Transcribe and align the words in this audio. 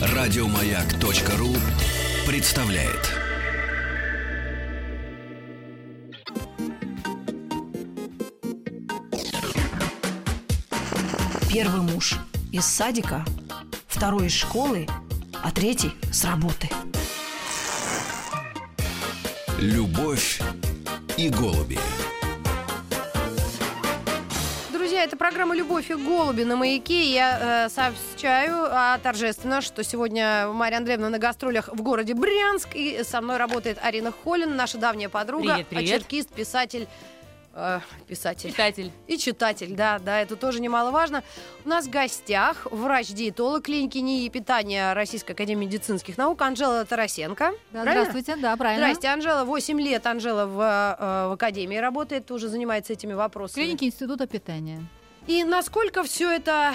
Радиомаяк.ру 0.00 1.54
представляет. 2.26 3.14
Первый 11.50 11.80
муж 11.80 12.18
из 12.52 12.64
садика, 12.66 13.24
второй 13.86 14.26
из 14.26 14.32
школы, 14.32 14.86
а 15.42 15.50
третий 15.50 15.92
с 16.12 16.24
работы. 16.24 16.68
Любовь 19.58 20.40
и 21.16 21.30
голуби. 21.30 21.78
Друзья, 24.98 25.06
это 25.06 25.16
программа 25.16 25.54
«Любовь 25.54 25.92
и 25.92 25.94
голуби» 25.94 26.42
на 26.42 26.56
«Маяке». 26.56 27.12
Я 27.12 27.66
э, 27.66 27.68
сообщаю 27.68 28.66
а, 28.68 28.98
торжественно, 28.98 29.60
что 29.60 29.84
сегодня 29.84 30.48
Марья 30.48 30.78
Андреевна 30.78 31.08
на 31.08 31.20
гастролях 31.20 31.68
в 31.68 31.80
городе 31.82 32.14
Брянск. 32.14 32.70
И 32.74 33.04
со 33.04 33.20
мной 33.20 33.36
работает 33.36 33.78
Арина 33.80 34.10
Холин, 34.10 34.56
наша 34.56 34.76
давняя 34.76 35.08
подруга. 35.08 35.52
Привет, 35.52 35.66
привет. 35.68 35.94
Очеркист, 35.94 36.30
писатель. 36.30 36.88
Э, 37.54 37.80
писатель. 38.06 38.50
Читатель. 38.50 38.92
И 39.06 39.18
читатель, 39.18 39.74
да, 39.74 39.98
да, 39.98 40.20
это 40.20 40.36
тоже 40.36 40.60
немаловажно. 40.60 41.22
У 41.64 41.68
нас 41.68 41.86
в 41.86 41.90
гостях 41.90 42.66
врач-диетолог 42.70 43.62
клиники 43.64 43.98
НИИ 43.98 44.28
питания 44.28 44.92
Российской 44.92 45.32
Академии 45.32 45.66
медицинских 45.66 46.18
наук 46.18 46.40
Анжела 46.42 46.84
Тарасенко. 46.84 47.52
Да, 47.72 47.82
Правильно? 47.82 47.92
здравствуйте, 48.04 48.36
да, 48.40 48.56
правильно. 48.56 48.86
Здрасте, 48.86 49.08
Анжела. 49.08 49.44
8 49.44 49.80
лет 49.80 50.06
Анжела 50.06 50.46
в, 50.46 50.60
э, 50.60 51.28
в 51.28 51.32
Академии 51.32 51.76
работает, 51.76 52.30
уже 52.30 52.48
занимается 52.48 52.92
этими 52.92 53.14
вопросами. 53.14 53.64
клинике 53.64 53.86
Института 53.86 54.26
питания. 54.26 54.82
И 55.26 55.44
насколько 55.44 56.02
все 56.04 56.30
это 56.30 56.72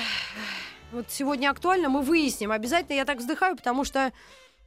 вот 0.91 1.05
сегодня 1.09 1.49
актуально, 1.49 1.89
мы 1.89 2.01
выясним. 2.01 2.51
Обязательно 2.51 2.95
я 2.95 3.05
так 3.05 3.17
вздыхаю, 3.17 3.55
потому 3.55 3.83
что 3.83 4.11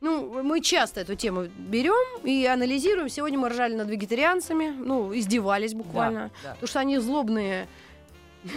ну, 0.00 0.42
мы 0.42 0.60
часто 0.60 1.00
эту 1.00 1.14
тему 1.14 1.46
берем 1.56 2.24
и 2.24 2.44
анализируем. 2.44 3.08
Сегодня 3.08 3.38
мы 3.38 3.48
ржали 3.48 3.74
над 3.74 3.88
вегетарианцами, 3.88 4.68
ну, 4.68 5.16
издевались 5.16 5.74
буквально. 5.74 6.30
Да, 6.42 6.50
да. 6.50 6.50
Потому 6.54 6.68
что 6.68 6.80
они 6.80 6.98
злобные. 6.98 7.66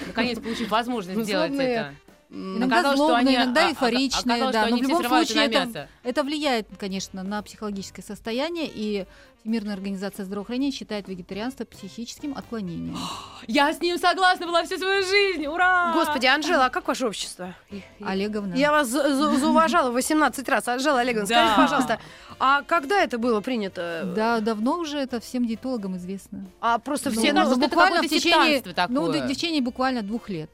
Наконец 0.08 0.40
получив 0.40 0.70
возможность 0.70 1.20
сделать 1.24 1.54
это. 1.54 1.94
Иногда 2.32 2.76
Оказалось, 2.78 2.98
что 2.98 3.08
злобные, 3.08 3.38
они- 3.38 3.46
иногда 3.46 3.70
эйфоричные, 3.70 4.44
оказалось, 4.44 4.54
да, 4.54 4.68
но 4.68 4.78
в 4.78 4.82
любом 4.82 5.04
случае 5.08 5.46
это, 5.46 5.90
это 6.04 6.24
влияет, 6.24 6.68
конечно, 6.78 7.24
на 7.24 7.42
психологическое 7.42 8.04
состояние, 8.04 8.70
и 8.74 9.06
Всемирная 9.42 9.74
организация 9.74 10.26
здравоохранения 10.26 10.72
считает 10.76 11.08
вегетарианство 11.08 11.64
психическим 11.64 12.38
отклонением. 12.38 12.98
Я 13.48 13.74
с 13.74 13.80
ним 13.80 13.98
согласна 13.98 14.46
была 14.46 14.64
всю 14.66 14.78
свою 14.78 15.02
жизнь. 15.02 15.48
Ура! 15.48 15.94
Господи, 15.94 16.26
Анжела, 16.28 16.66
а 16.66 16.70
как 16.70 16.88
ваше 16.90 17.08
общество? 17.08 17.56
Олеговна. 18.02 18.54
Я 18.56 18.72
вас 18.72 18.90
за- 18.90 19.16
за- 19.16 19.38
зауважала 19.38 19.92
18 19.92 20.48
раз. 20.50 20.68
Анжела 20.68 21.00
Олеговна, 21.00 21.26
Да. 21.28 21.36
скажите, 21.36 21.56
пожалуйста, 21.62 22.00
а 22.38 22.62
когда 22.64 23.02
это 23.02 23.18
было 23.18 23.40
принято? 23.40 24.12
Да, 24.14 24.40
давно 24.42 24.78
уже 24.80 24.98
это 25.00 25.22
всем 25.22 25.48
диетологам 25.48 25.96
известно. 25.96 26.46
А 26.60 26.78
просто 26.78 27.10
Ну, 27.10 27.20
все... 27.22 27.32
ну, 27.32 27.42
это 27.42 27.56
буквально 27.56 28.04
в 28.04 28.08
течение, 28.10 28.62
ну, 28.90 29.06
в 29.10 29.28
течение 29.30 29.62
буквально 29.62 30.02
двух 30.04 30.28
лет. 30.30 30.50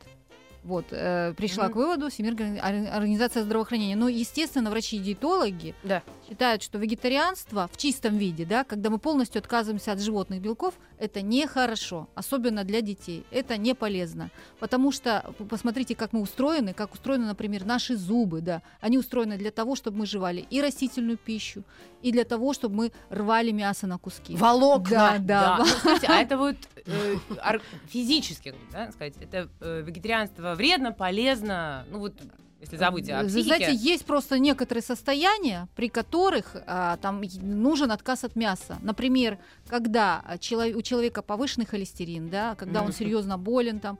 Вот, 0.65 0.85
э, 0.89 1.33
пришла 1.37 1.65
Мгм. 1.65 1.73
к 1.73 1.75
выводу 1.75 2.09
Всемирная 2.09 2.59
ор- 2.59 2.95
организация 2.97 3.43
здравоохранения. 3.43 3.95
Ну, 3.95 4.07
естественно, 4.07 4.71
врачи-диетологи 4.71 5.75
Да. 5.83 6.01
считают, 6.27 6.63
что 6.63 6.79
вегетарианство 6.79 7.69
в 7.71 7.77
чистом 7.77 8.17
виде, 8.17 8.45
да, 8.45 8.63
когда 8.63 8.89
мы 8.89 8.97
полностью 8.97 9.39
отказываемся 9.39 9.91
от 9.91 9.99
животных 10.01 10.41
белков, 10.41 10.73
это 10.97 11.21
нехорошо, 11.21 12.07
особенно 12.15 12.63
для 12.63 12.81
детей. 12.81 13.25
Это 13.29 13.57
не 13.57 13.75
полезно. 13.75 14.31
Потому 14.59 14.91
что 14.91 15.23
посмотрите, 15.49 15.93
как 15.95 16.13
мы 16.13 16.21
устроены, 16.21 16.73
как 16.73 16.93
устроены, 16.95 17.27
например, 17.27 17.63
наши 17.65 17.95
зубы, 17.95 18.41
да. 18.41 18.63
Они 18.81 18.97
устроены 18.97 19.37
для 19.37 19.51
того, 19.51 19.75
чтобы 19.75 19.99
мы 19.99 20.05
жевали 20.07 20.45
и 20.49 20.61
растительную 20.61 21.17
пищу, 21.17 21.63
и 22.01 22.11
для 22.11 22.23
того, 22.23 22.53
чтобы 22.53 22.75
мы 22.75 22.91
рвали 23.11 23.51
мясо 23.51 23.85
на 23.85 23.99
куски. 23.99 24.35
Волокна. 24.35 24.89
Да, 24.89 25.17
Да. 25.19 25.57
да. 25.57 25.57
Ну, 25.59 25.65
скажите, 25.65 26.07
а 26.07 26.15
это 26.21 26.37
вот 26.37 26.55
э, 26.87 27.15
ар- 27.43 27.61
физически, 27.87 28.55
да, 28.71 28.91
сказать, 28.91 29.13
это 29.21 29.47
э, 29.61 29.81
вегетарианство 29.85 30.54
вредно, 30.55 30.91
полезно, 30.91 31.85
ну 31.91 31.99
вот, 31.99 32.13
если 32.61 32.77
забыть 32.77 33.09
о 33.09 33.21
Вы 33.21 33.27
психике. 33.27 33.43
знаете, 33.57 33.75
есть 33.75 34.05
просто 34.05 34.39
некоторые 34.39 34.81
состояния, 34.81 35.67
при 35.75 35.87
которых 35.89 36.55
а, 36.65 36.97
там 36.97 37.21
нужен 37.41 37.91
отказ 37.91 38.23
от 38.23 38.35
мяса. 38.35 38.77
Например, 38.81 39.37
когда 39.67 40.23
а, 40.25 40.35
у 40.35 40.81
человека 40.81 41.21
повышенный 41.21 41.65
холестерин, 41.67 42.29
да, 42.29 42.55
когда 42.55 42.81
он 42.81 42.91
серьезно 42.91 43.37
болен, 43.37 43.79
там, 43.79 43.99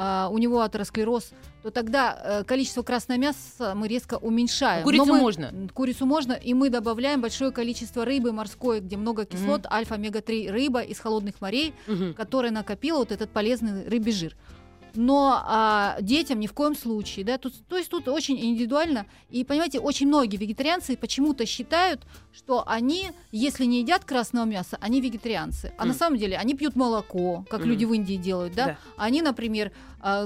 а, 0.00 0.28
у 0.30 0.38
него 0.38 0.62
атеросклероз, 0.62 1.32
то 1.62 1.70
тогда 1.72 2.16
э, 2.22 2.44
количество 2.44 2.84
красного 2.84 3.18
мяса 3.18 3.74
мы 3.74 3.88
резко 3.88 4.14
уменьшаем. 4.14 4.84
Курицу 4.84 5.06
мы- 5.06 5.18
можно? 5.18 5.52
Курицу 5.74 6.06
можно, 6.06 6.32
и 6.34 6.54
мы 6.54 6.70
добавляем 6.70 7.20
большое 7.20 7.50
количество 7.50 8.04
рыбы 8.04 8.30
морской, 8.30 8.78
где 8.80 8.96
много 8.96 9.24
кислот, 9.24 9.66
альфа-омега-3 9.66 10.50
рыба 10.52 10.80
из 10.82 11.00
холодных 11.00 11.40
морей, 11.40 11.74
Мгм. 11.88 12.14
которая 12.14 12.52
накопила 12.52 12.98
вот 12.98 13.10
этот 13.10 13.30
полезный 13.30 13.88
рыбий 13.88 14.12
жир. 14.12 14.36
Но 14.94 15.42
а, 15.44 15.96
детям 16.00 16.40
ни 16.40 16.46
в 16.46 16.52
коем 16.52 16.74
случае, 16.74 17.24
да, 17.24 17.38
тут, 17.38 17.54
то 17.68 17.76
есть 17.76 17.90
тут 17.90 18.08
очень 18.08 18.38
индивидуально. 18.38 19.06
И 19.30 19.44
понимаете, 19.44 19.80
очень 19.80 20.06
многие 20.08 20.36
вегетарианцы 20.36 20.96
почему-то 20.96 21.46
считают, 21.46 22.02
что 22.32 22.64
они, 22.66 23.10
если 23.32 23.64
не 23.64 23.80
едят 23.80 24.04
красного 24.04 24.44
мяса, 24.44 24.78
они 24.80 25.00
вегетарианцы. 25.00 25.72
А 25.78 25.82
на 25.84 25.90
Мгм. 25.90 25.98
самом 25.98 26.18
деле 26.18 26.36
они 26.36 26.54
пьют 26.54 26.76
молоко, 26.76 27.44
как 27.50 27.60
Мгм. 27.60 27.70
люди 27.70 27.84
в 27.84 27.92
Индии 27.92 28.16
делают, 28.16 28.54
да. 28.54 28.64
Да. 28.66 28.78
Они, 28.96 29.22
например, 29.22 29.72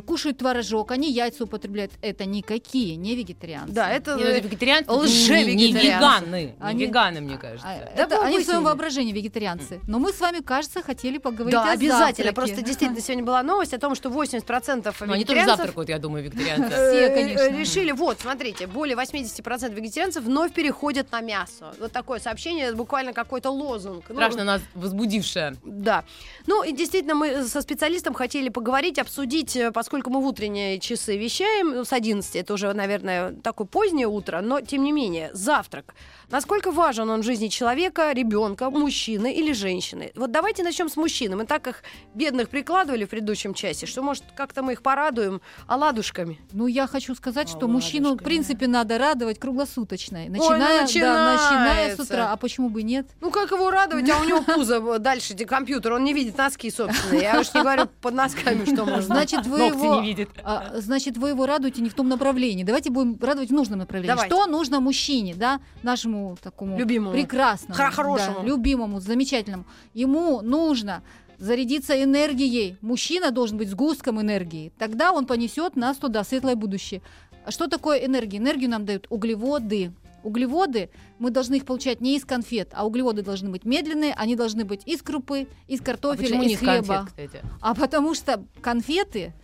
кушают 0.07 0.39
творожок, 0.39 0.91
они 0.91 1.11
яйца 1.11 1.45
употребляют. 1.45 1.93
Это 2.03 2.25
никакие 2.25 2.97
не 2.97 3.15
вегетарианцы. 3.17 3.73
Да, 3.75 3.91
это... 3.91 4.17
Не, 4.17 4.25
ну, 4.25 4.31
вегетарианцы, 4.35 4.91
не- 4.91 4.97
не, 4.97 5.03
лже-вегетарианцы. 5.03 5.87
веганы, 5.87 6.43
не 6.45 6.55
Они- 6.61 6.87
веганы, 6.87 7.21
мне 7.21 7.39
кажется. 7.39 7.67
А, 7.67 7.91
Да 7.97 8.03
это 8.05 8.17
мы 8.19 8.25
они 8.27 8.39
в 8.39 8.45
своем 8.45 8.65
воображении 8.65 9.13
вегетарианцы. 9.13 9.81
Но 9.89 9.99
мы 9.99 10.13
с 10.13 10.21
вами, 10.21 10.41
кажется, 10.41 10.83
хотели 10.83 11.19
поговорить 11.19 11.53
Да, 11.55 11.71
о 11.71 11.73
обязательно. 11.73 11.99
завтраке. 12.07 12.33
Просто 12.33 12.63
действительно 12.63 13.01
сегодня 13.03 13.25
была 13.25 13.43
новость 13.43 13.73
о 13.75 13.79
том, 13.79 13.95
что 13.95 14.09
80% 14.11 14.95
Ну, 15.07 15.13
они 15.13 15.25
тоже 15.25 15.39
вегетарианцев 15.41 15.57
завтракают, 15.57 15.89
я 15.89 15.99
думаю, 15.99 16.25
вегетарианцы. 16.25 16.69
Все, 16.71 17.07
э, 17.09 17.15
конечно. 17.15 17.41
э, 17.43 17.59
решили, 17.61 17.93
вот, 17.93 18.21
смотрите, 18.21 18.67
более 18.67 18.97
80% 18.97 19.73
вегетарианцев 19.75 20.23
вновь 20.25 20.53
переходят 20.53 21.11
на 21.13 21.21
мясо. 21.21 21.75
Вот 21.81 21.93
такое 21.93 22.19
сообщение, 22.21 22.73
буквально 22.75 23.13
какой-то 23.13 23.51
лозунг. 23.51 24.05
Ну, 24.09 24.15
Страшно 24.17 24.45
нас 24.45 24.61
возбудившее. 24.75 25.57
Да. 25.65 26.05
Ну, 26.47 26.63
и 26.63 26.73
действительно, 26.73 27.15
мы 27.15 27.45
со 27.45 27.61
специалистом 27.63 28.15
хотели 28.15 28.49
поговорить, 28.49 28.99
обсудить, 28.99 29.57
поскольку 29.71 30.11
мы 30.11 30.21
в 30.21 30.27
утренние 30.27 30.81
часы 30.81 31.17
вещаем, 31.17 31.71
ну, 31.71 31.85
с 31.85 31.93
11, 31.93 32.37
это 32.37 32.55
уже, 32.55 32.73
наверное, 32.73 33.33
такое 33.33 33.67
позднее 33.67 34.09
утро, 34.09 34.41
но, 34.41 34.61
тем 34.61 34.83
не 34.83 34.93
менее, 34.93 35.31
завтрак. 35.33 35.95
Насколько 36.31 36.73
важен 36.73 37.11
он 37.11 37.21
в 37.21 37.25
жизни 37.25 37.49
человека, 37.49 38.11
ребенка, 38.13 38.71
мужчины 38.71 39.35
или 39.35 39.53
женщины? 39.53 40.13
Вот 40.15 40.33
давайте 40.33 40.63
начнем 40.63 40.89
с 40.89 40.97
мужчин. 40.97 41.37
Мы 41.37 41.45
так 41.45 41.67
их 41.67 41.83
бедных 42.15 42.49
прикладывали 42.49 43.05
в 43.05 43.11
предыдущем 43.11 43.53
часе, 43.53 43.87
что, 43.87 44.03
может, 44.03 44.25
как-то 44.35 44.63
мы 44.63 44.73
их 44.73 44.83
порадуем 44.83 45.43
оладушками. 45.67 46.41
Ну, 46.53 46.67
я 46.67 46.87
хочу 46.87 47.15
сказать, 47.15 47.49
что 47.49 47.59
Оладушками. 47.59 47.75
мужчину, 47.75 48.15
в 48.15 48.23
принципе, 48.23 48.67
надо 48.67 48.97
радовать 48.97 49.39
круглосуточно. 49.39 50.21
Начиная, 50.27 50.59
да, 50.59 50.83
начинается. 50.83 51.53
начиная 51.53 51.97
с 51.97 52.01
утра. 52.01 52.33
А 52.33 52.37
почему 52.37 52.71
бы 52.71 52.83
нет? 52.83 53.07
Ну, 53.21 53.31
как 53.31 53.51
его 53.51 53.71
радовать, 53.71 54.09
а 54.09 54.19
у 54.19 54.25
него 54.25 54.41
пузо 54.55 54.99
дальше, 54.99 55.35
где 55.35 55.45
компьютер, 55.45 55.93
он 55.93 56.05
не 56.05 56.15
видит 56.15 56.39
носки 56.39 56.71
собственные. 56.71 57.23
Я 57.23 57.41
уж 57.41 57.53
не 57.53 57.61
говорю 57.61 57.89
под 58.01 58.15
носками, 58.15 58.65
что 58.65 58.87
можно. 58.87 59.03
Значит, 59.03 59.47
вы 59.53 59.59
Ногти 59.59 59.85
его... 59.85 60.01
не 60.01 60.07
видит. 60.09 60.31
а, 60.45 60.81
значит, 60.81 61.17
вы 61.17 61.31
его 61.31 61.47
радуете 61.47 61.81
не 61.83 61.89
в 61.89 61.95
том 61.95 62.09
направлении. 62.09 62.65
Давайте 62.65 62.91
будем 62.91 63.19
радовать 63.21 63.51
в 63.51 63.53
нужном 63.53 63.79
направлении. 63.79 64.09
Давайте. 64.15 64.35
Что 64.35 64.47
нужно 64.47 64.81
мужчине, 64.81 65.35
да, 65.35 65.61
нашему 65.83 66.37
такому 66.43 66.79
Любимому. 66.79 67.13
прекрасному, 67.13 67.75
Хо- 67.75 67.91
хорошему. 67.91 68.41
да, 68.41 68.47
любимому, 68.47 69.01
замечательному? 69.01 69.65
Ему 69.95 70.41
нужно 70.43 71.03
зарядиться 71.39 72.03
энергией. 72.03 72.77
Мужчина 72.81 73.31
должен 73.31 73.59
быть 73.59 73.69
сгустком 73.69 74.21
энергии. 74.21 74.73
Тогда 74.79 75.13
он 75.13 75.27
понесет 75.27 75.77
нас 75.77 75.97
туда, 75.97 76.25
светлое 76.25 76.55
будущее. 76.57 77.03
А 77.45 77.51
что 77.51 77.67
такое 77.67 77.99
энергия? 78.07 78.39
Энергию 78.39 78.71
нам 78.71 78.85
дают 78.85 79.07
углеводы. 79.11 79.93
Углеводы, 80.23 80.89
мы 81.19 81.31
должны 81.31 81.57
их 81.57 81.65
получать 81.65 82.01
не 82.01 82.17
из 82.17 82.25
конфет, 82.25 82.69
а 82.75 82.87
углеводы 82.87 83.23
должны 83.23 83.51
быть 83.51 83.65
медленные, 83.65 84.15
они 84.15 84.37
должны 84.37 84.65
быть 84.65 84.83
из 84.87 85.03
крупы, 85.03 85.49
из 85.67 85.81
А 85.81 85.85
картофеля, 85.85 86.37
не 86.37 86.47
из 86.47 86.53
из 86.53 86.59
конфет, 86.61 86.85
хлеба. 86.87 87.07
кстати? 87.09 87.41
А 87.61 87.75
потому 87.75 88.15
что 88.15 88.45
конфеты 88.61 89.35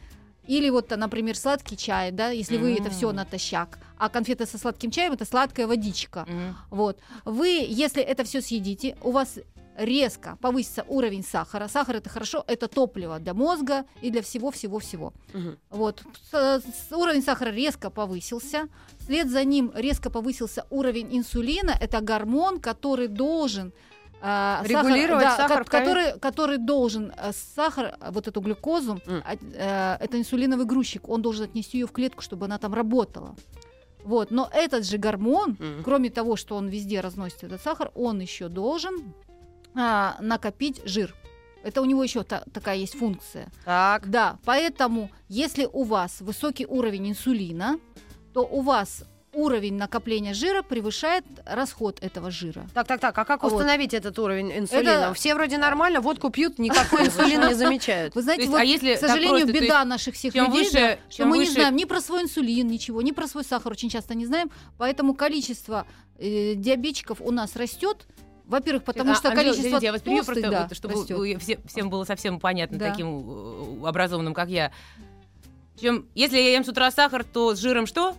или 0.48 0.70
вот, 0.70 0.90
например, 0.90 1.36
сладкий 1.36 1.76
чай, 1.76 2.10
да, 2.10 2.30
если 2.30 2.56
вы 2.56 2.74
это 2.74 2.90
все 2.90 3.12
натощак, 3.12 3.78
а 3.98 4.08
конфеты 4.08 4.46
со 4.46 4.58
сладким 4.58 4.90
чаем 4.90 5.12
это 5.12 5.24
сладкая 5.24 5.66
водичка. 5.66 6.24
Мгм. 6.26 6.56
Вот. 6.70 6.98
Вы, 7.24 7.66
если 7.68 8.02
это 8.02 8.24
все 8.24 8.40
съедите, 8.40 8.96
у 9.02 9.10
вас 9.10 9.38
резко 9.76 10.36
повысится 10.40 10.84
уровень 10.88 11.22
сахара. 11.22 11.68
Сахар 11.68 11.96
это 11.96 12.08
хорошо, 12.08 12.44
это 12.48 12.66
топливо 12.66 13.18
для 13.18 13.34
мозга 13.34 13.84
и 14.02 14.10
для 14.10 14.22
всего-всего-всего. 14.22 15.12
Мгм. 15.34 15.58
Вот. 15.70 16.02
Уровень 16.90 17.22
сахара 17.22 17.50
резко 17.50 17.90
повысился. 17.90 18.68
Вслед 19.00 19.30
за 19.30 19.44
ним 19.44 19.70
резко 19.74 20.10
повысился 20.10 20.66
уровень 20.70 21.16
инсулина. 21.16 21.76
Это 21.78 22.00
гормон, 22.00 22.58
который 22.58 23.08
должен 23.08 23.72
а, 24.20 24.62
Регулировать 24.65 25.25
да, 25.25 25.37
сахар 25.37 25.65
ко- 25.65 25.70
который, 25.70 26.19
который 26.19 26.59
должен 26.59 27.12
э, 27.17 27.32
сахар, 27.32 27.97
э, 28.00 28.11
вот 28.11 28.26
эту 28.29 28.41
глюкозу, 28.41 29.00
М. 29.06 29.23
а, 29.25 29.37
э, 30.00 30.05
это 30.05 30.19
инсулиновый 30.19 30.67
грузчик, 30.67 31.09
он 31.09 31.23
должен 31.23 31.44
отнести 31.44 31.79
ее 31.79 31.87
в 31.87 31.93
клетку, 31.93 32.23
чтобы 32.23 32.47
она 32.47 32.59
там 32.59 32.75
работала. 32.75 33.37
Вот, 34.05 34.31
но 34.31 34.49
этот 34.53 34.87
же 34.87 34.97
гормон, 34.99 35.56
Мгм. 35.59 35.82
кроме 35.85 36.11
того, 36.11 36.37
что 36.37 36.56
он 36.56 36.69
везде 36.69 37.00
разносит 37.00 37.44
этот 37.44 37.62
сахар, 37.62 37.91
он 37.94 38.20
еще 38.20 38.49
должен 38.49 39.12
а, 39.75 40.17
накопить 40.20 40.81
жир. 40.85 41.15
Это 41.62 41.82
у 41.82 41.85
него 41.85 42.03
еще 42.03 42.23
такая 42.25 42.76
есть 42.76 42.97
функция. 42.99 43.50
Так. 43.65 44.09
Да, 44.09 44.38
поэтому 44.44 45.11
если 45.29 45.69
у 45.70 45.82
вас 45.85 46.20
высокий 46.20 46.67
уровень 46.67 47.11
инсулина, 47.11 47.79
то 48.32 48.43
у 48.43 48.61
вас 48.62 49.05
уровень 49.38 49.75
накопления 49.76 50.35
жира 50.35 50.62
превышает 50.62 51.25
расход 51.46 51.99
этого 52.02 52.31
жира. 52.31 52.67
Так, 52.75 52.87
так, 52.87 53.00
так. 53.00 53.17
А 53.17 53.25
как 53.25 53.43
Вот. 53.43 53.52
установить 53.52 53.94
этот 53.94 54.19
уровень 54.19 54.52
инсулина? 54.58 54.88
Это- 54.90 55.14
Все 55.14 55.35
вроде 55.35 55.58
нормально, 55.58 56.00
водку 56.00 56.31
пьют, 56.31 56.58
никакой 56.58 57.06
инсулин 57.06 57.46
не 57.46 57.55
замечают. 57.55 58.14
Вы 58.14 58.23
знаете, 58.23 58.46
вот, 58.49 58.58
а 58.61 58.64
если 58.64 58.94
к 58.96 58.99
сожалению, 58.99 59.46
беда 59.46 59.85
наших 59.85 60.14
всех 60.14 60.35
людей, 60.35 60.99
что 61.08 61.25
мы 61.26 61.38
не 61.38 61.46
знаем 61.46 61.76
ни 61.76 61.85
про 61.85 62.00
свой 62.00 62.23
инсулин, 62.23 62.67
ничего, 62.67 63.00
ни 63.02 63.12
про 63.12 63.26
свой 63.29 63.44
сахар 63.44 63.73
очень 63.73 63.88
часто 63.88 64.14
не 64.14 64.26
знаем, 64.26 64.50
поэтому 64.76 65.14
количество 65.14 65.87
э, 66.19 66.55
диабетчиков 66.55 67.20
у 67.20 67.31
нас 67.31 67.55
растет. 67.56 68.06
Во-первых, 68.46 68.82
потому 68.84 69.12
А, 69.12 69.14
что 69.14 69.29
Анжела, 69.29 69.43
количество 69.44 69.67
извините, 69.69 69.87
я 69.87 69.93
вас 69.93 70.00
толстых, 70.02 70.26
просто 70.26 70.50
да, 70.50 70.62
вот, 70.69 70.75
чтобы 70.76 70.94
растет. 70.94 71.43
все- 71.43 71.58
всем 71.67 71.91
было 71.91 72.05
совсем 72.05 72.41
понятно 72.41 72.79
Да. 72.79 72.91
таким 72.91 73.82
э, 73.82 73.87
образованным, 73.87 74.32
как 74.34 74.49
я. 74.49 74.73
Чем, 75.81 76.06
если 76.14 76.38
я 76.38 76.52
ем 76.55 76.64
с 76.64 76.69
утра 76.69 76.91
сахар, 76.91 77.23
то 77.25 77.55
с 77.55 77.58
жиром 77.58 77.87
что? 77.87 78.17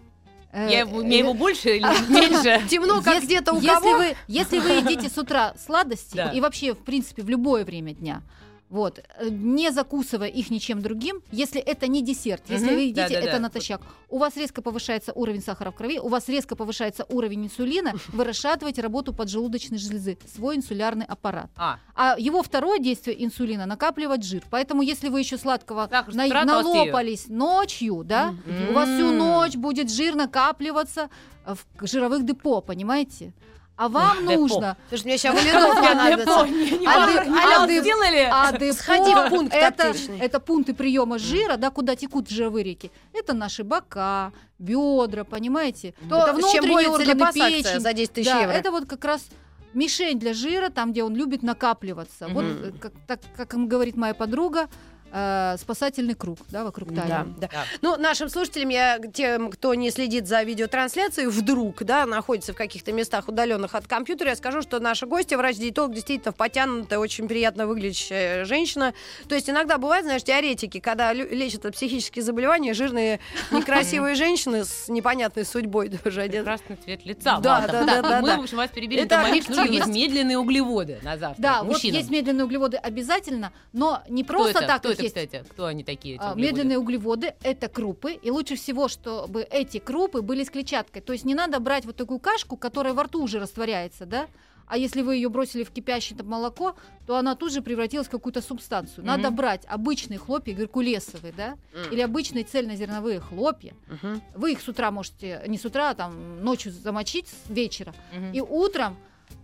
Э, 0.51 0.67
Я, 0.71 0.79
его- 0.79 0.97
у 0.97 1.03
меня 1.03 1.17
э, 1.17 1.19
его 1.19 1.33
больше 1.33 1.69
или 1.77 1.83
меньше? 2.11 2.67
Темно, 2.69 3.01
как 3.01 3.15
Если- 3.15 3.25
где-то 3.27 3.53
у 3.53 3.57
если 3.57 3.67
кого. 3.67 3.97
Вы, 3.97 4.15
если 4.27 4.59
вы 4.59 4.69
едите 4.71 5.09
с 5.09 5.17
утра 5.17 5.53
сладости, 5.63 6.15
Да. 6.15 6.29
и 6.31 6.41
вообще, 6.41 6.73
в 6.73 6.79
принципе, 6.79 7.21
в 7.21 7.29
любое 7.29 7.63
время 7.65 7.93
дня, 7.93 8.21
вот, 8.69 8.99
э, 8.99 9.29
не 9.29 9.71
закусывая 9.71 10.27
их 10.27 10.49
ничем 10.51 10.81
другим, 10.81 11.21
если 11.31 11.59
это 11.59 11.87
не 11.87 12.01
десерт, 12.03 12.43
если 12.49 12.65
Мгм. 12.67 12.75
вы 12.75 12.81
едите 12.81 13.01
Да-да-да. 13.07 13.27
это 13.31 13.39
натощак, 13.39 13.81
у 14.09 14.17
вас 14.19 14.37
резко 14.37 14.61
повышается 14.61 15.11
уровень 15.13 15.41
сахара 15.41 15.71
в 15.71 15.75
крови, 15.75 15.99
у 15.99 16.07
вас 16.07 16.29
резко 16.29 16.55
повышается 16.55 17.05
уровень 17.09 17.45
инсулина, 17.45 17.93
вы 18.13 18.23
расшатываете 18.23 18.81
работу 18.81 19.13
поджелудочной 19.13 19.77
железы, 19.79 20.17
свой 20.33 20.55
инсулярный 20.57 21.05
аппарат. 21.05 21.49
А, 21.55 21.79
А 21.95 22.15
его 22.19 22.43
второе 22.43 22.79
действие 22.79 23.23
инсулина 23.25 23.65
накапливать 23.65 24.23
жир. 24.23 24.43
Поэтому, 24.49 24.81
если 24.83 25.09
вы 25.09 25.19
еще 25.19 25.37
сладкого 25.37 25.87
Сахар 25.89 26.13
на- 26.13 26.45
налопались 26.45 27.27
ночью, 27.27 28.03
да, 28.05 28.35
у 28.69 28.73
вас 28.73 28.87
всю 28.89 29.11
ночь 29.11 29.55
будет 29.55 29.91
жир 29.91 30.15
накапливаться 30.15 31.09
э, 31.45 31.55
в 31.55 31.87
жировых 31.87 32.23
депо, 32.25 32.61
понимаете? 32.61 33.33
А 33.79 33.87
вам 33.87 34.27
Депо. 34.27 34.33
нужно 34.33 34.75
Слушай, 34.89 35.03
мне 35.05 35.17
сейчас 35.17 35.33
валидол 35.33 35.73
понадобится. 35.73 36.39
А 36.85 37.03
а 37.05 37.07
ты- 37.07 37.77
а 37.77 37.81
сделали? 37.81 38.27
а 38.29 38.51
депо 38.51 38.73
Сходи 38.73 39.13
в 39.15 39.29
пункт 39.29 39.53
это, 39.55 39.93
это 40.19 40.39
пункты 40.41 40.73
приема 40.73 41.17
жира, 41.17 41.55
да, 41.55 41.69
куда 41.69 41.95
текут 41.95 42.29
жировые 42.29 42.65
реки. 42.65 42.91
Это 43.13 43.33
наши 43.33 43.63
бока, 43.63 44.33
бедра, 44.59 45.23
понимаете? 45.23 45.93
То, 46.09 46.17
это 46.17 46.33
внутренние 46.33 46.89
органы 46.89 47.31
печень. 47.31 47.79
за 47.79 47.93
10 47.93 48.11
тысяч 48.11 48.27
Да, 48.29 48.41
евро? 48.41 48.51
это 48.53 48.71
вот 48.71 48.85
как 48.85 49.05
раз 49.05 49.25
мишень 49.73 50.19
для 50.19 50.33
жира, 50.33 50.69
там, 50.69 50.91
где 50.91 51.01
он 51.05 51.15
любит 51.15 51.41
накапливаться. 51.41 52.27
Вот, 52.27 52.43
Мгм. 52.43 52.63
э, 52.65 52.71
как, 52.81 52.91
так, 53.07 53.19
как 53.37 53.67
говорит 53.67 53.95
моя 53.95 54.13
подруга, 54.13 54.67
э, 55.11 55.55
спасательный 55.59 56.13
круг, 56.15 56.39
да, 56.49 56.63
вокруг 56.63 56.93
Да, 56.93 57.01
талии. 57.01 57.33
да. 57.39 57.47
Да. 57.51 57.63
Ну, 57.81 57.97
нашим 57.97 58.29
слушателям, 58.29 58.69
я, 58.69 58.99
тем, 59.13 59.49
кто 59.51 59.73
не 59.73 59.91
следит 59.91 60.27
за 60.27 60.43
видеотрансляцией, 60.43 61.27
вдруг, 61.29 61.83
да, 61.83 62.05
находится 62.05 62.53
в 62.53 62.55
каких-то 62.55 62.91
местах 62.91 63.27
удаленных 63.27 63.75
от 63.75 63.87
компьютера, 63.87 64.29
я 64.31 64.35
скажу, 64.35 64.61
что 64.61 64.79
наша 64.79 65.05
гостья, 65.05 65.37
врач-диетолог, 65.37 65.93
действительно 65.93 66.31
потянутая, 66.33 66.99
очень 66.99 67.27
приятно 67.27 67.67
выглядящая 67.67 68.45
женщина. 68.45 68.93
То 69.27 69.35
есть 69.35 69.49
иногда 69.49 69.77
бывает, 69.77 70.05
знаешь, 70.05 70.23
теоретики, 70.23 70.79
когда 70.79 71.13
лечат 71.13 71.65
от 71.65 71.73
психических 71.75 72.23
заболеваний, 72.23 72.73
жирные, 72.73 73.19
некрасивые 73.51 74.15
женщины 74.15 74.65
с 74.65 74.87
непонятной 74.89 75.45
судьбой 75.45 75.89
тоже 75.89 76.21
одеты. 76.21 76.43
Красный 76.43 76.75
цвет 76.77 77.05
лица. 77.05 77.39
Да, 77.39 77.67
да, 77.67 77.83
да, 77.85 78.01
да, 78.01 78.21
Мы, 78.21 78.27
да. 78.27 78.37
в 78.37 78.41
общем, 78.41 78.57
вас 78.57 78.69
перебили. 78.69 79.01
Это 79.03 79.15
Это 79.15 79.27
Маришка, 79.29 79.63
есть 79.63 79.87
медленные 79.87 80.37
углеводы 80.37 80.99
на 81.01 81.17
завтрак. 81.17 81.39
Да, 81.39 81.63
вот 81.63 81.79
есть 81.83 82.09
медленные 82.09 82.45
углеводы 82.45 82.77
обязательно, 82.77 83.51
но 83.73 84.01
не 84.09 84.23
просто 84.23 84.61
так 84.61 84.81
Это, 84.99 85.03
есть. 85.03 85.15
кстати? 85.15 85.45
Кто 85.49 85.65
они 85.65 85.83
такие? 85.83 86.17
А, 86.19 86.33
углеводы? 86.33 86.41
Медленные 86.41 86.77
углеводы– 86.77 87.33
это 87.43 87.67
крупы, 87.67 88.13
и 88.13 88.31
лучше 88.31 88.55
всего, 88.55 88.87
чтобы 88.87 89.41
эти 89.43 89.79
крупы 89.79 90.21
были 90.21 90.43
с 90.43 90.49
клетчаткой. 90.49 91.01
То 91.01 91.13
есть 91.13 91.25
не 91.25 91.35
надо 91.35 91.59
брать 91.59 91.85
вот 91.85 91.95
такую 91.95 92.19
кашку, 92.19 92.57
которая 92.57 92.93
во 92.93 93.03
рту 93.03 93.23
уже 93.23 93.39
растворяется, 93.39 94.05
да? 94.05 94.27
А 94.67 94.77
если 94.77 95.01
вы 95.01 95.15
ее 95.15 95.29
бросили 95.29 95.63
в 95.63 95.71
кипящее 95.71 96.15
там, 96.15 96.27
молоко, 96.27 96.75
то 97.07 97.15
она 97.17 97.33
тут 97.33 97.51
же 97.51 97.63
превратилась 97.63 98.05
в 98.05 98.11
какую-то 98.11 98.39
субстанцию. 98.39 99.03
Надо 99.03 99.29
Мгм. 99.29 99.35
брать 99.35 99.65
обычные 99.67 100.19
хлопья 100.19 100.53
геркулесовые, 100.53 101.33
да, 101.35 101.57
М. 101.73 101.91
или 101.91 102.01
обычные 102.01 102.43
цельнозерновые 102.43 103.19
хлопья. 103.19 103.73
Мгм. 103.87 104.21
Вы 104.35 104.51
их 104.51 104.61
с 104.61 104.67
утра 104.67 104.91
можете, 104.91 105.41
не 105.47 105.57
с 105.57 105.65
утра, 105.65 105.89
а 105.89 105.93
там 105.95 106.43
ночью 106.43 106.71
замочить 106.71 107.27
с 107.29 107.49
вечера, 107.49 107.95
Мгм. 108.15 108.31
и 108.31 108.41
утром 108.41 108.95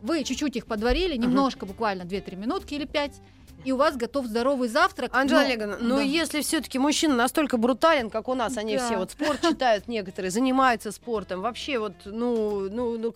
вы 0.04 0.24
чуть-чуть 0.24 0.56
их 0.58 0.68
подварили, 0.68 1.16
немножко, 1.18 1.66
буквально 1.66 2.06
2-3 2.06 2.36
минутки 2.36 2.76
или 2.76 2.86
5, 2.86 3.20
и 3.64 3.72
у 3.72 3.78
вас 3.78 3.96
готов 3.96 4.26
здоровый 4.28 4.68
завтрак. 4.70 5.12
Анжела 5.16 5.40
но- 5.40 5.46
Олеговна, 5.46 5.78
ну 5.80 5.96
да. 5.98 6.02
если 6.02 6.42
все-таки 6.42 6.78
мужчина 6.80 7.16
настолько 7.16 7.58
брутален, 7.58 8.10
как 8.10 8.28
у 8.28 8.34
нас, 8.36 8.58
они 8.58 8.78
Да. 8.78 8.86
все 8.86 8.98
вот 8.98 9.12
спорт 9.12 9.42
читают 9.42 9.88
некоторые, 9.88 10.32
занимаются 10.32 10.92
спортом, 10.92 11.42
вообще 11.42 11.80
вот, 11.80 11.94
ну, 12.06 12.70
ну, 12.70 12.98
ну, 12.98 13.14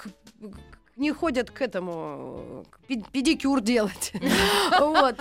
не 0.96 1.12
ходят 1.12 1.50
к 1.52 1.62
этому, 1.62 2.66
к 2.70 2.80
педикюр 3.12 3.62
делать. 3.62 4.12
Вот. 4.80 5.16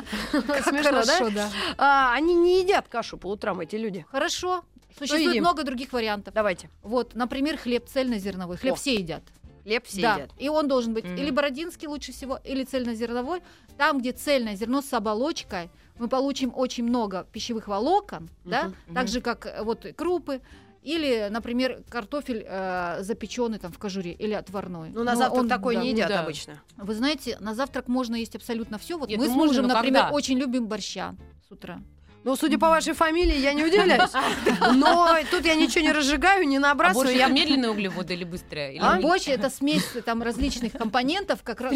Смешно, 0.65 1.31
да? 1.31 1.51
А, 1.77 2.15
Они 2.15 2.35
не 2.35 2.61
едят 2.61 2.89
кашу 2.89 3.17
по 3.19 3.29
утрам, 3.29 3.61
эти 3.61 3.77
люди. 3.77 4.05
Хорошо. 4.11 4.63
Существует 4.99 5.41
много 5.41 5.63
других 5.63 5.93
вариантов. 5.93 6.35
Давайте. 6.35 6.71
Вот, 6.83 7.15
например, 7.15 7.57
хлеб 7.57 7.87
цельнозерновой. 7.89 8.57
Хлеб 8.57 8.77
все 8.77 8.95
едят. 8.95 9.23
Хлеб 9.69 9.85
все 9.87 10.01
да. 10.01 10.15
едят. 10.15 10.31
И 10.39 10.49
он 10.49 10.67
должен 10.67 10.95
быть 10.95 11.05
Мгм. 11.05 11.17
или 11.17 11.31
бородинский 11.31 11.89
лучше 11.89 12.13
всего, 12.13 12.41
или 12.43 12.65
цельнозерновой. 12.65 13.43
Там, 13.77 13.99
где 14.01 14.13
цельное 14.13 14.57
зерно 14.57 14.81
с 14.81 14.93
оболочкой, 14.95 15.71
мы 15.99 16.09
получим 16.09 16.53
очень 16.55 16.85
много 16.85 17.27
пищевых 17.33 17.69
волокон, 17.69 18.31
да, 18.45 18.65
Мгм, 18.87 18.95
так 18.95 19.09
же 19.09 19.21
как 19.21 19.45
э, 19.47 19.63
вот 19.63 19.85
крупы. 19.95 20.41
Или, 20.83 21.29
например, 21.31 21.83
картофель 21.91 22.47
э, 22.49 22.99
запеченный 23.03 23.59
там 23.59 23.73
в 23.73 23.79
кожуре 23.79 24.13
или 24.13 24.33
отварной. 24.33 24.91
Ну, 24.91 25.05
на 25.05 25.13
Но 25.13 25.19
завтрак 25.19 25.43
он, 25.43 25.49
такой 25.49 25.75
да, 25.75 25.83
не 25.83 25.91
ну 25.91 25.97
едят 25.97 26.09
да. 26.09 26.21
обычно. 26.23 26.63
Вы 26.79 26.95
знаете, 26.95 27.37
на 27.41 27.55
завтрак 27.55 27.89
можно 27.89 28.15
есть 28.15 28.35
абсолютно 28.37 28.79
все. 28.79 28.97
Вот 28.97 29.09
Нет, 29.11 29.19
мы 29.19 29.27
ну 29.27 29.33
с 29.33 29.37
мужем, 29.37 29.67
например, 29.67 30.05
когда? 30.05 30.15
очень 30.17 30.39
любим 30.39 30.67
борща 30.67 31.15
с 31.47 31.53
утра. 31.53 31.83
Ну, 32.25 32.37
судя 32.37 32.59
по 32.59 32.69
вашей 32.69 32.93
фамилии, 32.95 33.39
я 33.39 33.53
не 33.55 33.65
удивляюсь. 33.65 34.11
Но 34.75 35.17
тут 35.31 35.47
я 35.47 35.55
ничего 35.55 35.83
не 35.83 35.93
разжигаю, 35.93 36.47
не 36.47 36.57
А 36.59 36.61
набрасываю. 36.61 37.07
больше 37.07 37.19
я- 37.19 37.29
медленные 37.29 37.71
углеводы 37.71 38.15
или 38.15 38.25
быстрые? 38.25 38.75
Или 38.75 38.83
А 38.83 39.01
борщ 39.01 39.29
это 39.29 39.49
смесь 39.49 39.85
там 40.05 40.23
различных 40.23 40.73
компонентов, 40.73 41.43
как, 41.43 41.59
как 41.59 41.71
раз 41.73 41.75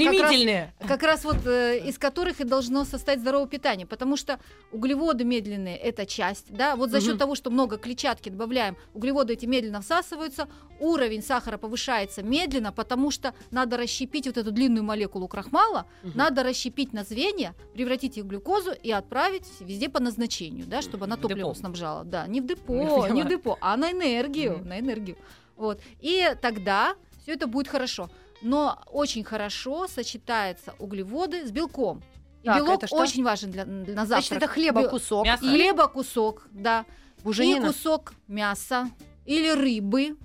как 0.87 1.03
раз 1.03 1.25
вот 1.25 1.47
э, 1.47 1.79
из 1.87 1.97
которых 1.97 2.41
и 2.41 2.45
должно 2.45 2.85
состоять 2.85 3.21
здоровое 3.21 3.47
питание, 3.47 3.87
потому 3.87 4.17
что 4.17 4.39
углеводы 4.73 5.25
медленные 5.25 5.77
это 5.77 6.07
часть, 6.07 6.47
да, 6.53 6.77
вот 6.77 6.91
за 6.91 7.01
счет 7.01 7.11
Мгм. 7.11 7.19
того, 7.19 7.35
что 7.35 7.51
много 7.51 7.79
клетчатки 7.79 8.29
добавляем, 8.29 8.77
углеводы 8.95 9.35
эти 9.35 9.47
медленно 9.47 9.81
всасываются, 9.81 10.49
уровень 10.81 11.23
сахара 11.23 11.57
повышается 11.57 12.23
медленно, 12.23 12.73
потому 12.73 13.11
что 13.11 13.33
надо 13.51 13.77
расщепить 13.77 14.27
вот 14.27 14.37
эту 14.37 14.51
длинную 14.51 14.83
молекулу 14.85 15.29
крахмала, 15.29 15.87
Мгм. 16.03 16.13
надо 16.17 16.43
расщепить 16.43 16.93
на 16.93 17.05
звенья, 17.05 17.55
превратить 17.75 18.19
их 18.19 18.25
в 18.25 18.27
глюкозу 18.27 18.73
и 18.73 18.91
отправить 18.91 19.47
везде 19.61 19.89
по 19.89 20.01
назначению, 20.01 20.42
да, 20.51 20.83
чтобы 20.83 21.05
она 21.05 21.17
В 21.17 21.21
топливом 21.21 21.53
депо. 21.53 21.55
снабжала, 21.61 22.05
да, 22.05 22.27
не 22.27 22.41
в 22.41 22.47
депо, 22.51 23.09
не 23.09 23.23
в 23.23 23.29
депо, 23.29 23.59
а 23.61 23.77
на 23.77 23.91
энергию, 23.93 24.59
Мгм. 24.59 24.69
на 24.69 24.79
энергию, 24.81 25.17
вот, 25.57 25.81
и 26.01 26.35
тогда 26.41 26.95
все 27.23 27.33
это 27.35 27.47
будет 27.47 27.69
хорошо. 27.69 28.11
Но 28.43 28.83
очень 28.91 29.23
хорошо 29.23 29.87
сочетаются 29.87 30.75
углеводы 30.81 31.47
с 31.47 31.53
белком. 31.53 32.03
И 32.43 32.47
Так, 32.47 32.57
белок 32.57 32.83
очень 32.91 33.23
важен 33.23 33.53
для, 33.53 33.65
для 33.65 33.95
на 33.95 34.05
завтрак. 34.05 34.27
Значит, 34.27 34.33
это 34.33 34.49
хлеба 34.49 34.89
кусок. 34.89 35.25
Мясо. 35.25 35.45
Хлеба 35.45 35.87
кусок, 35.87 36.49
да. 36.51 36.85
И 37.19 37.23
Буженина. 37.23 37.69
кусок 37.69 38.15
мяса 38.27 38.91
или 39.27 39.51
рыбы. 39.51 40.17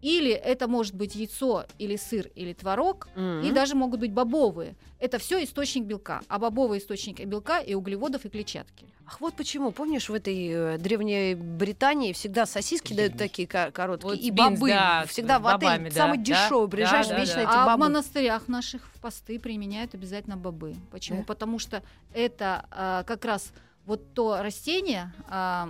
Или 0.00 0.32
это 0.32 0.68
может 0.68 0.94
быть 0.94 1.14
яйцо, 1.14 1.64
или 1.78 1.96
сыр, 1.96 2.28
или 2.34 2.54
творог. 2.54 3.08
Мгм. 3.14 3.42
И 3.42 3.52
даже 3.52 3.74
могут 3.74 4.00
быть 4.00 4.12
бобовые. 4.12 4.74
Это 4.98 5.18
все 5.18 5.42
источник 5.44 5.84
белка. 5.84 6.22
А 6.28 6.38
бобовые 6.38 6.80
источники 6.80 7.22
белка 7.22 7.60
и 7.60 7.74
углеводов, 7.74 8.24
и 8.24 8.30
клетчатки. 8.30 8.86
Ах, 9.06 9.20
вот 9.20 9.34
почему, 9.34 9.70
помнишь, 9.70 10.08
в 10.08 10.14
этой 10.14 10.48
э, 10.48 10.78
древней 10.78 11.34
Британии 11.34 12.12
всегда 12.14 12.46
сосиски 12.46 12.94
дают 12.94 13.18
такие 13.18 13.46
ко- 13.46 13.70
короткие, 13.70 14.10
Вот 14.10 14.18
и 14.18 14.30
бинс, 14.30 14.58
бобы. 14.58 14.70
да, 14.70 15.04
всегда 15.06 15.38
в 15.38 15.42
бобами, 15.42 15.90
да, 15.90 15.94
самый 15.94 16.18
да, 16.18 16.24
дешевый, 16.24 16.66
да, 16.68 16.70
приезжаешь, 16.70 17.08
да, 17.08 17.18
вечно 17.18 17.34
да. 17.36 17.42
эти 17.42 17.50
а 17.50 17.62
в 17.64 17.66
бобы. 17.66 17.78
монастырях 17.80 18.48
наших 18.48 18.86
в 18.86 19.00
посты 19.00 19.38
применяют 19.38 19.94
обязательно 19.94 20.38
бобы. 20.38 20.74
Почему? 20.90 21.18
Да? 21.18 21.24
Потому 21.24 21.58
что 21.58 21.82
это 22.14 22.66
а, 22.70 23.02
как 23.02 23.26
раз 23.26 23.52
вот 23.84 24.14
то 24.14 24.42
растение, 24.42 25.12
а, 25.28 25.68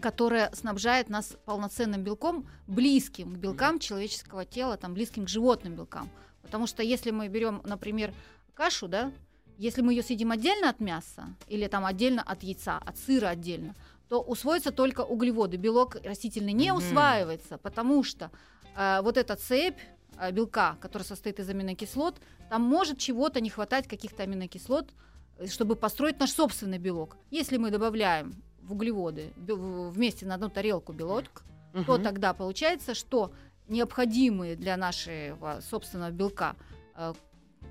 которое 0.00 0.50
снабжает 0.52 1.08
нас 1.08 1.36
полноценным 1.44 2.02
белком, 2.04 2.46
близким 2.68 3.34
к 3.34 3.38
белкам 3.38 3.80
человеческого 3.80 4.44
тела, 4.44 4.76
там, 4.76 4.94
близким 4.94 5.24
к 5.24 5.28
животным 5.28 5.74
белкам. 5.74 6.08
Потому 6.42 6.68
что 6.68 6.82
если 6.84 7.10
мы 7.10 7.26
берем, 7.28 7.62
например, 7.64 8.12
кашу, 8.54 8.86
да, 8.86 9.10
если 9.58 9.82
мы 9.82 9.92
ее 9.92 10.02
съедим 10.02 10.30
отдельно 10.30 10.68
от 10.70 10.80
мяса 10.80 11.24
или 11.48 11.66
там 11.68 11.84
отдельно 11.84 12.22
от 12.22 12.42
яйца, 12.42 12.78
от 12.78 12.96
сыра 12.98 13.28
отдельно, 13.28 13.74
то 14.08 14.20
усвоятся 14.20 14.70
только 14.70 15.00
углеводы. 15.02 15.56
Белок 15.56 15.96
растительный 16.04 16.52
не 16.52 16.70
Мгм. 16.72 16.78
усваивается, 16.78 17.58
потому 17.58 18.02
что 18.04 18.30
э, 18.76 19.00
вот 19.02 19.16
эта 19.16 19.36
цепь 19.36 19.78
э, 20.18 20.30
белка, 20.32 20.76
которая 20.80 21.06
состоит 21.06 21.38
из 21.40 21.48
аминокислот, 21.48 22.20
там 22.50 22.62
может 22.62 22.98
чего-то 22.98 23.40
не 23.40 23.50
хватать, 23.50 23.86
каких-то 23.88 24.22
аминокислот, 24.24 24.90
э, 25.38 25.46
чтобы 25.46 25.74
построить 25.76 26.20
наш 26.20 26.30
собственный 26.32 26.78
белок. 26.78 27.16
Если 27.30 27.56
мы 27.56 27.70
добавляем 27.70 28.34
в 28.62 28.72
углеводы 28.72 29.32
вместе 29.36 30.26
на 30.26 30.34
одну 30.34 30.48
тарелку 30.48 30.92
белок, 30.92 31.42
то 31.72 31.80
Мгм. 31.94 32.02
тогда 32.02 32.34
получается, 32.34 32.94
что 32.94 33.32
необходимые 33.68 34.56
для 34.56 34.76
нашего 34.76 35.60
собственного 35.70 36.10
белка 36.10 36.56
э, 36.96 37.12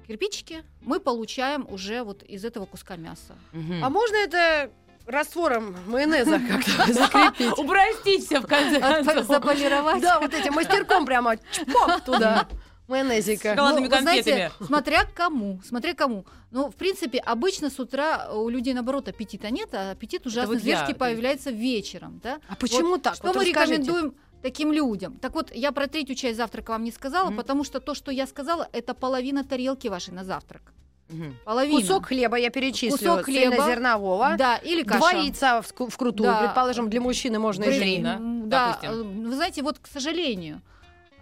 кирпичики 0.08 0.64
мы 0.82 1.00
получаем 1.00 1.66
уже 1.70 2.04
вот 2.04 2.24
из 2.24 2.46
этого 2.46 2.66
куска 2.66 2.96
мяса. 2.96 3.36
Мгм. 3.52 3.84
А 3.84 3.90
можно 3.90 4.16
это 4.16 4.70
раствором 5.06 5.76
майонеза 5.88 6.40
как-то 6.48 6.94
закрепить? 6.94 7.58
Упростить 7.58 8.26
все 8.26 8.40
в 8.40 8.48
конце 8.48 8.80
концов. 8.80 9.26
Заполировать. 9.26 10.02
Да, 10.02 10.20
вот 10.20 10.34
этим 10.34 10.54
мастерком 10.54 11.06
прямо 11.06 11.38
чпок 11.52 12.02
туда 12.06 12.48
майонезика. 12.88 13.50
Шоколадными 13.52 13.88
Ну, 13.88 13.96
вы 13.96 14.02
знаете, 14.02 14.32
конфетами. 14.32 14.66
смотря 14.68 15.06
кому, 15.06 15.62
смотря 15.66 15.94
кому. 15.94 16.26
Ну, 16.52 16.70
в 16.70 16.76
принципе, 16.76 17.18
обычно 17.20 17.70
с 17.70 17.80
утра 17.80 18.30
у 18.34 18.50
людей, 18.50 18.74
наоборот, 18.74 19.08
аппетита 19.08 19.50
нет, 19.50 19.74
а 19.74 19.92
аппетит 19.92 20.26
ужасно 20.26 20.54
вот 20.54 20.62
зверски 20.62 20.94
появляется 20.94 21.50
вечером, 21.52 22.20
да? 22.24 22.40
А 22.48 22.56
почему 22.56 22.90
Вот 22.90 23.02
так? 23.02 23.16
Что 23.16 23.28
Вот 23.28 23.36
мы 23.38 23.46
расскажите. 23.46 23.82
рекомендуем 23.82 24.16
таким 24.44 24.72
людям? 24.72 25.14
Так 25.22 25.34
вот, 25.36 25.52
я 25.56 25.72
про 25.72 25.88
третью 25.88 26.16
часть 26.16 26.38
завтрака 26.38 26.72
вам 26.72 26.84
не 26.84 26.92
сказала, 26.92 27.28
Мгм. 27.30 27.38
потому 27.38 27.64
что 27.64 27.80
то, 27.80 27.96
что 27.96 28.12
я 28.12 28.28
сказала, 28.28 28.68
это 28.74 28.94
половина 28.94 29.44
тарелки 29.44 29.90
вашей 29.90 30.14
на 30.14 30.24
завтрак. 30.24 30.62
Мгм. 31.10 31.36
Половина. 31.46 31.82
Кусок 31.82 32.06
хлеба 32.06 32.38
я 32.38 32.50
перечислю. 32.50 32.98
Кусок 32.98 33.26
хлеба. 33.26 33.56
Цельнозернового. 33.56 34.36
Да, 34.38 34.58
или 34.58 34.84
каша. 34.84 35.00
Два 35.00 35.12
яйца 35.12 35.62
в 35.62 35.90
вкрутую. 35.90 36.30
Да. 36.30 36.42
Предположим, 36.44 36.90
для 36.90 37.02
мужчины 37.02 37.40
можно 37.40 37.64
и 37.64 37.68
При- 37.68 37.98
м, 38.04 38.50
Да, 38.50 38.80
допустим. 38.82 38.92
э, 39.26 39.28
вы 39.30 39.36
знаете, 39.36 39.62
вот, 39.64 39.80
к 39.80 39.88
сожалению, 39.88 40.62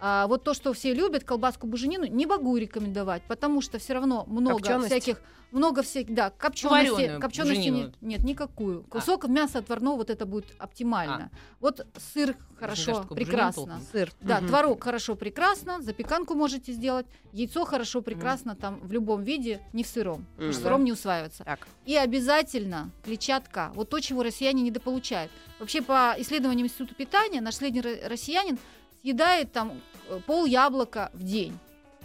а, 0.04 0.26
вот 0.26 0.42
то, 0.42 0.52
что 0.52 0.72
все 0.72 0.92
любят, 0.92 1.22
колбаску 1.22 1.68
буженину, 1.68 2.06
не 2.06 2.26
могу 2.26 2.56
рекомендовать, 2.56 3.22
потому 3.28 3.60
что 3.62 3.78
все 3.78 3.92
равно 3.94 4.24
много 4.26 4.58
Копченость? 4.58 4.86
всяких, 4.88 5.22
много 5.52 5.82
всяких, 5.82 6.12
да, 6.12 6.30
копчености, 6.30 6.90
варёную 6.90 7.20
копчености 7.20 7.68
нет, 7.68 7.94
нет, 8.00 8.24
никакую. 8.24 8.82
Кусок 8.84 9.28
мяса 9.28 9.58
отварного 9.60 9.98
вот 9.98 10.10
это 10.10 10.26
будет 10.26 10.46
оптимально. 10.58 11.30
Вот 11.60 11.86
сыр 12.12 12.34
хорошо, 12.58 13.04
прекрасно. 13.08 13.80
Сыр. 13.92 14.10
Да, 14.20 14.38
Мгм. 14.38 14.48
творог 14.48 14.82
хорошо, 14.82 15.14
прекрасно, 15.14 15.80
запеканку 15.82 16.34
можете 16.34 16.72
сделать, 16.72 17.06
яйцо 17.32 17.64
хорошо, 17.64 18.02
прекрасно, 18.02 18.56
там 18.56 18.80
в 18.80 18.90
любом 18.90 19.22
виде, 19.22 19.60
не 19.72 19.84
в 19.84 19.86
сыром, 19.86 20.26
потому 20.34 20.52
что 20.52 20.62
сыром 20.62 20.82
не 20.84 20.90
усваивается. 20.92 21.44
Так. 21.44 21.68
И 21.84 21.94
обязательно 21.96 22.90
клетчатка, 23.04 23.70
вот 23.76 23.88
то, 23.88 24.00
чего 24.00 24.24
россияне 24.24 24.62
недополучают. 24.62 25.30
Вообще, 25.60 25.80
по 25.80 26.14
исследованиям 26.18 26.66
Института 26.66 26.94
питания, 26.94 27.40
наш 27.40 27.54
средний 27.54 27.82
ро- 27.82 28.08
россиянин 28.08 28.58
съедает 29.02 29.52
там 29.52 29.80
э, 30.08 30.20
пол 30.26 30.46
яблока 30.46 31.10
в 31.12 31.22
день. 31.22 31.58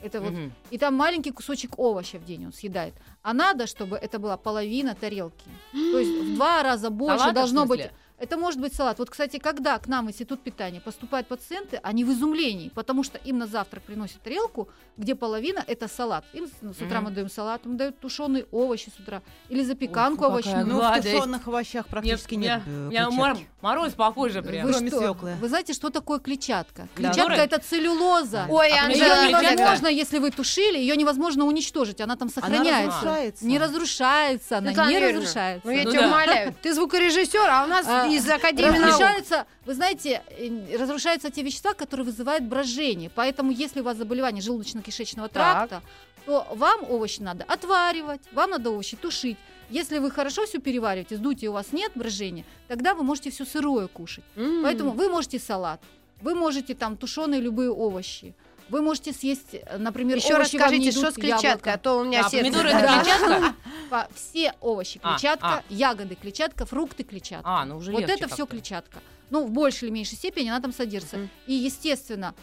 Это 0.04 0.22
вот, 0.22 0.32
Мгм. 0.32 0.52
и 0.70 0.78
там 0.78 0.94
маленький 0.94 1.32
кусочек 1.32 1.80
овоща 1.80 2.20
в 2.20 2.26
день 2.26 2.46
он 2.46 2.54
съедает. 2.54 2.94
А 3.24 3.34
надо, 3.34 3.66
чтобы 3.66 3.96
это 3.98 4.20
была 4.20 4.38
половина 4.38 4.94
тарелки. 4.94 5.50
То 5.72 6.00
есть 6.00 6.12
в 6.22 6.36
два 6.36 6.62
раза 6.64 6.90
больше 6.92 7.18
Салата, 7.20 7.36
должно 7.36 7.66
быть? 7.66 7.90
Это 8.20 8.38
может 8.38 8.60
быть 8.60 8.74
салат. 8.74 9.00
Вот, 9.00 9.10
кстати, 9.10 9.38
когда 9.38 9.78
к 9.78 9.88
нам 9.88 10.08
в 10.08 10.10
институт 10.10 10.42
питания 10.42 10.82
поступают 10.82 11.28
пациенты, 11.28 11.80
они 11.84 12.04
в 12.04 12.12
изумлении, 12.12 12.70
потому 12.74 13.04
что 13.04 13.18
им 13.20 13.38
на 13.38 13.48
завтрак 13.48 13.84
приносят 13.84 14.22
тарелку, 14.22 14.70
где 14.98 15.14
половина 15.16 15.64
это 15.68 15.88
салат. 15.88 16.26
Им 16.34 16.48
с, 16.48 16.52
ну, 16.62 16.74
с 16.74 16.78
утра 16.82 16.98
Мгм. 17.02 17.06
мы 17.06 17.12
даем 17.12 17.30
салат, 17.30 17.66
им 17.66 17.78
дают 17.78 18.00
тушеные 18.00 18.46
овощи 18.52 18.90
с 18.96 19.00
утра 19.00 19.22
или 19.50 19.64
запеканку 19.64 20.24
Ой, 20.26 20.30
овощную. 20.32 20.66
Ну, 20.66 20.80
в 20.82 21.02
тушеных 21.02 21.48
овощах 21.48 21.88
практически 21.88 22.36
нет 22.36 22.62
меня- 22.66 22.88
э, 22.88 22.90
меня 22.90 23.10
мор- 23.12 23.32
клетчатки. 23.36 23.50
мороз 23.62 23.94
по 23.94 24.12
коже 24.12 24.42
Вы 24.42 24.48
прям. 24.48 24.68
что? 24.70 24.78
Кроме 24.80 24.90
свеклы. 24.92 25.36
Вы 25.40 25.48
знаете, 25.50 25.74
что 25.74 25.90
такое 25.90 26.20
клетчатка? 26.20 26.84
Да. 26.84 26.88
Клетчатка 26.96 27.22
Которая- 27.24 27.46
это 27.46 27.60
целлюлоза. 27.60 28.46
Ой, 28.50 28.70
А 28.72 28.90
Ее 28.90 29.06
невозможно, 29.30 29.88
если 29.88 30.18
вы 30.20 30.32
тушили, 30.32 30.78
ее 30.78 30.96
невозможно 30.98 31.46
уничтожить, 31.46 32.02
она 32.02 32.16
там 32.16 32.30
Она 32.36 32.42
сохраняется. 32.48 32.98
разрушается. 32.98 33.46
Не 33.46 33.60
разрушается, 33.60 34.58
она 34.58 34.68
Светлана 34.70 34.90
не 34.90 34.96
Юрьевна, 34.96 35.20
разрушается. 35.20 35.68
Ну, 35.68 35.72
я 35.74 35.84
Ну 35.84 35.92
тебя 35.92 36.02
да. 36.02 36.08
умоляю. 36.08 36.56
Ты 36.62 36.74
звукорежиссер, 36.74 37.50
а 37.50 37.64
у 37.64 37.68
нас 37.68 37.86
А, 37.88 38.07
из 38.16 38.30
Академии 38.30 38.78
наук. 38.78 38.86
Разрушаются, 38.86 39.46
вы 39.66 39.74
знаете, 39.74 40.22
э, 40.30 40.78
разрушаются 40.78 41.30
те 41.30 41.44
вещества, 41.44 41.74
которые 41.74 42.06
вызывают 42.06 42.44
брожение. 42.44 43.10
Поэтому, 43.14 43.52
если 43.52 43.82
у 43.82 43.84
вас 43.84 43.98
заболевание 43.98 44.42
желудочно-кишечного 44.42 45.30
тракта, 45.30 45.82
то 46.26 46.46
вам 46.56 46.84
овощи 46.90 47.22
надо 47.22 47.46
отваривать, 47.48 48.22
вам 48.34 48.52
надо 48.52 48.72
овощи 48.72 48.98
тушить. 48.98 49.38
Если 49.70 50.00
вы 50.00 50.12
хорошо 50.12 50.46
все 50.46 50.60
перевариваете, 50.60 51.18
сдутия 51.18 51.50
у 51.50 51.54
вас 51.54 51.72
нет 51.74 51.92
брожения, 51.96 52.46
тогда 52.68 52.94
вы 52.94 53.04
можете 53.04 53.32
все 53.32 53.46
сырое 53.46 53.88
кушать. 53.88 54.24
М. 54.36 54.64
Поэтому 54.64 54.92
вы 54.92 55.10
можете 55.10 55.40
салат, 55.40 55.82
вы 56.22 56.36
можете 56.36 56.74
там 56.74 56.98
тушеные 56.98 57.42
любые 57.42 57.72
овощи, 57.72 58.34
вы 58.70 58.82
можете 58.82 59.14
съесть, 59.14 59.56
например, 59.78 60.18
Еще 60.18 60.36
овощи 60.36 60.58
вам 60.58 60.72
не 60.74 60.92
скажите, 60.92 60.92
что 60.92 61.12
с 61.12 61.16
клетчаткой, 61.16 61.50
яблоко. 61.50 61.74
а 61.74 61.78
то 61.78 62.00
у 62.00 62.04
меня 62.06 62.24
Да, 62.24 62.30
сердце... 62.30 62.44
помидоры 62.52 62.72
Да. 62.72 62.80
это 62.80 63.04
клетчатка? 63.04 64.08
Все 64.16 64.54
овощи 64.62 65.00
А, 65.04 65.12
клетчатка, 65.18 65.48
а. 65.48 65.64
ягоды 65.70 66.16
клетчатка, 66.16 66.66
фрукты 66.66 67.04
клетчатка. 67.04 67.44
А, 67.50 67.66
ну 67.66 67.78
уже 67.78 67.92
Вот 67.92 68.04
это 68.04 68.28
все 68.28 68.46
клетчатка. 68.46 69.00
Ну, 69.30 69.46
в 69.46 69.52
большей 69.52 69.88
или 69.88 69.94
меньшей 69.94 70.16
степени 70.18 70.50
она 70.50 70.60
там 70.62 70.72
содержится. 70.74 71.18
Мгм. 71.18 71.30
И, 71.48 71.54
естественно, 71.54 72.34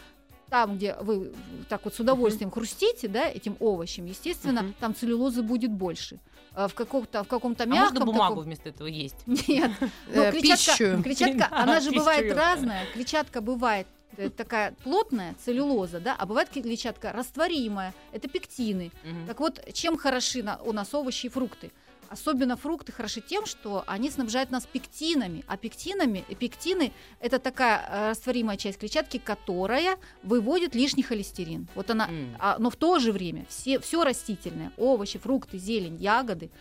там, 0.49 0.77
где 0.77 0.95
вы 1.01 1.33
так 1.69 1.81
вот 1.85 1.95
с 1.95 1.99
удовольствием 1.99 2.51
хрустите, 2.51 3.07
да, 3.07 3.27
этим 3.27 3.57
овощем, 3.59 4.05
естественно, 4.05 4.61
Мгм. 4.63 4.73
там 4.79 4.95
целлюлозы 4.95 5.41
будет 5.41 5.71
больше. 5.71 6.19
А 6.53 6.67
В, 6.67 6.73
каком-то, 6.75 7.23
в 7.23 7.27
каком-то 7.27 7.63
А 7.63 7.65
мягком... 7.65 7.83
можно 7.93 8.05
бумагу 8.05 8.35
таком- 8.35 8.43
вместо 8.45 8.69
этого 8.69 8.87
есть? 8.87 9.15
Нет. 9.25 9.71
Но 10.13 10.21
Э, 10.23 10.31
клетчатка, 10.31 10.71
пищу. 10.77 11.03
клетчатка, 11.03 11.37
Да, 11.51 11.57
она 11.63 11.79
же 11.81 11.91
бывает 11.91 12.33
разная. 12.35 12.85
Клетчатка 12.93 13.41
бывает 13.41 13.87
э, 14.17 14.29
такая 14.29 14.73
плотная, 14.83 15.35
целлюлоза, 15.43 15.99
да, 15.99 16.15
а 16.17 16.25
бывает 16.25 16.49
клетчатка 16.49 17.11
растворимая, 17.11 17.93
это 18.11 18.27
пектины. 18.27 18.91
Мгм. 19.03 19.27
Так 19.27 19.39
вот, 19.39 19.61
чем 19.73 19.97
хороши 19.97 20.43
на- 20.43 20.59
у 20.63 20.71
нас 20.73 20.93
овощи 20.93 21.27
и 21.27 21.29
фрукты? 21.29 21.71
Особенно 22.07 22.55
фрукты 22.55 22.91
хороши 22.91 23.19
тем, 23.19 23.47
что 23.47 23.83
они 23.87 24.11
снабжают 24.11 24.51
нас 24.51 24.67
пектинами. 24.67 25.43
А 25.47 25.57
пектинами, 25.57 26.23
э, 26.29 26.35
пектины– 26.35 26.91
это 27.19 27.39
такая 27.39 27.87
э, 27.89 28.09
растворимая 28.11 28.57
часть 28.57 28.77
клетчатки, 28.77 29.17
которая 29.17 29.97
выводит 30.21 30.75
лишний 30.75 31.01
холестерин. 31.03 31.67
Вот 31.73 31.89
она, 31.89 32.07
М. 32.07 32.35
а, 32.39 32.57
но 32.59 32.69
в 32.69 32.75
то 32.75 32.99
же 32.99 33.11
время 33.11 33.45
все, 33.49 33.79
все 33.79 34.03
растительное, 34.03 34.71
овощи, 34.77 35.17
фрукты, 35.17 35.57
зелень, 35.57 35.97
ягоды, 35.97 36.51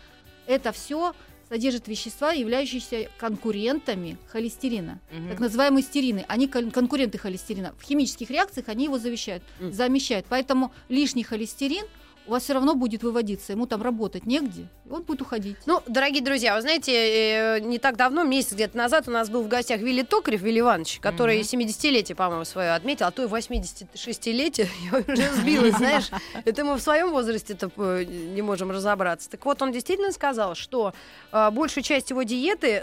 это 0.47 0.73
все 0.73 1.15
содержит 1.49 1.89
вещества, 1.89 2.33
являющиеся 2.33 3.09
конкурентами 3.19 4.17
холестерина. 4.29 5.01
Мгм. 5.13 5.29
Так 5.31 5.41
называемые 5.41 5.83
стерины. 5.83 6.25
Они 6.29 6.47
кон- 6.49 6.71
конкуренты 6.71 7.19
холестерина. 7.19 7.75
В 7.79 7.83
химических 7.85 8.31
реакциях 8.31 8.69
они 8.69 8.85
его 8.85 8.99
завещают, 8.99 9.43
Мгм. 9.61 9.73
замещают. 9.73 10.27
Поэтому 10.29 10.73
лишний 10.89 11.23
холестерин 11.25 11.85
у 12.27 12.31
вас 12.31 12.45
все 12.45 12.55
равно 12.55 12.75
будет 12.75 13.03
выводиться. 13.03 13.53
Ему 13.53 13.67
там 13.67 13.83
работать 13.83 14.27
негде, 14.27 14.67
и 14.87 14.91
он 14.91 15.03
будет 15.03 15.23
уходить. 15.23 15.57
Ну, 15.67 15.83
дорогие 15.87 16.23
друзья, 16.23 16.55
вы 16.55 16.63
знаете, 16.63 16.93
э, 16.93 17.61
не 17.61 17.79
так 17.79 17.97
давно, 17.97 18.23
месяц 18.25 18.53
где-то 18.53 18.77
назад, 18.77 19.09
у 19.09 19.11
нас 19.11 19.29
был 19.29 19.43
в 19.43 19.49
гостях 19.49 19.81
Вилли 19.81 20.03
Токарев, 20.03 20.41
Вилли 20.41 20.61
Иванович, 20.61 21.01
который 21.01 21.39
Мгм. 21.39 21.45
70-летие, 21.47 22.15
по-моему, 22.15 22.45
свое 22.45 22.73
отметил, 22.75 23.07
а 23.07 23.11
то 23.11 23.23
и 23.23 23.27
86-летие, 23.27 24.69
я 24.93 24.99
уже 24.99 25.31
сбилась, 25.33 25.77
знаешь. 25.77 26.11
Это 26.45 26.65
мы 26.65 26.77
в 26.77 26.81
своем 26.81 27.11
возрасте-то 27.11 27.71
э, 27.77 28.05
не 28.05 28.43
можем 28.43 28.71
разобраться. 28.71 29.31
Так 29.31 29.45
вот, 29.45 29.61
он 29.63 29.73
действительно 29.73 30.13
сказал, 30.13 30.55
что 30.55 30.95
э, 31.33 31.51
большую 31.51 31.85
часть 31.85 32.11
его 32.11 32.23
диеты 32.23 32.81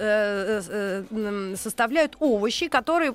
составляют 1.56 2.16
овощи, 2.20 2.68
которые 2.68 3.14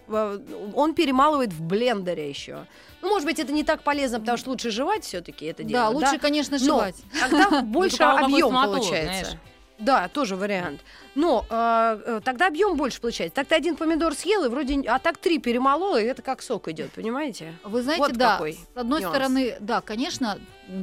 он 0.75 0.95
перемалывает 0.95 1.53
в 1.53 1.63
блендере 1.63 2.29
еще. 2.29 2.67
Ну, 3.03 3.11
может 3.11 3.27
быть, 3.27 3.39
это 3.39 3.53
не 3.53 3.63
так 3.63 3.83
полезно, 3.83 4.19
потому 4.21 4.39
что 4.39 4.51
лучше 4.51 4.71
жевать 4.71 5.05
все-таки 5.05 5.47
это 5.47 5.63
дело. 5.63 5.85
да, 5.85 5.89
лучше, 5.91 6.16
конечно, 6.19 6.59
Но 6.59 6.65
жевать. 6.65 6.97
Тогда 7.21 7.63
больше 7.63 8.03
объем 8.03 8.51
получается. 8.53 9.39
Да, 9.79 10.09
тоже 10.09 10.37
вариант. 10.37 10.81
Но 11.15 11.45
э, 11.49 12.01
э, 12.07 12.21
тогда 12.25 12.47
объем 12.47 12.77
больше 12.77 13.01
получается. 13.01 13.37
Так 13.37 13.49
ты 13.49 13.55
один 13.55 13.77
помидор 13.77 14.15
съел, 14.15 14.45
и 14.45 14.49
вроде, 14.49 14.81
а 14.89 14.99
так 14.99 15.19
три 15.19 15.39
перемолол, 15.39 15.97
и 15.97 16.03
это 16.03 16.23
как 16.23 16.41
сок 16.41 16.69
идет, 16.69 16.93
понимаете? 16.93 17.53
Вы 17.63 17.83
знаете, 17.83 18.03
Вот 18.03 18.13
да, 18.15 18.33
какой 18.33 18.55
с 18.55 18.59
одной 18.75 19.03
нюанс. 19.03 19.15
стороны, 19.15 19.57
да, 19.61 19.83
конечно, 19.83 20.39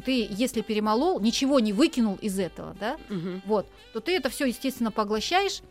ты, 0.05 0.27
если 0.29 0.61
перемолол, 0.61 1.19
ничего 1.19 1.59
не 1.59 1.73
выкинул 1.73 2.15
из 2.21 2.37
этого, 2.37 2.75
да, 2.79 2.97
вот, 3.45 3.65
то 3.93 3.99
ты 3.99 4.15
это 4.15 4.29
все, 4.29 4.45
естественно, 4.45 4.91
поглощаешь, 4.91 5.61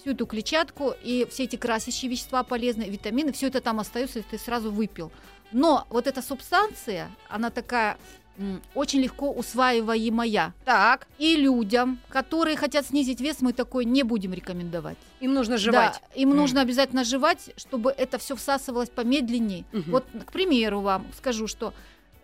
всю 0.00 0.12
эту 0.12 0.26
клетчатку 0.26 0.94
и 1.02 1.26
все 1.30 1.44
эти 1.44 1.56
красящие 1.56 2.10
вещества 2.10 2.42
полезные, 2.42 2.88
витамины, 2.88 3.32
все 3.32 3.48
это 3.48 3.60
там 3.60 3.80
остается, 3.80 4.20
и 4.20 4.22
ты 4.22 4.38
сразу 4.38 4.70
выпил. 4.70 5.12
Но 5.52 5.86
вот 5.90 6.06
эта 6.06 6.22
субстанция, 6.22 7.10
она 7.28 7.50
такая 7.50 7.98
очень 8.74 9.00
легко 9.00 9.30
усваиваемая. 9.32 10.54
Так, 10.64 11.06
И 11.18 11.36
людям, 11.36 11.98
которые 12.08 12.56
хотят 12.56 12.86
снизить 12.86 13.20
вес, 13.20 13.40
мы 13.40 13.52
такой 13.52 13.84
не 13.84 14.02
будем 14.02 14.32
рекомендовать. 14.32 14.96
им 15.20 15.34
нужно 15.34 15.58
жевать. 15.58 16.00
Да, 16.00 16.20
им 16.20 16.30
М. 16.30 16.36
нужно 16.36 16.60
обязательно 16.62 17.04
жевать, 17.04 17.50
чтобы 17.56 17.90
это 17.90 18.18
все 18.18 18.34
всасывалось 18.36 18.88
помедленнее. 18.90 19.64
Мгм. 19.72 19.90
Вот, 19.90 20.04
к 20.26 20.32
примеру, 20.32 20.80
вам 20.80 21.06
скажу, 21.16 21.46
что 21.46 21.72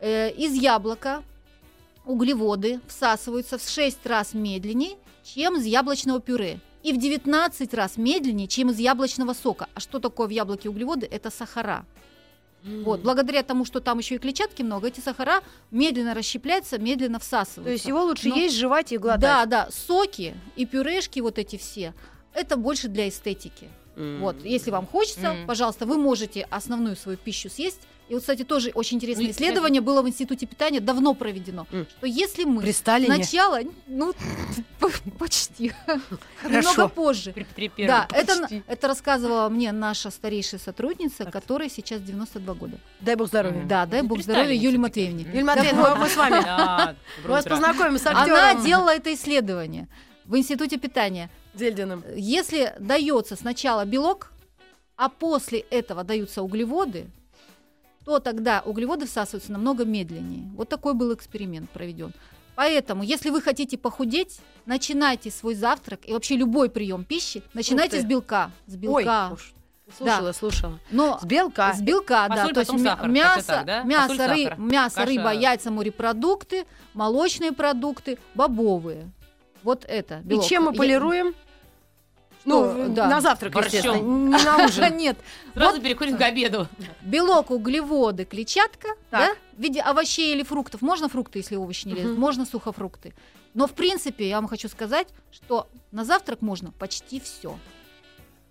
э, 0.01 0.31
из 0.33 0.53
яблока 0.55 1.23
углеводы 2.05 2.81
всасываются 2.87 3.59
в 3.59 3.63
6 3.69 4.07
раз 4.07 4.35
медленнее, 4.35 4.97
чем 5.25 5.57
из 5.57 5.65
яблочного 5.65 6.21
пюре. 6.21 6.61
И 6.83 6.93
в 6.93 6.99
19 6.99 7.75
раз 7.75 7.97
медленнее, 7.97 8.47
чем 8.47 8.71
из 8.71 8.79
яблочного 8.79 9.33
сока. 9.35 9.69
А 9.75 9.81
что 9.81 9.99
такое 9.99 10.29
в 10.29 10.31
яблоке 10.31 10.69
углеводы? 10.69 11.07
Это 11.11 11.31
сахара. 11.31 11.85
Вот, 12.85 13.01
благодаря 13.01 13.43
тому, 13.43 13.65
что 13.65 13.81
там 13.81 13.99
еще 13.99 14.17
и 14.17 14.19
клетчатки 14.19 14.63
много, 14.63 14.89
эти 14.89 15.01
сахара 15.01 15.41
медленно 15.71 16.15
расщепляются, 16.15 16.79
медленно 16.79 17.19
всасываются. 17.21 17.63
То 17.63 17.71
есть 17.71 17.87
его 17.87 18.03
лучше 18.03 18.29
Но- 18.29 18.37
есть, 18.37 18.57
жевать 18.57 18.93
и 18.93 18.99
глотать. 18.99 19.21
Да, 19.21 19.47
да, 19.47 19.69
соки 19.71 20.35
и 20.57 20.67
пюрешки 20.67 21.21
вот 21.21 21.39
эти 21.39 21.57
все, 21.57 21.95
это 22.35 22.57
больше 22.57 22.89
для 22.89 23.09
эстетики. 23.09 23.69
М. 23.97 24.21
Вот, 24.21 24.37
если 24.45 24.71
вам 24.71 24.87
хочется, 24.87 25.33
Мгм. 25.33 25.47
пожалуйста, 25.47 25.87
вы 25.87 25.97
можете 25.97 26.47
основную 26.51 26.97
свою 26.97 27.17
пищу 27.17 27.49
съесть. 27.49 27.81
И 28.09 28.13
вот, 28.15 28.21
кстати, 28.21 28.45
тоже 28.45 28.71
очень 28.75 28.99
интересное 28.99 29.25
Ну, 29.27 29.31
исследование 29.33 29.81
было 29.81 30.01
в 30.03 30.09
Институте 30.09 30.47
питания, 30.47 30.79
давно 30.81 31.13
проведено, 31.15 31.67
М. 31.73 31.87
что 31.99 32.07
если 32.07 32.45
мы 32.45 32.63
При 32.63 32.73
Сталине? 32.73 33.15
сначала, 33.15 33.61
ну, 33.89 34.13
почти, 35.19 35.73
Хорошо. 36.43 36.71
немного 36.71 36.89
позже, 36.89 37.33
При 37.33 37.69
Первом. 37.69 37.87
да, 37.87 38.09
это, 38.17 38.41
почти. 38.41 38.63
это 38.67 38.89
рассказывала 38.89 39.49
мне 39.49 39.73
наша 39.73 40.11
старейшая 40.11 40.61
сотрудница, 40.61 41.25
которой 41.27 41.69
сейчас 41.71 42.01
92 42.03 42.55
года. 42.55 42.79
Дай 43.01 43.15
бог 43.17 43.29
здоровья. 43.29 43.65
Да, 43.65 43.87
дай 43.87 44.03
бог 44.03 44.19
при 44.19 44.23
здоровья 44.23 44.55
Юлии. 44.55 44.77
Матвеевне. 44.77 45.25
Юлия 45.25 45.45
Матвеевна, 45.45 45.85
Так 45.85 45.99
мы, 45.99 46.09
с 46.09 46.17
вами. 46.17 46.43
Да, 46.45 46.97
Мы 47.25 47.31
вас 47.31 47.45
познакомим 47.45 47.99
с 47.99 48.07
Она 48.07 48.23
актером 48.23 48.65
делала 48.65 48.95
это 48.95 49.13
исследование 49.15 49.89
в 50.25 50.37
Институте 50.37 50.79
питания. 50.79 51.31
Зельдиным. 51.55 52.05
Если 52.15 52.75
дается 52.79 53.37
сначала 53.37 53.85
белок, 53.85 54.31
а 54.97 55.09
после 55.09 55.61
этого 55.61 56.05
даются 56.05 56.43
углеводы, 56.43 57.07
то 58.05 58.21
тогда 58.21 58.63
углеводы 58.65 59.07
всасываются 59.07 59.53
намного 59.53 59.85
медленнее. 59.85 60.49
Вот 60.55 60.69
такой 60.69 60.95
был 60.95 61.13
эксперимент 61.15 61.69
проведен. 61.71 62.13
Поэтому, 62.57 63.03
если 63.05 63.31
вы 63.31 63.41
хотите 63.43 63.79
похудеть, 63.79 64.41
начинайте 64.65 65.31
свой 65.31 65.55
завтрак 65.55 66.01
и 66.05 66.13
вообще 66.13 66.37
любой 66.37 66.69
прием 66.71 67.05
пищи, 67.05 67.43
начинайте 67.55 68.01
с 68.01 68.05
белка. 68.05 68.51
С 68.67 68.73
Ой, 68.75 68.79
белка. 68.79 69.31
уж 69.35 69.53
слушала, 69.97 70.33
слушала. 70.33 70.81
Но 70.91 71.19
С 71.21 71.25
белка. 71.25 71.73
с 71.75 71.81
белка, 71.81 72.27
да. 72.29 72.37
Фасоль, 72.37 72.55
То 72.55 72.61
есть 72.61 72.83
сахар, 72.83 73.09
мясо, 73.09 73.47
так, 73.47 73.67
да? 73.67 73.83
мясо, 73.83 74.15
Фасоль, 74.17 74.31
ры- 74.37 74.45
сахар. 74.45 74.59
мясо 74.59 74.97
Каша. 74.97 75.07
рыба, 75.09 75.33
яйца, 75.33 75.71
морепродукты, 75.71 76.65
молочные 76.95 77.53
продукты, 77.53 78.19
бобовые. 78.35 79.11
Вот 79.63 79.85
это. 79.87 80.19
И 80.21 80.23
белок. 80.29 80.45
чем 80.47 80.65
мы 80.65 80.73
полируем? 80.73 81.35
Что, 82.47 82.73
Ну, 82.75 82.89
да. 82.95 83.09
на 83.09 83.21
завтрак, 83.21 83.53
Борщом. 83.53 83.73
естественно, 83.75 83.97
не 84.37 84.45
на 84.45 84.57
ужин. 84.65 84.97
Нет, 84.97 85.19
Сразу 85.55 85.81
переходим 85.81 86.17
к 86.17 86.21
обеду. 86.23 86.69
белок, 87.03 87.51
углеводы, 87.51 88.25
клетчатка, 88.25 88.89
Так. 89.11 89.21
да, 89.21 89.29
в 89.57 89.61
виде 89.61 89.81
овощей 89.81 90.33
или 90.33 90.45
фруктов. 90.45 90.81
Можно 90.81 91.09
фрукты, 91.09 91.41
если 91.41 91.57
овощи 91.57 91.89
не 91.89 91.95
лезут, 91.95 92.17
можно 92.19 92.47
сухофрукты. 92.47 93.15
Но 93.55 93.67
в 93.67 93.73
принципе, 93.73 94.29
я 94.29 94.37
вам 94.37 94.47
хочу 94.49 94.69
сказать, 94.69 95.09
что 95.33 95.67
на 95.91 96.05
завтрак 96.05 96.41
можно 96.43 96.71
почти 96.73 97.19
все. 97.21 97.59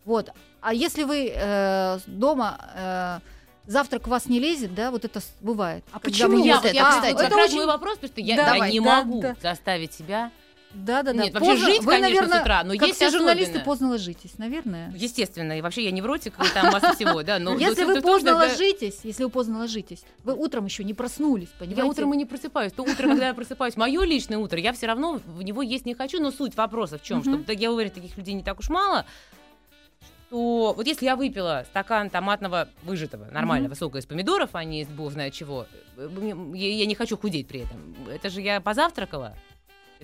Вот. 0.04 0.30
А 0.62 0.74
если 0.74 1.04
вы 1.04 1.32
э, 1.34 2.00
дома 2.08 2.58
э, 2.76 3.20
завтрак 3.66 4.08
у 4.08 4.10
вас 4.10 4.26
не 4.26 4.40
лезет, 4.40 4.74
да, 4.76 4.92
вот 4.92 5.06
это 5.06 5.22
бывает. 5.42 5.84
А 5.92 6.00
почему 6.00 6.32
вы- 6.32 6.38
вот 6.40 6.46
Я, 6.46 6.54
это, 6.58 6.64
вот 6.68 6.74
я, 6.74 6.90
кстати? 6.90 7.14
вот 7.14 7.22
как 7.22 7.32
это 7.32 7.38
очень- 7.44 7.56
мой 7.58 7.66
вопрос, 7.68 7.96
потому 7.98 8.12
что 8.12 8.22
я, 8.22 8.36
Да, 8.36 8.42
я 8.48 8.54
давай, 8.54 8.72
не 8.72 8.80
да, 8.82 9.04
могу 9.04 9.22
да. 9.22 9.36
заставить 9.42 9.94
себя. 9.94 10.32
Да, 10.76 11.04
да, 11.04 11.14
да. 11.14 11.24
Нет, 11.24 11.34
вообще 11.34 11.56
жить, 11.56 11.80
вы, 11.84 11.92
конечно, 11.92 12.22
наверное, 12.22 12.40
с 12.40 12.42
утра, 12.42 12.64
но 12.64 12.74
как 12.74 12.88
есть 12.88 12.96
все 12.96 13.10
журналисты 13.10 13.60
поздно 13.60 13.90
ложитесь, 13.90 14.38
наверное. 14.38 14.92
Естественно, 14.96 15.58
и 15.58 15.62
вообще 15.62 15.84
я 15.86 15.92
невротик, 15.92 16.34
и 16.38 16.54
там 16.54 16.72
масса 16.72 16.94
всего, 16.94 17.24
да. 17.24 17.40
Но 17.40 17.58
если 17.58 17.86
вы 17.86 18.02
поздно 18.02 18.36
ложитесь, 18.36 19.00
если 19.04 19.24
вы 19.24 19.30
поздно 19.30 19.60
ложитесь, 19.60 20.04
вы 20.24 20.34
утром 20.34 20.66
еще 20.66 20.84
не 20.84 20.94
проснулись, 20.94 21.50
понимаете? 21.58 21.82
Я 21.82 21.86
утром 21.88 22.14
и 22.14 22.18
не 22.18 22.26
просыпаюсь. 22.26 22.74
То 22.74 22.84
утро, 22.84 23.08
когда 23.08 23.28
я 23.28 23.34
просыпаюсь, 23.34 23.78
мое 23.78 24.04
личное 24.04 24.38
утро, 24.38 24.60
я 24.60 24.74
все 24.74 24.88
равно 24.88 25.22
в 25.26 25.42
него 25.42 25.62
есть 25.62 25.86
не 25.86 25.94
хочу. 25.94 26.22
Но 26.22 26.32
суть 26.32 26.56
вопроса 26.56 26.98
в 26.98 27.04
чем? 27.04 27.20
Мгм. 27.20 27.44
Что 27.44 27.54
я 27.54 27.72
уверена, 27.72 27.94
таких 27.94 28.18
людей 28.18 28.34
не 28.34 28.44
так 28.44 28.60
уж 28.60 28.70
мало. 28.70 29.06
Что 30.28 30.74
вот 30.76 30.86
если 30.86 31.06
я 31.06 31.16
выпила 31.16 31.66
стакан 31.70 32.10
томатного 32.10 32.68
выжатого, 32.84 33.26
нормально, 33.32 33.66
Мгм. 33.68 33.70
высокого 33.70 34.00
из 34.00 34.06
помидоров, 34.06 34.50
а 34.54 34.64
не 34.64 34.82
из 34.82 34.88
бог 34.88 35.12
знает 35.12 35.34
чего, 35.34 35.66
э, 35.98 36.10
я, 36.54 36.70
я 36.74 36.86
не 36.86 36.96
хочу 36.96 37.18
худеть 37.18 37.48
при 37.48 37.62
этом. 37.62 37.96
Это 38.12 38.30
же 38.30 38.42
я 38.42 38.60
позавтракала. 38.60 39.36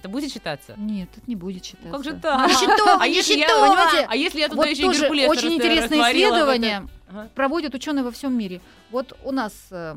Это 0.02 0.10
будет 0.10 0.32
считаться? 0.32 0.74
Нет, 0.78 1.10
это 1.16 1.24
не 1.28 1.36
будет 1.36 1.64
считаться. 1.64 1.92
Как 1.92 2.04
же 2.04 2.14
так? 2.14 2.50
Ничто, 2.50 2.98
А 3.00 3.06
если 3.06 3.34
я, 3.34 3.46
ничто, 3.46 3.62
понимаете, 3.62 4.08
а 4.10 4.16
если 4.16 4.40
я 4.40 4.48
туда 4.50 4.58
Вот 4.64 4.68
еще 4.68 4.84
тоже 4.84 5.06
и 5.16 5.28
очень 5.28 5.54
интересное 5.54 6.12
исследование 6.12 6.88
Ага. 7.08 7.30
проводят 7.36 7.76
ученые 7.76 8.04
во 8.04 8.10
всем 8.10 8.36
мире. 8.36 8.62
Вот 8.90 9.16
у 9.24 9.32
нас 9.32 9.54
э, 9.70 9.96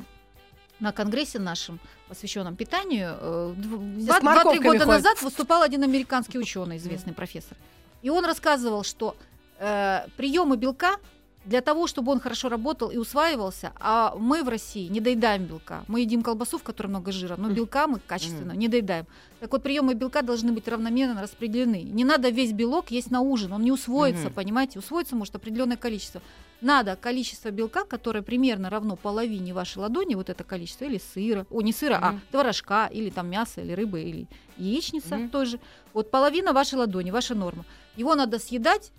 на 0.78 0.92
конгрессе 0.92 1.38
нашем, 1.38 1.80
посвященном 2.08 2.54
питанию, 2.54 3.16
э, 3.18 3.54
два-три 3.56 4.58
года 4.58 4.80
ходят. 4.80 4.86
назад 4.86 5.22
выступал 5.22 5.62
один 5.62 5.82
американский 5.82 6.38
ученый, 6.38 6.76
известный 6.76 7.14
профессор. 7.14 7.56
И 8.02 8.10
он 8.10 8.26
рассказывал, 8.26 8.84
что 8.84 9.16
э, 9.58 10.06
приемы 10.18 10.58
белка 10.58 10.96
для 11.44 11.60
того, 11.60 11.86
чтобы 11.86 12.12
он 12.12 12.20
хорошо 12.20 12.48
работал 12.48 12.90
и 12.90 12.96
усваивался, 12.96 13.72
а 13.78 14.14
мы 14.18 14.42
в 14.42 14.48
России 14.48 14.88
не 14.88 15.00
доедаем 15.00 15.44
белка. 15.44 15.84
Мы 15.88 16.00
едим 16.00 16.22
колбасу, 16.22 16.58
в 16.58 16.62
которой 16.62 16.88
много 16.88 17.12
жира, 17.12 17.36
но 17.36 17.50
белка 17.50 17.86
мы 17.86 17.98
качественно 17.98 18.52
не 18.52 18.68
доедаем. 18.68 19.06
Так 19.40 19.52
вот, 19.52 19.62
приемы 19.62 19.94
белка 19.94 20.22
должны 20.22 20.52
быть 20.52 20.66
равномерно 20.68 21.20
распределены. 21.20 21.82
Не 21.82 22.04
надо 22.04 22.30
весь 22.30 22.52
белок 22.52 22.90
есть 22.90 23.10
на 23.10 23.20
ужин, 23.20 23.52
он 23.52 23.62
не 23.62 23.72
усвоится, 23.72 24.30
понимаете? 24.30 24.78
Усвоится 24.78 25.16
может 25.16 25.34
определенное 25.34 25.76
количество. 25.76 26.22
Надо 26.60 26.96
количество 26.96 27.50
белка, 27.50 27.84
которое 27.84 28.22
примерно 28.22 28.70
равно 28.70 28.96
половине 28.96 29.52
вашей 29.52 29.78
ладони, 29.78 30.14
вот 30.14 30.30
это 30.30 30.44
количество, 30.44 30.86
или 30.86 30.98
сыра, 30.98 31.46
о, 31.50 31.60
не 31.60 31.72
сыра, 31.72 31.98
а 32.00 32.18
творожка, 32.30 32.86
или 32.86 33.10
там 33.10 33.28
мясо, 33.28 33.60
или 33.60 33.72
рыбы, 33.72 34.00
или 34.00 34.28
яичница 34.56 35.28
тоже. 35.30 35.60
Вот 35.92 36.10
половина 36.10 36.54
вашей 36.54 36.76
ладони, 36.76 37.10
ваша 37.10 37.34
норма. 37.34 37.66
Его 37.96 38.14
надо 38.14 38.38
съедать 38.38 38.92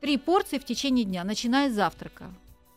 три 0.00 0.16
порции 0.16 0.58
в 0.58 0.64
течение 0.64 1.04
дня, 1.04 1.24
начиная 1.24 1.70
с 1.70 1.72
завтрака. 1.74 2.24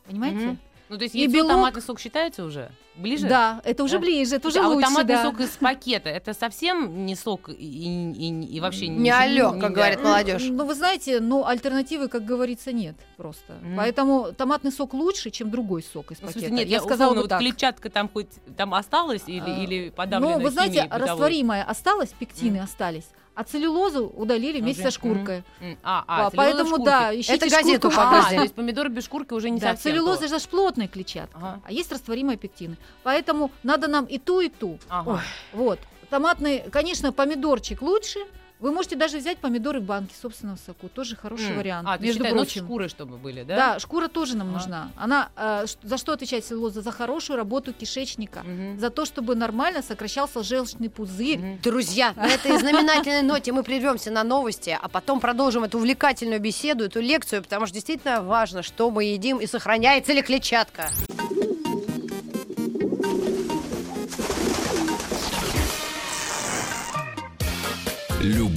Понимаете? 0.05 0.37
Мгм. 0.37 0.59
Ну, 0.89 0.97
то 0.97 1.03
есть 1.05 1.15
И 1.15 1.19
яйцо, 1.21 1.33
белок- 1.37 1.47
томатный 1.47 1.81
сок 1.81 1.99
считается 1.99 2.43
уже? 2.43 2.69
Ближе? 2.95 3.27
Да, 3.27 3.61
это 3.63 3.83
уже 3.83 3.93
Да? 3.95 3.99
ближе, 4.01 4.35
это 4.35 4.49
уже 4.49 4.59
а 4.59 4.63
вот 4.63 4.75
лучше, 4.75 4.87
томатный 4.87 5.15
да. 5.15 5.23
сок 5.23 5.39
из 5.39 5.49
пакета, 5.51 6.09
это 6.09 6.33
совсем 6.33 7.05
не 7.07 7.15
сок 7.15 7.49
и, 7.49 7.53
и- 7.55 8.45
и 8.57 8.59
вообще 8.59 8.87
Не 8.89 9.09
алё, 9.09 9.55
не- 9.55 9.61
как 9.61 9.69
да. 9.71 9.75
говорит 9.75 9.99
Ну, 10.03 10.09
молодежь. 10.09 10.43
Ну, 10.49 10.65
вы 10.65 10.75
знаете, 10.75 11.19
ну, 11.19 11.45
альтернативы, 11.47 12.09
как 12.09 12.25
говорится, 12.25 12.71
нет 12.73 12.95
просто. 13.17 13.53
Мгм. 13.63 13.77
Поэтому 13.77 14.33
томатный 14.33 14.71
сок 14.71 14.93
лучше, 14.93 15.31
чем 15.31 15.49
другой 15.49 15.81
сок 15.81 16.11
из 16.11 16.19
Ну, 16.21 16.27
пакета. 16.27 16.39
смысле, 16.47 16.55
нет, 16.57 16.67
я 16.67 16.75
я 16.77 16.81
сказала 16.81 17.11
условно, 17.13 17.15
бы 17.15 17.21
вот 17.23 17.29
так. 17.29 17.39
клетчатка 17.39 17.89
там 17.89 18.09
хоть 18.09 18.27
там 18.57 18.75
осталась 18.75 19.23
или, 19.25 19.39
А, 19.49 19.63
или 19.63 19.89
подавленная 19.89 20.37
Ну, 20.37 20.43
вы 20.43 20.51
знаете, 20.51 20.83
бытовой? 20.83 21.07
растворимое 21.07 21.63
осталось, 21.63 22.09
пектины 22.19 22.57
Мгм. 22.57 22.65
остались, 22.65 23.05
а 23.35 23.43
целлюлозу 23.43 24.07
удалили 24.07 24.59
вместе 24.59 24.81
Уже, 24.83 24.91
со 24.91 24.95
шкуркой. 24.95 25.43
А, 25.83 26.03
А, 26.07 26.27
а, 26.27 26.29
поэтому, 26.31 26.83
да, 26.83 27.13
ищите 27.13 27.35
Это 27.35 27.49
газету 27.49 27.91
шкурку. 27.91 27.99
А, 27.99 28.29
то 28.29 28.41
есть 28.41 28.53
помидоры 28.53 28.89
без 28.89 29.05
шкурки 29.05 29.33
уже 29.33 29.49
не 29.49 29.59
Да, 29.59 29.71
совсем 29.71 29.91
целлюлоза 29.91 30.27
же 30.27 30.47
плотная 30.47 30.87
клетчатка, 30.87 31.37
Ага. 31.37 31.61
а 31.63 31.71
есть 31.71 31.91
растворимые 31.91 32.37
пектины. 32.37 32.77
Поэтому 33.03 33.51
надо 33.63 33.87
нам 33.87 34.05
и 34.05 34.19
ту, 34.19 34.41
и 34.41 34.49
ту. 34.49 34.77
Ага. 34.89 35.21
Вот. 35.51 35.79
Томатный, 36.09 36.63
конечно, 36.71 37.11
помидорчик 37.11 37.81
лучше. 37.81 38.19
Вы 38.63 38.71
можете 38.71 38.95
даже 38.95 39.17
взять 39.17 39.39
помидоры 39.39 39.81
в 39.81 39.83
банке 39.83 40.15
собственного 40.21 40.55
соку. 40.55 40.87
Тоже 40.87 41.17
хороший 41.17 41.49
М. 41.49 41.57
вариант. 41.57 41.85
А, 41.91 41.97
ты 41.97 42.05
между 42.05 42.19
считай, 42.19 42.31
ну, 42.31 42.37
прочим. 42.37 42.63
шкурой, 42.63 42.87
чтобы 42.87 43.17
были, 43.17 43.43
да? 43.43 43.55
Да? 43.73 43.79
шкура 43.79 44.07
тоже 44.07 44.37
нам 44.37 44.47
Ага. 44.51 44.57
нужна. 44.57 44.91
Она 44.95 45.29
э, 45.35 45.65
за 45.83 45.97
что 45.97 46.13
отвечает 46.13 46.45
целлюлоза? 46.45 46.81
За 46.81 46.91
хорошую 46.93 47.35
работу 47.35 47.73
кишечника. 47.73 48.41
Мгм. 48.43 48.79
За 48.79 48.89
то, 48.89 49.03
чтобы 49.03 49.35
нормально 49.35 49.81
сокращался 49.81 50.43
желчный 50.43 50.89
пузырь. 50.89 51.39
Мгм. 51.39 51.59
Друзья, 51.61 52.13
на 52.15 52.27
этой 52.27 52.57
знаменательной 52.57 53.23
ноте 53.23 53.51
мы 53.51 53.63
прервемся 53.63 54.11
на 54.11 54.23
новости, 54.23 54.77
а 54.81 54.87
потом 54.87 55.19
продолжим 55.19 55.65
эту 55.65 55.77
увлекательную 55.77 56.39
беседу, 56.39 56.85
эту 56.85 57.01
лекцию, 57.01 57.43
потому 57.43 57.65
что 57.65 57.73
действительно 57.73 58.21
важно, 58.21 58.63
что 58.63 58.89
мы 58.91 59.03
едим 59.03 59.39
и 59.39 59.45
сохраняется 59.45 60.13
ли 60.13 60.21
клетчатка. 60.21 60.89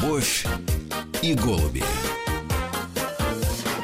Любовь 0.06 0.46
и 1.20 1.34
голуби. 1.34 1.82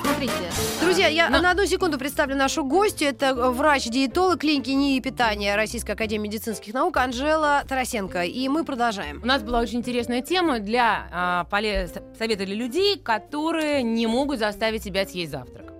Смотрите. 0.05 0.33
Друзья, 0.81 1.09
я 1.09 1.29
Но- 1.29 1.41
на 1.41 1.51
одну 1.51 1.67
секунду 1.67 1.99
представлю 1.99 2.37
нашу 2.37 2.65
гостью. 2.65 3.09
Это 3.09 3.35
врач-диетолог 3.51 4.39
клиники 4.39 4.71
НИИ 4.71 5.01
питания 5.01 5.57
Российской 5.57 5.91
Академии 5.93 6.29
медицинских 6.29 6.75
наук 6.75 6.97
Анжела 6.99 7.65
Тарасенко. 7.69 8.23
И 8.23 8.47
мы 8.49 8.65
продолжаем. 8.65 9.21
У 9.21 9.27
нас 9.27 9.43
была 9.43 9.59
очень 9.59 9.81
интересная 9.81 10.23
тема 10.23 10.61
для 10.61 11.09
а, 11.11 11.45
поле- 11.51 11.89
совета 12.17 12.47
для 12.47 12.55
людей, 12.55 13.01
которые 13.01 13.83
не 13.83 14.07
могут 14.07 14.39
заставить 14.39 14.85
себя 14.85 15.05
съесть 15.05 15.33
завтрак. 15.33 15.73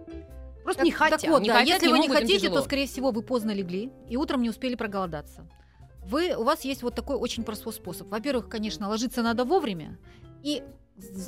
Просто 0.65 0.79
Так- 0.81 0.85
не 0.87 0.91
хотят. 0.91 1.21
Так 1.21 1.31
вот, 1.31 1.43
Не 1.43 1.51
да, 1.51 1.55
хотят, 1.61 1.75
если 1.83 1.87
не 1.87 1.93
вы 1.93 1.99
не 2.01 2.09
хотите, 2.09 2.39
тяжело. 2.41 2.57
то, 2.57 2.63
скорее 2.65 2.89
всего, 2.89 3.13
вы 3.13 3.23
поздно 3.23 3.53
легли 3.53 3.93
и 4.09 4.17
утром 4.17 4.43
не 4.43 4.51
успели 4.51 4.75
проголодаться. 4.75 5.47
Вы, 6.05 6.35
у 6.37 6.43
вас 6.43 6.63
есть 6.65 6.83
вот 6.83 6.97
такой 6.97 7.15
очень 7.15 7.45
простой 7.45 7.73
способ. 7.73 8.11
Во-первых, 8.11 8.49
конечно, 8.49 8.89
ложиться 8.89 9.23
надо 9.23 9.45
вовремя. 9.45 9.99
И 10.43 10.63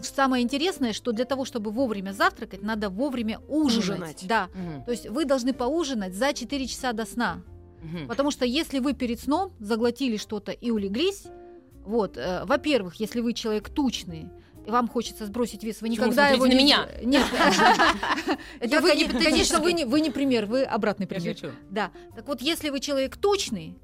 самое 0.02 0.42
интересное, 0.44 0.92
что 0.92 1.12
для 1.12 1.24
того, 1.24 1.44
чтобы 1.44 1.70
вовремя 1.70 2.12
завтракать, 2.12 2.62
надо 2.62 2.90
вовремя 2.90 3.40
ужинать. 3.48 3.88
Ужинать. 3.88 4.24
Да. 4.26 4.48
Мгм. 4.54 4.84
То 4.84 4.90
есть 4.90 5.08
вы 5.08 5.24
должны 5.24 5.52
поужинать 5.52 6.14
за 6.14 6.32
4 6.32 6.66
часа 6.66 6.92
до 6.92 7.06
сна. 7.06 7.42
Мгм. 7.82 8.08
Потому 8.08 8.30
что 8.30 8.44
если 8.44 8.78
вы 8.78 8.94
перед 8.94 9.20
сном 9.20 9.52
заглотили 9.58 10.16
что-то 10.16 10.52
и 10.52 10.70
улеглись, 10.70 11.24
вот, 11.84 12.16
э, 12.16 12.44
во-первых, 12.44 12.96
если 12.96 13.20
вы 13.20 13.34
человек 13.34 13.68
тучный, 13.68 14.30
и 14.66 14.70
вам 14.70 14.88
хочется 14.88 15.26
сбросить 15.26 15.62
вес, 15.62 15.82
вы 15.82 15.88
Почему 15.88 16.06
никогда 16.06 16.28
его 16.28 16.46
не... 16.46 16.54
на 16.54 16.58
меня? 16.58 16.88
Нет. 17.02 17.26
Это 18.60 18.80
вы. 18.80 18.90
Конечно, 19.22 19.60
вы 19.60 19.72
не- 19.74 20.10
пример, 20.10 20.46
вы 20.46 20.62
обратный 20.62 21.06
пример. 21.06 21.36
Да. 21.70 21.90
Так 22.14 22.26
вот, 22.26 22.40
если 22.40 22.70
вы 22.70 22.80
человек 22.80 23.16
тучный, 23.16 23.76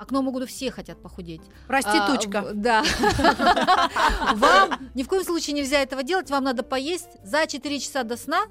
окно 0.00 0.22
могут 0.22 0.48
все 0.48 0.70
хотят 0.70 1.00
похудеть. 1.02 1.42
Проститутка. 1.66 2.40
А, 2.40 2.52
да. 2.54 2.82
Вам 4.34 4.90
ни 4.94 5.02
в 5.02 5.08
коем 5.08 5.22
случае 5.22 5.54
нельзя 5.54 5.82
этого 5.82 6.02
делать. 6.02 6.30
Вам 6.30 6.44
надо 6.44 6.62
поесть 6.62 7.22
за 7.22 7.46
4 7.46 7.78
часа 7.78 8.02
до 8.02 8.16
сна, 8.16 8.44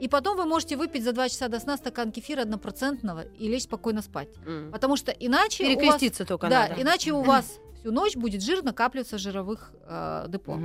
и 0.00 0.08
потом 0.08 0.36
вы 0.36 0.44
можете 0.44 0.76
выпить 0.76 1.02
за 1.02 1.12
2 1.12 1.28
часа 1.28 1.48
до 1.48 1.58
сна 1.58 1.76
стакан 1.76 2.12
кефира 2.12 2.42
однопроцентного 2.42 3.22
и 3.22 3.48
лечь 3.48 3.64
спокойно 3.64 4.00
спать. 4.00 4.28
Потому 4.70 4.96
что 4.96 5.10
иначе 5.10 5.64
у 5.64 5.66
вас, 5.66 5.76
Перекреститься 5.76 6.24
только 6.24 6.48
да, 6.48 6.68
надо. 6.68 6.82
иначе 6.82 7.12
у 7.12 7.22
вас 7.24 7.58
всю 7.80 7.90
ночь 7.90 8.14
будет 8.14 8.42
жир 8.42 8.62
накапливаться 8.62 9.16
в 9.16 9.20
жировых 9.20 9.72
э, 9.84 10.26
депо. 10.28 10.58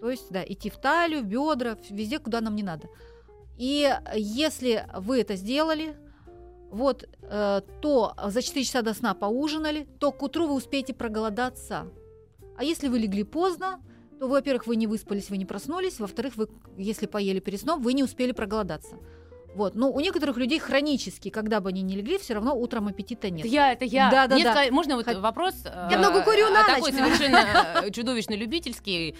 То 0.00 0.10
есть, 0.10 0.30
да, 0.30 0.42
идти 0.42 0.70
в 0.70 0.78
талию, 0.78 1.20
в 1.20 1.26
бедра, 1.26 1.76
везде, 1.90 2.18
куда 2.18 2.40
нам 2.40 2.56
не 2.56 2.62
надо. 2.62 2.88
И 3.56 3.94
если 4.14 4.86
вы 4.96 5.20
это 5.20 5.36
сделали, 5.36 5.94
вот, 6.70 7.08
э, 7.22 7.60
то 7.80 8.14
за 8.26 8.42
4 8.42 8.64
часа 8.64 8.82
до 8.82 8.94
сна 8.94 9.14
поужинали, 9.14 9.86
то 9.98 10.12
к 10.12 10.22
утру 10.22 10.46
вы 10.46 10.54
успеете 10.54 10.94
проголодаться. 10.94 11.88
А 12.56 12.64
если 12.64 12.88
вы 12.88 12.98
легли 12.98 13.24
поздно, 13.24 13.80
то, 14.18 14.28
во-первых, 14.28 14.66
вы 14.66 14.76
не 14.76 14.86
выспались, 14.86 15.30
вы 15.30 15.38
не 15.38 15.46
проснулись, 15.46 15.98
во-вторых, 15.98 16.36
вы, 16.36 16.48
если 16.76 17.06
поели 17.06 17.40
перед 17.40 17.60
сном, 17.60 17.80
вы 17.82 17.94
не 17.94 18.04
успели 18.04 18.32
проголодаться. 18.32 18.96
Вот. 19.54 19.74
Но 19.74 19.90
у 19.90 19.98
некоторых 19.98 20.36
людей 20.36 20.58
хронически, 20.58 21.28
когда 21.28 21.60
бы 21.60 21.70
они 21.70 21.82
не 21.82 21.96
легли, 21.96 22.18
все 22.18 22.34
равно 22.34 22.54
утром 22.54 22.86
аппетита 22.86 23.30
нет. 23.30 23.46
Это 23.46 23.48
я, 23.54 23.72
это 23.72 23.84
я. 23.84 24.10
Да, 24.10 24.26
да, 24.28 24.36
Мне 24.36 24.44
да. 24.44 24.64
можно 24.70 24.96
вот 24.96 25.06
Хот- 25.06 25.20
вопрос? 25.20 25.54
Я 25.90 25.98
много 25.98 26.22
курю 26.22 26.46
э, 26.46 26.50
на 26.50 26.64
Такой 26.66 26.92
ночь. 26.92 27.00
совершенно 27.00 27.82
э, 27.84 27.90
чудовищно 27.90 28.34
любительский. 28.34 29.16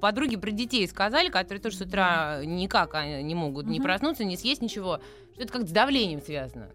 Подруги 0.00 0.36
про 0.36 0.50
детей 0.50 0.86
сказали, 0.88 1.28
которые 1.28 1.60
тоже 1.60 1.76
с 1.76 1.80
утра 1.80 2.40
никак 2.44 2.94
а, 2.94 3.20
не 3.20 3.34
могут 3.34 3.66
не 3.66 3.80
проснуться, 3.80 4.24
не 4.24 4.36
съесть 4.36 4.62
ничего. 4.62 5.00
Что 5.34 5.42
это 5.42 5.52
как 5.52 5.68
с 5.68 5.70
давлением 5.70 6.22
связано. 6.22 6.70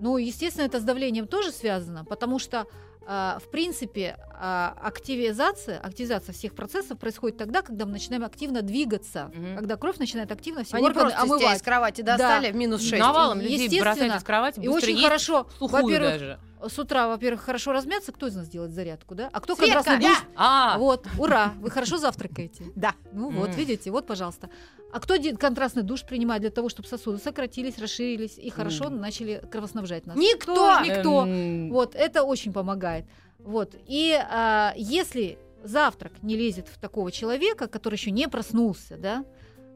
Ну, 0.00 0.16
естественно, 0.16 0.64
это 0.64 0.80
с 0.80 0.82
давлением 0.84 1.26
тоже 1.26 1.50
связано, 1.52 2.04
потому 2.04 2.38
что, 2.38 2.66
а, 3.06 3.38
в 3.44 3.50
принципе, 3.50 4.16
а, 4.40 4.76
активизация, 4.82 5.78
активизация 5.80 6.32
всех 6.32 6.54
процессов 6.54 6.98
происходит 6.98 7.36
тогда, 7.38 7.62
когда 7.62 7.84
мы 7.86 7.92
начинаем 7.92 8.24
активно 8.24 8.62
двигаться, 8.62 9.30
Мгм. 9.34 9.56
когда 9.56 9.76
кровь 9.76 9.98
начинает 9.98 10.30
активно 10.30 10.62
все 10.64 10.76
Они 10.76 10.86
органы 10.86 11.00
просто 11.10 11.16
тебя 11.22 11.26
из 11.26 11.42
омывать. 11.42 11.62
кровати 11.62 12.00
достали 12.02 12.52
в 12.52 12.56
минус 12.56 12.82
6. 12.82 12.98
Навалом 13.02 13.40
людей 13.40 13.80
бросают 13.80 14.14
из 14.16 14.22
кровати, 14.22 14.60
И 14.60 14.68
очень 14.68 14.90
есть 14.92 15.02
хорошо, 15.04 15.46
сухую 15.58 15.82
во-первых, 15.82 16.10
даже. 16.12 16.38
с 16.68 16.78
утра, 16.78 17.08
во-первых, 17.08 17.40
хорошо 17.42 17.72
размяться. 17.72 18.12
Кто 18.12 18.26
из 18.28 18.36
нас 18.36 18.48
делает 18.48 18.72
зарядку, 18.72 19.14
да? 19.14 19.28
А 19.32 19.40
кто 19.40 19.54
Светка, 19.56 19.92
я! 19.94 19.98
душ? 20.10 20.24
А, 20.36 20.76
Вот, 20.78 21.06
ура, 21.18 21.52
вы 21.60 21.70
хорошо 21.70 21.98
завтракаете. 21.98 22.66
Да. 22.76 22.94
Ну 23.12 23.30
вот, 23.30 23.54
видите, 23.56 23.90
вот, 23.90 24.06
пожалуйста. 24.06 24.48
А 24.90 25.00
кто 25.00 25.14
контрастный 25.38 25.82
душ 25.82 26.04
принимает 26.04 26.40
для 26.42 26.50
того, 26.50 26.68
чтобы 26.68 26.88
сосуды 26.88 27.18
сократились, 27.18 27.78
расширились 27.78 28.38
и 28.38 28.48
хорошо 28.50 28.84
М. 28.86 29.00
начали 29.00 29.42
кровоснабжать 29.50 30.06
нас? 30.06 30.16
Никто! 30.16 30.54
Тоже 30.54 30.90
никто. 30.90 31.26
эм, 31.26 31.70
Вот, 31.70 31.94
это 31.94 32.22
очень 32.22 32.52
помогает. 32.52 33.04
Вот. 33.38 33.74
И 33.86 34.18
а, 34.30 34.72
если 34.76 35.38
завтрак 35.62 36.12
не 36.22 36.36
лезет 36.36 36.68
в 36.68 36.78
такого 36.78 37.12
человека, 37.12 37.68
который 37.68 37.94
еще 37.96 38.10
не 38.10 38.28
проснулся, 38.28 38.96
да, 38.96 39.24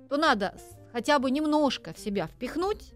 то 0.08 0.16
надо 0.16 0.54
хотя 0.92 1.18
бы 1.18 1.30
немножко 1.30 1.92
в 1.92 1.98
себя 1.98 2.26
впихнуть. 2.26 2.92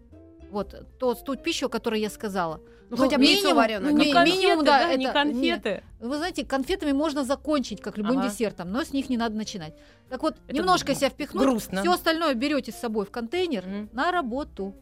Вот 0.49 0.75
тот, 0.97 1.23
ту 1.23 1.35
пищу, 1.35 1.67
о 1.67 1.69
которой 1.69 2.01
я 2.01 2.09
сказала. 2.09 2.61
Ну, 2.89 2.95
Ну, 2.97 3.03
хотя 3.03 3.17
бы 3.17 3.23
яйцо 3.25 3.41
минимум- 3.41 3.55
вареное. 3.57 3.91
ну, 3.91 3.97
конфеты, 4.13 4.29
минимум, 4.43 4.65
да, 4.65 4.79
да, 4.87 4.95
не 4.95 5.05
это- 5.05 5.13
конфеты. 5.13 5.83
Вы 5.99 6.17
знаете, 6.17 6.45
конфетами 6.45 6.93
можно 6.93 7.23
закончить, 7.25 7.81
как 7.81 7.97
любым 7.97 8.19
Ага. 8.19 8.29
десертом, 8.29 8.71
но 8.71 8.83
с 8.83 8.93
них 8.93 9.09
не 9.09 9.17
надо 9.17 9.35
начинать. 9.35 9.73
Так 10.09 10.21
вот, 10.23 10.35
Это 10.47 10.55
немножко 10.55 10.95
себя 10.95 11.09
впихнуть, 11.09 11.43
грустно. 11.43 11.81
все 11.81 11.91
остальное 11.91 12.33
берете 12.33 12.71
с 12.71 12.75
собой 12.75 13.05
в 13.05 13.11
контейнер 13.11 13.65
Мгм. 13.65 13.89
на 13.91 14.11
работу. 14.11 14.73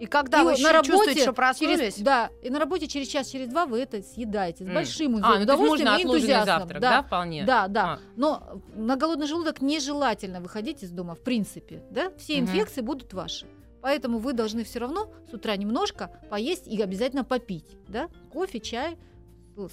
И 0.00 0.06
когда 0.06 0.40
И 0.40 0.44
вы 0.44 0.50
на 0.52 0.56
еще 0.56 0.70
работе 0.72 1.20
что 1.20 1.54
через- 1.54 1.98
да, 1.98 2.30
и 2.42 2.50
на 2.50 2.58
работе 2.58 2.88
через 2.88 3.06
час, 3.06 3.28
через 3.28 3.48
два 3.48 3.66
вы 3.66 3.78
это 3.80 4.02
съедаете 4.02 4.64
с 4.64 4.66
М. 4.66 4.74
большим 4.74 5.16
А, 5.22 5.36
ну 5.36 5.42
удовольствием 5.42 5.90
можно 5.90 6.00
и 6.00 6.02
энтузиазмом. 6.04 6.58
завтрак, 6.58 6.80
да. 6.82 6.90
да, 6.90 7.02
вполне? 7.02 7.44
Да, 7.44 7.68
да. 7.68 7.84
А. 7.84 7.98
Но 8.16 8.62
на 8.74 8.96
голодный 8.96 9.26
желудок 9.28 9.60
нежелательно 9.60 10.40
выходить 10.40 10.82
из 10.82 10.90
дома, 10.90 11.14
в 11.14 11.20
принципе. 11.20 11.82
Да? 11.90 12.10
Все 12.18 12.40
Мгм. 12.40 12.50
инфекции 12.50 12.80
будут 12.80 13.12
ваши. 13.12 13.46
Поэтому 13.82 14.18
вы 14.18 14.32
должны 14.32 14.64
все 14.64 14.78
равно 14.78 15.10
с 15.30 15.34
утра 15.34 15.56
немножко 15.56 16.10
поесть 16.30 16.66
и 16.66 16.80
обязательно 16.80 17.24
попить. 17.24 17.66
Да? 17.88 18.08
Кофе, 18.32 18.60
чай, 18.60 18.96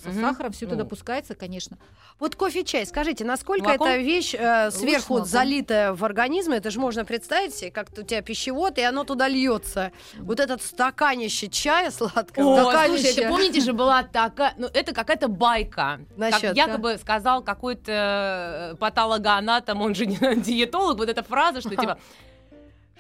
со 0.04 0.10
Мгм. 0.10 0.20
сахаром 0.22 0.52
все 0.52 0.66
это 0.66 0.76
Ну. 0.76 0.84
допускается, 0.84 1.36
конечно. 1.36 1.78
Вот 2.20 2.36
кофе, 2.36 2.66
чай, 2.66 2.86
скажите, 2.86 3.24
насколько 3.24 3.64
Молоком? 3.64 3.88
эта 3.88 3.98
вещь 3.98 4.36
э, 4.38 4.72
сверху 4.72 5.14
молоком. 5.14 5.30
залитая 5.30 5.94
в 5.94 6.04
организм, 6.04 6.52
это 6.52 6.70
же 6.70 6.82
можно 6.82 7.06
представить 7.06 7.56
себе, 7.56 7.72
как 7.72 7.88
у 7.98 8.02
тебя 8.04 8.22
пищевод, 8.22 8.78
и 8.78 8.82
оно 8.82 9.06
туда 9.06 9.30
льется. 9.30 9.94
Вот 10.18 10.42
этот 10.42 10.62
стаканище 10.62 11.48
чая 11.48 11.92
сладкого. 11.92 12.56
О, 12.60 12.64
Стаканище. 12.72 13.04
слушайте, 13.04 13.30
помните 13.30 13.62
же 13.62 13.72
была 13.72 14.04
такая, 14.04 14.54
ну 14.58 14.68
это 14.74 14.94
какая-то 14.94 15.30
байка, 15.30 16.02
Насчёт, 16.18 16.42
как 16.42 16.58
якобы 16.58 16.98
сказал 16.98 17.42
какой-то 17.42 18.72
э, 18.74 18.76
патологоанатом, 18.80 19.82
он 19.82 19.96
же 19.96 20.06
не 20.08 20.18
диетолог, 20.42 20.98
вот 20.98 21.08
эта 21.08 21.24
фраза, 21.24 21.62
что 21.62 21.70
типа, 21.70 21.98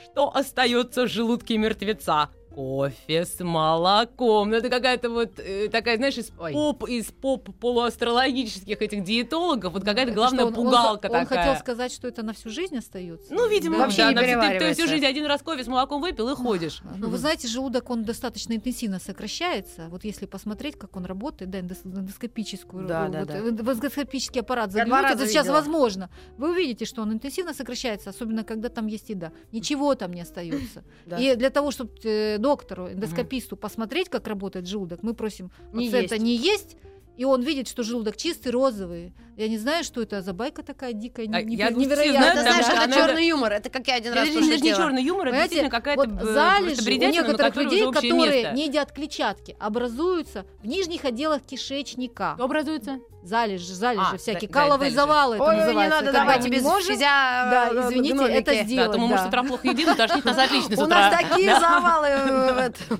что 0.03 0.35
остается 0.35 1.03
в 1.03 1.07
желудке 1.07 1.57
мертвеца? 1.57 2.29
Кофе 2.53 3.25
с 3.25 3.39
молоком. 3.39 4.49
Ну, 4.49 4.55
это 4.57 4.69
какая-то 4.69 5.09
вот 5.09 5.39
э, 5.39 5.69
такая, 5.69 5.97
знаешь, 5.97 6.17
из 6.17 6.31
Ой. 6.39 6.51
поп, 6.53 6.88
из 6.89 7.05
поп 7.05 7.49
полуастрологических 7.59 8.81
этих 8.81 9.03
диетологов, 9.03 9.73
вот 9.73 9.83
какая-то 9.83 10.12
главная 10.12 10.45
он- 10.45 10.49
он 10.49 10.65
пугалка 10.65 11.07
х- 11.07 11.13
он, 11.13 11.25
такая. 11.25 11.45
хотел 11.45 11.59
сказать, 11.59 11.91
что 11.93 12.07
это 12.07 12.23
на 12.23 12.33
всю 12.33 12.49
жизнь 12.49 12.77
остается. 12.77 13.33
Ну, 13.33 13.47
видимо, 13.47 13.77
Да. 13.77 13.83
Вообще 13.83 13.97
да, 13.97 14.09
не 14.25 14.35
на 14.35 14.49
ты- 14.49 14.59
ты, 14.59 14.73
всю 14.73 14.88
жизнь 14.88 15.05
один 15.05 15.25
раз 15.25 15.41
кофе 15.41 15.63
с 15.63 15.67
молоком 15.67 16.01
выпил 16.01 16.29
и 16.29 16.35
ходишь. 16.35 16.81
Ну, 16.97 17.09
вы 17.09 17.17
знаете, 17.17 17.47
желудок, 17.47 17.89
он 17.89 18.03
достаточно 18.03 18.53
интенсивно 18.53 18.99
сокращается. 18.99 19.88
Вот 19.89 20.03
если 20.03 20.25
посмотреть, 20.25 20.77
как 20.77 20.95
он 20.95 21.05
работает, 21.05 21.49
да, 21.51 21.59
эндос- 21.59 21.85
эндоскопическую, 21.85 22.88
Да, 22.88 23.07
э, 23.07 23.09
да, 23.12 23.19
вот, 23.19 23.27
да. 23.27 23.38
э, 23.38 23.49
эндоскопический 23.49 24.41
аппарат 24.41 24.71
заглянуть, 24.71 25.12
это 25.12 25.27
сейчас 25.27 25.45
видела. 25.45 25.55
возможно. 25.57 26.09
Вы 26.38 26.51
увидите, 26.51 26.85
что 26.85 27.01
он 27.01 27.13
интенсивно 27.13 27.53
сокращается, 27.53 28.09
особенно 28.09 28.43
когда 28.43 28.69
там 28.69 28.88
есть 28.88 29.09
еда. 29.09 29.31
Ничего 29.51 29.95
там 29.95 30.13
не 30.13 30.21
остается. 30.21 30.83
Да. 31.05 31.17
И 31.17 31.35
для 31.35 31.49
того, 31.49 31.71
чтобы 31.71 31.91
доктору, 32.39 32.89
эндоскописту 32.91 33.56
посмотреть, 33.58 34.10
как 34.10 34.28
работает 34.28 34.67
желудок, 34.67 35.04
мы 35.04 35.13
просим 35.13 35.52
Не 35.73 35.86
пациента 35.86 36.15
есть. 36.15 36.23
не 36.25 36.36
есть. 36.36 36.78
И 37.17 37.25
он 37.25 37.41
видит, 37.41 37.67
что 37.67 37.84
желудок 37.84 38.15
чистый, 38.15 38.47
розовый. 38.49 39.12
Я 39.36 39.49
не 39.49 39.58
знаю, 39.58 39.84
что 39.84 40.02
это 40.02 40.21
за 40.21 40.32
байка 40.32 40.63
такая 40.63 40.93
дикая, 40.93 41.28
А, 41.34 41.41
не- 41.41 41.58
я 41.58 41.69
невероятная. 41.69 42.34
да, 42.34 42.41
знаешь, 42.43 42.65
это 42.69 42.93
черный 42.95 43.28
юмор. 43.28 43.52
Это 43.52 43.69
как 43.69 43.86
я 43.89 43.95
один 43.95 44.13
раз 44.13 44.30
Это 44.30 44.39
даже 44.39 44.62
не 44.62 44.69
черный 44.73 45.04
юмор, 45.04 45.28
это 45.28 45.32
Понимаете, 45.32 45.56
действительно 45.56 45.69
какая-то 45.69 46.10
вот 46.10 46.34
залежи 46.34 46.82
у 46.82 47.12
некоторых 47.12 47.56
людей, 47.58 47.91
которые 47.91 48.32
место. 48.43 48.52
не 48.56 48.67
едят 48.67 48.93
клетчатки, 48.93 49.58
образуются 49.60 50.45
в 50.63 50.65
нижних 50.67 51.04
отделах 51.04 51.41
кишечника. 51.41 52.36
Что 52.36 52.45
образуется? 52.45 52.99
Залежи, 53.30 53.74
залежи 53.76 54.10
А, 54.13 54.18
всякие, 54.18 54.50
да- 54.50 54.54
да, 54.54 54.60
каловые 54.65 54.92
завалы 54.92 55.36
это 55.36 55.44
Ой, 55.44 55.56
не 55.56 55.62
называется. 55.62 55.96
надо 55.98 56.06
Когда 56.08 56.20
давать 56.20 56.38
мы 56.39 56.44
тебе 56.46 56.58
не 56.58 56.63
можем, 56.63 56.94
физя... 56.94 57.00
Да, 57.06 57.70
извините, 57.88 58.13
гномики. 58.15 58.34
это 58.38 58.52
Да, 58.56 58.63
сделать. 58.63 58.92
то 58.92 58.98
мы, 58.98 59.08
может, 59.08 59.20
с 59.20 59.22
да. 59.24 59.28
утра 59.30 59.44
плохо 59.44 59.68
едим, 59.68 59.96
тошнит 59.96 60.26
нас 60.26 60.38
отлично 60.38 60.76
с 60.76 60.80
У 60.80 60.88
нас 60.88 61.15
такие 61.15 61.48
Да. 61.48 61.60
завалы 61.60 62.08
э, 62.08 62.54
в 62.54 62.58
этом, 62.58 62.98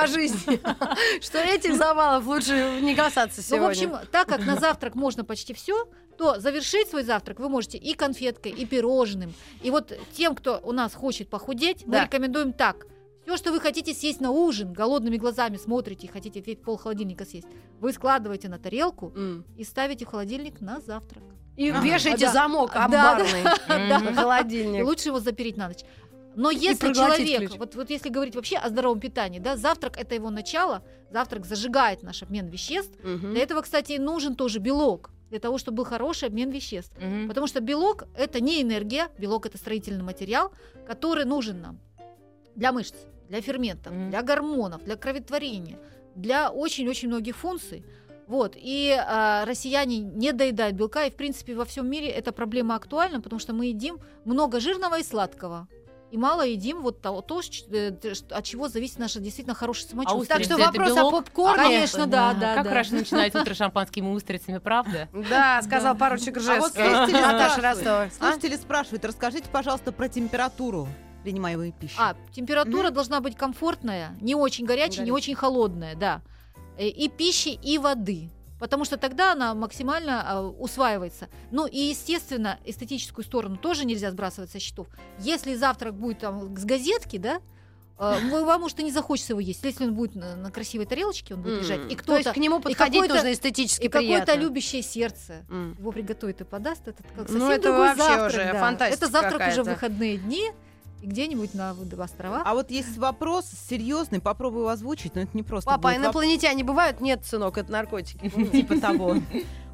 по 0.00 0.06
жизни, 0.08 0.60
что 1.22 1.38
этих 1.38 1.76
завалов 1.76 2.26
лучше 2.26 2.80
не 2.82 2.94
касаться 2.96 3.40
Ну, 3.40 3.56
сегодня. 3.56 3.66
в 3.66 3.70
общем, 3.94 4.08
так 4.10 4.26
как 4.28 4.44
на 4.44 4.56
завтрак 4.56 4.94
можно 4.96 5.24
почти 5.24 5.54
все, 5.54 5.86
то 6.18 6.40
завершить 6.40 6.88
свой 6.88 7.04
завтрак 7.04 7.38
вы 7.38 7.48
можете 7.48 7.78
и 7.78 7.92
конфеткой, 7.94 8.50
и 8.50 8.64
пирожным. 8.66 9.32
И 9.62 9.70
вот 9.70 9.92
тем, 10.12 10.34
кто 10.34 10.60
у 10.64 10.72
нас 10.72 10.94
хочет 10.94 11.28
похудеть, 11.30 11.86
мы 11.86 11.92
Да. 11.92 12.04
рекомендуем 12.04 12.52
так. 12.52 12.86
Все, 13.26 13.36
что 13.36 13.50
вы 13.50 13.58
хотите 13.60 13.92
съесть 13.92 14.20
на 14.20 14.30
ужин, 14.30 14.72
голодными 14.72 15.16
глазами 15.16 15.56
смотрите 15.56 16.06
и 16.06 16.10
хотите 16.10 16.40
ведь 16.40 16.62
пол 16.62 16.76
холодильника 16.76 17.24
съесть, 17.24 17.48
вы 17.80 17.92
складываете 17.92 18.48
на 18.48 18.58
тарелку 18.58 19.12
М. 19.16 19.44
и 19.56 19.64
ставите 19.64 20.04
в 20.04 20.08
холодильник 20.08 20.60
на 20.60 20.80
завтрак. 20.80 21.24
И 21.56 21.70
Ага. 21.70 21.80
вешаете 21.84 22.26
Да. 22.26 22.32
замок 22.32 22.70
Да, 22.72 22.84
амбарный 22.84 23.42
Да. 23.68 23.98
на 23.98 24.10
И 24.10 24.14
холодильник. 24.14 24.84
лучше 24.84 25.08
его 25.08 25.18
запереть 25.18 25.56
на 25.56 25.66
ночь. 25.66 25.80
Но 26.36 26.50
если 26.52 26.92
человек, 26.92 27.38
ключ. 27.50 27.58
вот, 27.58 27.74
вот 27.74 27.90
если 27.90 28.10
говорить 28.10 28.36
вообще 28.36 28.58
о 28.58 28.68
здоровом 28.68 29.00
питании, 29.00 29.40
да, 29.40 29.56
завтрак 29.56 29.96
это 29.98 30.14
его 30.14 30.30
начало, 30.30 30.84
завтрак 31.10 31.46
зажигает 31.46 32.04
наш 32.04 32.22
обмен 32.22 32.46
веществ. 32.46 32.94
Мгм. 33.02 33.32
Для 33.32 33.42
этого, 33.42 33.62
кстати, 33.62 33.94
нужен 33.98 34.36
тоже 34.36 34.60
белок, 34.60 35.10
для 35.30 35.40
того, 35.40 35.58
чтобы 35.58 35.78
был 35.78 35.84
хороший 35.84 36.28
обмен 36.28 36.50
веществ. 36.50 36.92
Мгм. 37.00 37.26
Потому 37.26 37.48
что 37.48 37.60
белок 37.60 38.04
это 38.16 38.40
не 38.40 38.62
энергия, 38.62 39.08
белок 39.18 39.46
это 39.46 39.58
строительный 39.58 40.04
материал, 40.04 40.52
который 40.86 41.24
нужен 41.24 41.60
нам 41.60 41.80
для 42.54 42.70
мышц, 42.70 42.94
для 43.28 43.40
ферментов, 43.40 43.92
Мгм. 43.92 44.10
для 44.10 44.22
гормонов, 44.22 44.84
для 44.84 44.96
кроветворения, 44.96 45.78
для 46.14 46.50
очень-очень 46.50 47.08
многих 47.08 47.36
функций. 47.36 47.84
Вот. 48.26 48.54
И 48.56 48.90
а, 48.98 49.44
россияне 49.44 49.98
не 49.98 50.32
доедают 50.32 50.74
белка, 50.74 51.04
и, 51.04 51.10
в 51.10 51.14
принципе, 51.14 51.54
во 51.54 51.64
всем 51.64 51.88
мире 51.88 52.08
эта 52.08 52.32
проблема 52.32 52.74
актуальна, 52.74 53.20
потому 53.20 53.38
что 53.38 53.52
мы 53.52 53.66
едим 53.66 53.98
много 54.24 54.58
жирного 54.60 54.98
и 54.98 55.02
сладкого. 55.04 55.68
и 56.12 56.18
мало 56.18 56.46
едим 56.46 56.82
вот 56.82 57.02
того, 57.02 57.20
то, 57.20 57.40
э, 57.72 57.92
от 58.30 58.44
чего 58.44 58.68
зависит 58.68 58.98
наше 59.00 59.18
действительно 59.20 59.54
хорошее 59.56 59.88
А 59.88 59.90
самочувствие. 59.90 60.26
Так 60.28 60.40
устрицы 60.40 60.54
что 60.62 60.70
это 60.70 60.78
вопрос 60.80 60.96
о 60.98 61.10
попкорне. 61.10 61.64
Конечно, 61.64 62.06
да, 62.06 62.32
да, 62.32 62.54
Как 62.54 62.64
да. 62.64 62.70
хорошо 62.70 62.94
начинать 62.94 63.34
утро 63.34 63.54
шампанскими 63.54 64.08
устрицами, 64.14 64.58
правда? 64.58 65.08
Да, 65.30 65.60
сказал 65.62 65.96
поручик 65.96 66.36
А 66.36 66.40
вот 66.60 66.76
Ржевский. 66.76 66.82
А? 66.82 68.08
слушатели 68.10 68.56
спрашивают, 68.56 69.04
расскажите, 69.04 69.48
пожалуйста, 69.50 69.90
про 69.90 70.08
температуру 70.08 70.88
принимаемой 71.30 71.72
пищи. 71.72 71.96
А, 71.98 72.14
температура 72.32 72.90
должна 72.90 73.20
быть 73.20 73.36
комфортная, 73.36 74.16
не 74.20 74.36
очень 74.36 74.64
горячая, 74.64 75.04
не 75.04 75.10
Горячая. 75.10 75.12
очень 75.14 75.34
холодная, 75.34 75.96
да. 75.96 76.22
Э, 76.78 76.86
И 76.86 77.08
пищи, 77.08 77.48
и 77.48 77.78
воды. 77.78 78.30
Потому 78.60 78.84
что 78.84 78.96
тогда 78.96 79.32
она 79.32 79.54
максимально 79.54 80.22
а, 80.24 80.42
усваивается. 80.42 81.28
Ну 81.50 81.66
и, 81.66 81.78
естественно, 81.78 82.58
эстетическую 82.64 83.24
сторону 83.24 83.56
тоже 83.56 83.84
нельзя 83.84 84.10
сбрасывать 84.12 84.50
со 84.50 84.60
счетов. 84.60 84.86
Если 85.18 85.54
завтрак 85.56 85.94
будет 85.94 86.20
там 86.20 86.56
с 86.56 86.64
газетки, 86.64 87.18
да, 87.18 87.40
э, 87.98 88.18
вам, 88.44 88.60
может, 88.60 88.78
и 88.78 88.84
не 88.84 88.92
захочется 88.92 89.32
его 89.32 89.40
есть. 89.40 89.64
Если 89.64 89.84
он 89.84 89.94
будет 89.94 90.14
на, 90.14 90.36
на 90.36 90.50
красивой 90.52 90.86
тарелочке, 90.86 91.34
он 91.34 91.42
будет 91.42 91.62
лежать. 91.62 91.80
М. 91.80 91.88
И 91.88 91.96
То 91.96 92.02
кто-то, 92.02 92.18
есть 92.20 92.32
к 92.32 92.36
нему 92.36 92.60
подходить 92.60 93.08
нужно 93.08 93.32
эстетически 93.32 93.86
и 93.86 93.88
какое-то 93.88 94.24
приятно. 94.26 94.40
любящее 94.42 94.82
сердце 94.82 95.44
М. 95.50 95.74
его 95.78 95.90
приготовит 95.92 96.40
и 96.40 96.44
подаст, 96.44 96.86
этот 96.88 97.04
как 97.16 97.28
Ну, 97.28 97.40
совсем 97.40 97.50
это 97.50 97.62
другой 97.62 97.88
вообще 97.88 98.02
завтрак. 98.04 98.32
уже 98.32 98.52
да. 98.52 98.60
фантастика 98.60 99.04
Это 99.04 99.12
завтрак 99.12 99.34
уже 99.34 99.40
в 99.40 99.64
какая-то. 99.66 99.70
выходные 99.70 100.16
дни 100.18 100.50
и 101.02 101.06
где-нибудь 101.06 101.54
на 101.54 101.74
вот 101.74 101.92
островах. 101.98 102.42
А 102.44 102.54
вот 102.54 102.70
есть 102.70 102.96
вопрос 102.98 103.46
серьезный, 103.68 104.20
попробую 104.20 104.68
озвучить, 104.68 105.14
но 105.14 105.22
это 105.22 105.30
не 105.34 105.42
просто 105.42 105.70
Папа, 105.70 105.88
будет 105.88 105.98
инопланетяне 106.02 106.64
бывают? 106.64 107.00
Нет, 107.00 107.24
сынок, 107.24 107.58
это 107.58 107.70
наркотики. 107.72 108.28
Типа 108.50 108.80
того. 108.80 109.16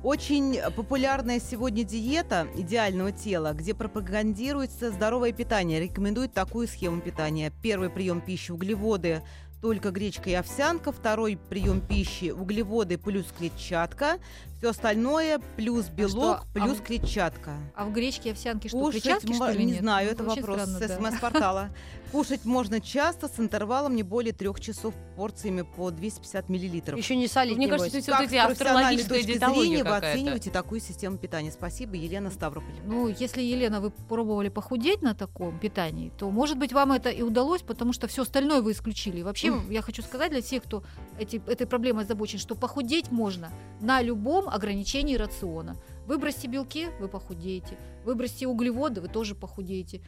Очень 0.03 0.59
популярная 0.75 1.39
сегодня 1.39 1.85
диета 1.85 2.49
идеального 2.57 3.13
тела, 3.13 3.53
где 3.53 3.73
пропагандируется 3.73 4.91
здоровое 4.91 5.31
питание. 5.31 5.81
Рекомендуют 5.81 6.33
такую 6.33 6.67
схему 6.67 7.01
питания. 7.01 7.53
Первый 7.63 7.89
прием 7.89 8.21
пищи 8.21 8.51
углеводы 8.51 9.23
только 9.63 9.93
гречка 9.93 10.29
и 10.29 10.35
овсянка. 10.35 10.91
Второй 10.93 11.39
прием 11.49 11.81
пищи 11.81 12.33
углеводы 12.33 12.99
плюс 12.99 13.27
клетчатка. 13.39 14.19
Все 14.59 14.71
остальное 14.71 15.41
плюс 15.57 15.87
белок 15.89 16.41
а 16.43 16.47
плюс 16.53 16.79
в- 16.79 16.83
клетчатка. 16.83 17.53
А 17.75 17.85
в 17.85 17.93
гречке 17.93 18.29
и 18.31 18.33
овсянке 18.33 18.69
что, 18.69 18.79
Кушать 18.79 19.03
клетчатки, 19.05 19.33
что 19.33 19.51
ли, 19.51 19.65
не 19.65 19.73
нет? 19.73 19.81
знаю, 19.81 20.07
Ну, 20.09 20.13
это 20.13 20.25
вообще 20.25 20.41
вопрос 20.41 20.61
странно, 20.69 20.79
с 20.79 20.89
да. 20.89 20.97
СМС-портала. 21.11 21.69
Кушать 22.13 22.45
можно 22.45 22.79
часто 22.79 23.27
с 23.27 23.41
интервалом 23.41 23.97
не 23.97 24.03
более 24.03 24.35
трех 24.35 24.61
часов 24.61 24.93
порциями 25.17 25.63
по 25.63 25.91
250 25.91 26.51
миллилитров. 26.51 26.99
Еще 26.99 27.17
не 27.17 27.27
солить, 27.27 27.57
Мне 27.57 27.65
небось. 27.65 27.81
кажется, 27.81 27.99
это 28.01 28.07
Как 28.11 28.29
все-таки 28.29 28.39
с 28.39 28.45
профессиональной 28.45 29.03
астрологическая 29.03 29.19
точки 29.19 29.61
зрения 29.61 29.85
вы 29.85 29.97
оцениваете 29.97 30.51
такую 30.51 30.81
систему 30.83 31.17
питания? 31.17 31.51
Спасибо, 31.51 31.97
Елена 31.97 32.31
Ставрополь. 32.31 32.75
Ну, 32.85 33.09
если, 33.09 33.41
Елена, 33.41 33.81
вы 33.81 33.89
пробовали 33.91 34.51
похудеть 34.51 35.01
на 35.01 35.15
таком 35.15 35.59
питании, 35.59 36.13
то, 36.19 36.31
может 36.31 36.59
быть, 36.59 36.75
вам 36.75 36.93
это 36.93 37.09
и 37.09 37.23
удалось, 37.23 37.63
потому 37.63 37.95
что 37.95 38.09
все 38.09 38.23
остальное 38.23 38.61
вы 38.61 38.73
исключили. 38.73 39.21
И 39.21 39.23
Вообще, 39.23 39.59
я 39.71 39.81
хочу 39.81 40.03
сказать 40.03 40.33
для 40.33 40.43
всех, 40.43 40.65
кто 40.65 40.85
эти, 41.19 41.43
этой 41.47 41.67
проблемой 41.67 42.05
озабочен, 42.05 42.39
что 42.39 42.55
похудеть 42.55 43.11
можно 43.11 43.51
на 43.81 44.03
любом 44.03 44.51
ограничении 44.51 45.17
рациона. 45.17 45.77
Выбросьте 46.07 46.47
белки, 46.47 46.89
вы 47.01 47.09
похудеете. 47.09 47.79
Выбросьте 48.05 48.47
углеводы, 48.47 49.01
вы 49.01 49.09
тоже 49.09 49.35
похудеете. 49.35 50.03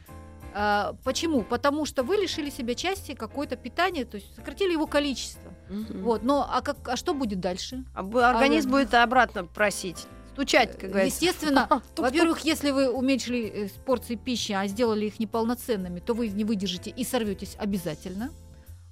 А, 0.57 0.95
почему? 1.03 1.43
Потому 1.43 1.85
что 1.85 2.01
вы 2.03 2.15
лишили 2.15 2.49
себя 2.49 2.75
части 2.75 3.13
какое-то 3.13 3.57
питания, 3.57 4.05
то 4.05 4.15
есть 4.15 4.33
сократили 4.35 4.71
его 4.71 4.87
количество. 4.87 5.51
Мгм. 5.69 6.01
Вот, 6.01 6.23
но 6.23 6.47
а, 6.49 6.61
как, 6.61 6.77
а 6.87 6.95
что 6.95 7.13
будет 7.13 7.41
дальше? 7.41 7.83
А 7.93 7.99
Организм 7.99 8.69
А, 8.69 8.71
будет 8.71 8.93
обратно 8.93 9.43
просить. 9.45 10.07
Стучать, 10.31 10.77
как 10.77 10.91
говорится. 10.91 11.25
Естественно, 11.25 11.81
во-первых, 11.97 12.45
если 12.45 12.71
вы 12.71 12.89
уменьшили 12.89 13.65
э, 13.65 13.69
порции 13.85 14.15
пищи, 14.15 14.53
а 14.53 14.65
сделали 14.67 15.07
их 15.07 15.19
неполноценными, 15.19 15.99
то 15.99 16.13
вы 16.13 16.29
не 16.29 16.45
выдержите 16.45 16.89
и 16.89 17.03
сорветесь 17.03 17.57
обязательно. 17.59 18.31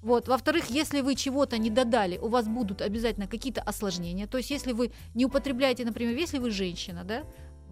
Вот. 0.01 0.27
Во-вторых, 0.27 0.69
если 0.69 0.99
вы 0.99 1.15
чего-то 1.15 1.57
не 1.57 1.69
додали, 1.69 2.17
у 2.17 2.27
вас 2.27 2.45
будут 2.45 2.81
обязательно 2.81 3.25
какие-то 3.25 3.61
осложнения. 3.61 4.27
То 4.27 4.37
есть, 4.37 4.51
если 4.51 4.73
вы 4.73 4.91
не 5.13 5.25
употребляете, 5.25 5.85
например, 5.85 6.17
если 6.17 6.39
вы 6.39 6.51
женщина, 6.51 7.05
да, 7.05 7.23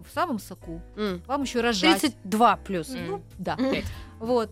в 0.02 0.12
самом 0.12 0.38
соку, 0.38 0.80
М. 0.96 1.22
вам 1.26 1.42
еще 1.42 1.60
рожать. 1.60 2.00
32 2.00 2.56
плюс. 2.56 2.88
Ну, 2.88 3.22
да. 3.38 3.56
М. 3.58 3.82
Вот. 4.18 4.50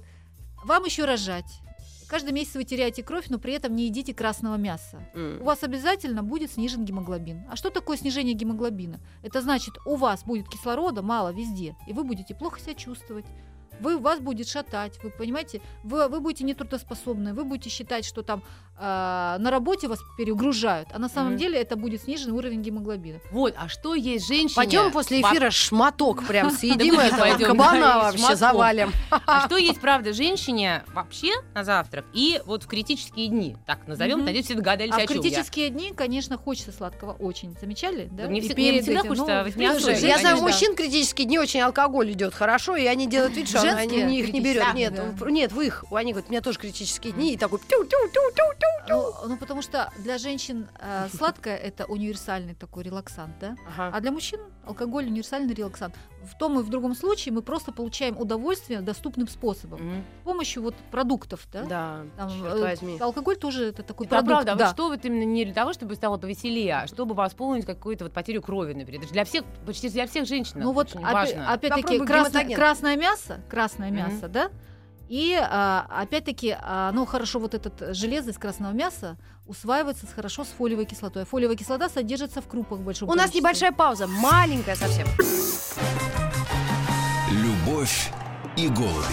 Вам 0.64 0.84
еще 0.84 1.04
рожать. 1.04 1.60
Каждый 2.08 2.32
месяц 2.32 2.54
вы 2.54 2.64
теряете 2.64 3.04
кровь, 3.04 3.26
но 3.28 3.38
при 3.38 3.52
этом 3.52 3.76
не 3.76 3.84
едите 3.84 4.12
красного 4.12 4.56
мяса 4.56 4.98
М. 5.14 5.40
у 5.40 5.44
вас 5.44 5.62
обязательно 5.62 6.24
будет 6.24 6.50
снижен 6.50 6.84
гемоглобин. 6.84 7.44
А 7.48 7.54
что 7.54 7.70
такое 7.70 7.96
снижение 7.96 8.34
гемоглобина? 8.34 8.98
Это 9.22 9.40
значит, 9.42 9.74
у 9.86 9.94
вас 9.94 10.24
будет 10.24 10.48
кислорода 10.48 11.02
мало 11.02 11.32
везде, 11.32 11.76
и 11.86 11.92
вы 11.92 12.02
будете 12.02 12.34
плохо 12.34 12.58
себя 12.60 12.74
чувствовать. 12.74 13.26
Вы, 13.78 13.96
вас 13.96 14.18
будет 14.20 14.46
шатать, 14.48 14.98
вы 15.02 15.10
понимаете, 15.10 15.62
вы, 15.84 16.08
вы 16.08 16.20
будете 16.20 16.44
нетрудоспособны, 16.44 17.32
вы 17.32 17.44
будете 17.44 17.70
считать, 17.70 18.04
что 18.04 18.22
там 18.22 18.42
э, 18.80 19.36
на 19.38 19.50
работе 19.50 19.88
вас 19.88 20.00
перегружают, 20.16 20.88
а 20.92 20.98
на 20.98 21.08
самом 21.08 21.30
Мгм. 21.32 21.38
деле 21.38 21.60
это 21.60 21.76
будет 21.76 22.02
снижен 22.02 22.32
уровень 22.32 22.62
гемоглобина. 22.62 23.18
Вот, 23.30 23.54
а 23.58 23.68
что 23.68 23.94
есть 23.94 24.26
женщине? 24.26 24.54
Пойдем 24.56 24.90
после 24.90 25.20
эфира 25.20 25.50
шматок 25.50 26.26
прям 26.26 26.50
съедим 26.50 26.98
этого 26.98 27.20
пойдем, 27.20 27.46
кабана 27.48 27.98
вообще 27.98 28.34
завалим. 28.36 28.92
А 29.10 29.46
что 29.46 29.56
есть, 29.56 29.80
правда, 29.80 30.12
женщине 30.12 30.82
вообще 30.94 31.32
на 31.54 31.62
завтрак 31.64 32.04
и 32.14 32.40
вот 32.46 32.62
в 32.64 32.66
критические 32.66 33.28
дни, 33.28 33.56
так 33.66 33.86
назовем, 33.86 34.24
надеюсь, 34.24 34.46
все 34.46 34.54
догадались, 34.54 34.92
А 34.94 34.98
в 35.00 35.06
критические 35.06 35.68
дни, 35.70 35.92
конечно, 35.94 36.38
хочется 36.38 36.72
сладкого 36.72 37.12
очень. 37.12 37.54
Замечали? 37.60 38.08
Да? 38.12 38.26
Не 38.26 38.40
И 38.40 38.42
вс- 38.42 38.48
не 38.48 38.54
перед 38.54 38.82
всегда 38.84 39.00
хочется, 39.02 39.44
ну, 39.56 39.88
а 39.88 39.92
Я 39.92 40.18
знаю 40.18 40.38
мужчин 40.38 40.74
критические 40.74 41.26
дни 41.26 41.38
очень 41.38 41.60
алкоголь 41.60 42.12
идет 42.12 42.34
хорошо, 42.34 42.76
и 42.76 42.86
они 42.86 43.06
делают 43.06 43.36
вид, 43.36 43.48
что 43.48 43.60
они 43.60 44.20
их 44.20 44.32
не 44.32 44.40
берет. 44.40 44.72
Нет, 44.74 44.98
в- 45.18 45.28
нет, 45.28 45.52
в 45.52 45.60
их. 45.60 45.84
Они 45.92 46.12
говорят, 46.12 46.28
у 46.30 46.32
меня 46.32 46.40
тоже 46.40 46.58
критические 46.58 47.12
дни, 47.12 47.34
и 47.34 47.36
такой 47.36 47.58
тю-тю-тю-тю-тю. 47.68 48.66
Ну, 48.88 49.12
ну, 49.28 49.36
потому 49.36 49.62
что 49.62 49.90
для 49.98 50.18
женщин 50.18 50.68
э, 50.78 51.08
сладкое 51.14 51.56
это 51.56 51.84
универсальный 51.86 52.54
такой 52.54 52.82
релаксант, 52.84 53.38
да? 53.38 53.56
Ага. 53.68 53.96
А 53.96 54.00
для 54.00 54.10
мужчин 54.10 54.40
алкоголь 54.66 55.06
универсальный 55.06 55.54
релаксант. 55.54 55.94
В 56.24 56.36
том 56.36 56.58
и 56.58 56.62
в 56.62 56.68
другом 56.68 56.94
случае 56.94 57.32
мы 57.32 57.42
просто 57.42 57.72
получаем 57.72 58.18
удовольствие 58.18 58.80
доступным 58.80 59.28
способом. 59.28 59.80
Мгм. 59.80 60.04
С 60.22 60.24
помощью 60.24 60.62
вот 60.62 60.74
продуктов, 60.90 61.46
да? 61.52 61.64
Да, 61.64 62.00
Там, 62.16 62.30
черт 62.30 62.54
э, 62.54 62.60
возьми. 62.60 62.98
алкоголь 62.98 63.36
тоже 63.36 63.66
это 63.66 63.82
такой 63.82 64.06
Это 64.06 64.16
продукт. 64.16 64.32
правда, 64.32 64.52
а 64.52 64.54
да. 64.56 64.64
вот 64.66 64.74
что 64.74 64.88
вот 64.88 65.04
именно 65.04 65.24
не 65.24 65.44
для 65.44 65.54
того, 65.54 65.72
чтобы 65.72 65.94
стало 65.94 66.18
повеселее, 66.18 66.76
а 66.76 66.86
чтобы 66.86 67.14
восполнить 67.14 67.64
какую-то 67.66 68.04
вот 68.04 68.12
потерю 68.12 68.42
крови, 68.42 68.74
например. 68.74 69.02
Это 69.02 69.12
для 69.12 69.24
всех, 69.24 69.44
почти 69.66 69.88
для 69.88 70.06
всех 70.06 70.26
женщин 70.26 70.60
Ну 70.60 70.72
вот 70.72 70.94
опять-таки 70.94 71.98
красное, 72.00 72.54
красное 72.54 72.96
мясо, 72.96 73.40
красное 73.48 73.90
Мгм. 73.90 73.96
мясо, 73.96 74.28
да? 74.28 74.50
И 75.10 75.34
а, 75.36 75.86
опять-таки, 75.90 76.56
а, 76.62 76.92
ну 76.92 77.04
хорошо, 77.04 77.40
вот 77.40 77.52
этот 77.54 77.96
железо 77.96 78.30
из 78.30 78.38
красного 78.38 78.70
мяса 78.70 79.16
усваивается 79.44 80.06
с- 80.06 80.12
хорошо 80.12 80.44
с 80.44 80.48
фолиевой 80.56 80.84
кислотой. 80.84 81.22
А 81.22 81.26
Фолиевая 81.26 81.56
кислота 81.56 81.88
содержится 81.88 82.40
в 82.40 82.46
крупах 82.46 82.78
в 82.78 82.82
большом 82.82 83.08
У 83.08 83.12
нас 83.14 83.22
количестве. 83.22 83.40
небольшая 83.40 83.72
пауза, 83.72 84.06
маленькая 84.06 84.76
совсем. 84.76 85.08
Любовь 87.32 88.12
и 88.56 88.68
голуби. 88.68 89.04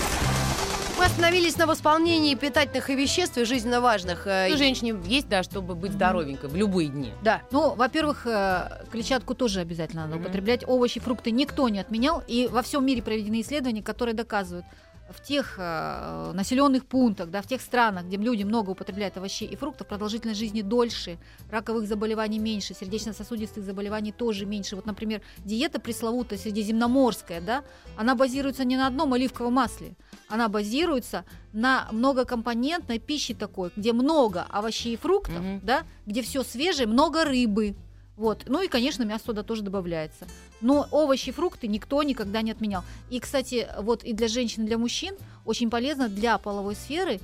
Мы 1.00 1.06
остановились 1.06 1.56
на 1.58 1.68
восполнении 1.68 2.34
питательных 2.34 2.90
и 2.90 2.96
веществ 2.96 3.38
и 3.38 3.44
жизненно 3.46 3.82
важных. 3.82 4.26
э, 4.26 4.50
Ну, 4.50 4.58
женщине 4.58 4.96
есть, 5.06 5.28
да, 5.30 5.44
чтобы 5.44 5.76
быть 5.76 5.92
здоровенькой 5.94 6.50
в 6.50 6.56
любые 6.56 6.90
дни. 6.90 7.12
Да. 7.24 7.42
Ну, 7.52 7.76
во-первых, 7.76 8.26
э, 8.26 8.84
клетчатку 8.92 9.36
тоже 9.36 9.60
обязательно 9.60 10.04
надо 10.04 10.16
Мгм. 10.16 10.26
употреблять. 10.26 10.64
Овощи, 10.68 11.00
фрукты 11.00 11.30
никто 11.30 11.70
не 11.70 11.80
отменял. 11.80 12.24
И 12.28 12.48
во 12.52 12.64
всем 12.64 12.84
мире 12.84 13.04
проведены 13.04 13.42
исследования, 13.42 13.84
которые 13.84 14.16
доказывают, 14.16 14.66
в 15.10 15.22
тех 15.22 15.56
э, 15.58 16.32
населенных 16.34 16.86
пунктах, 16.86 17.30
да, 17.30 17.42
в 17.42 17.48
тех 17.48 17.62
странах, 17.62 18.06
где 18.06 18.18
люди 18.18 18.44
много 18.44 18.72
употребляют 18.72 19.18
овощей 19.18 19.48
и 19.48 19.56
фруктов, 19.56 19.88
продолжительность 19.88 20.40
жизни 20.40 20.62
дольше, 20.62 21.18
раковых 21.50 21.88
заболеваний 21.88 22.40
меньше, 22.40 22.74
сердечно-сосудистых 22.74 23.64
заболеваний 23.64 24.12
тоже 24.12 24.46
меньше. 24.46 24.76
Вот, 24.76 24.86
например, 24.86 25.22
диета 25.46 25.80
пресловутая 25.80 26.38
средиземноморская, 26.40 27.42
да, 27.42 27.64
она 27.96 28.16
базируется 28.16 28.64
не 28.66 28.76
на 28.78 28.88
одном 28.88 29.14
оливковом 29.14 29.54
масле, 29.54 29.96
она 30.28 30.50
базируется 30.50 31.24
на 31.54 31.88
многокомпонентной 31.92 33.00
пище 33.00 33.34
такой, 33.34 33.72
где 33.76 33.94
много 33.94 34.46
овощей 34.50 34.94
и 34.94 34.98
фруктов, 34.98 35.40
Мгм. 35.40 35.62
да, 35.64 35.84
где 36.06 36.22
все 36.22 36.44
свежее, 36.44 36.88
много 36.88 37.24
рыбы. 37.24 37.76
Вот. 38.16 38.44
Ну 38.48 38.62
и, 38.64 38.68
конечно, 38.68 39.04
мясо 39.04 39.26
туда 39.28 39.44
тоже 39.44 39.62
добавляется. 39.62 40.26
Но 40.62 40.88
овощи, 40.92 41.32
фрукты 41.32 41.68
никто 41.68 42.02
никогда 42.04 42.42
не 42.42 42.52
отменял. 42.52 42.84
И, 43.10 43.20
кстати, 43.20 43.68
вот 43.80 44.04
и 44.04 44.14
для 44.14 44.28
женщин, 44.28 44.64
и 44.64 44.68
для 44.68 44.78
мужчин 44.78 45.16
очень 45.46 45.70
полезно 45.70 46.10
для 46.10 46.38
половой 46.38 46.76
сферы 46.76 47.20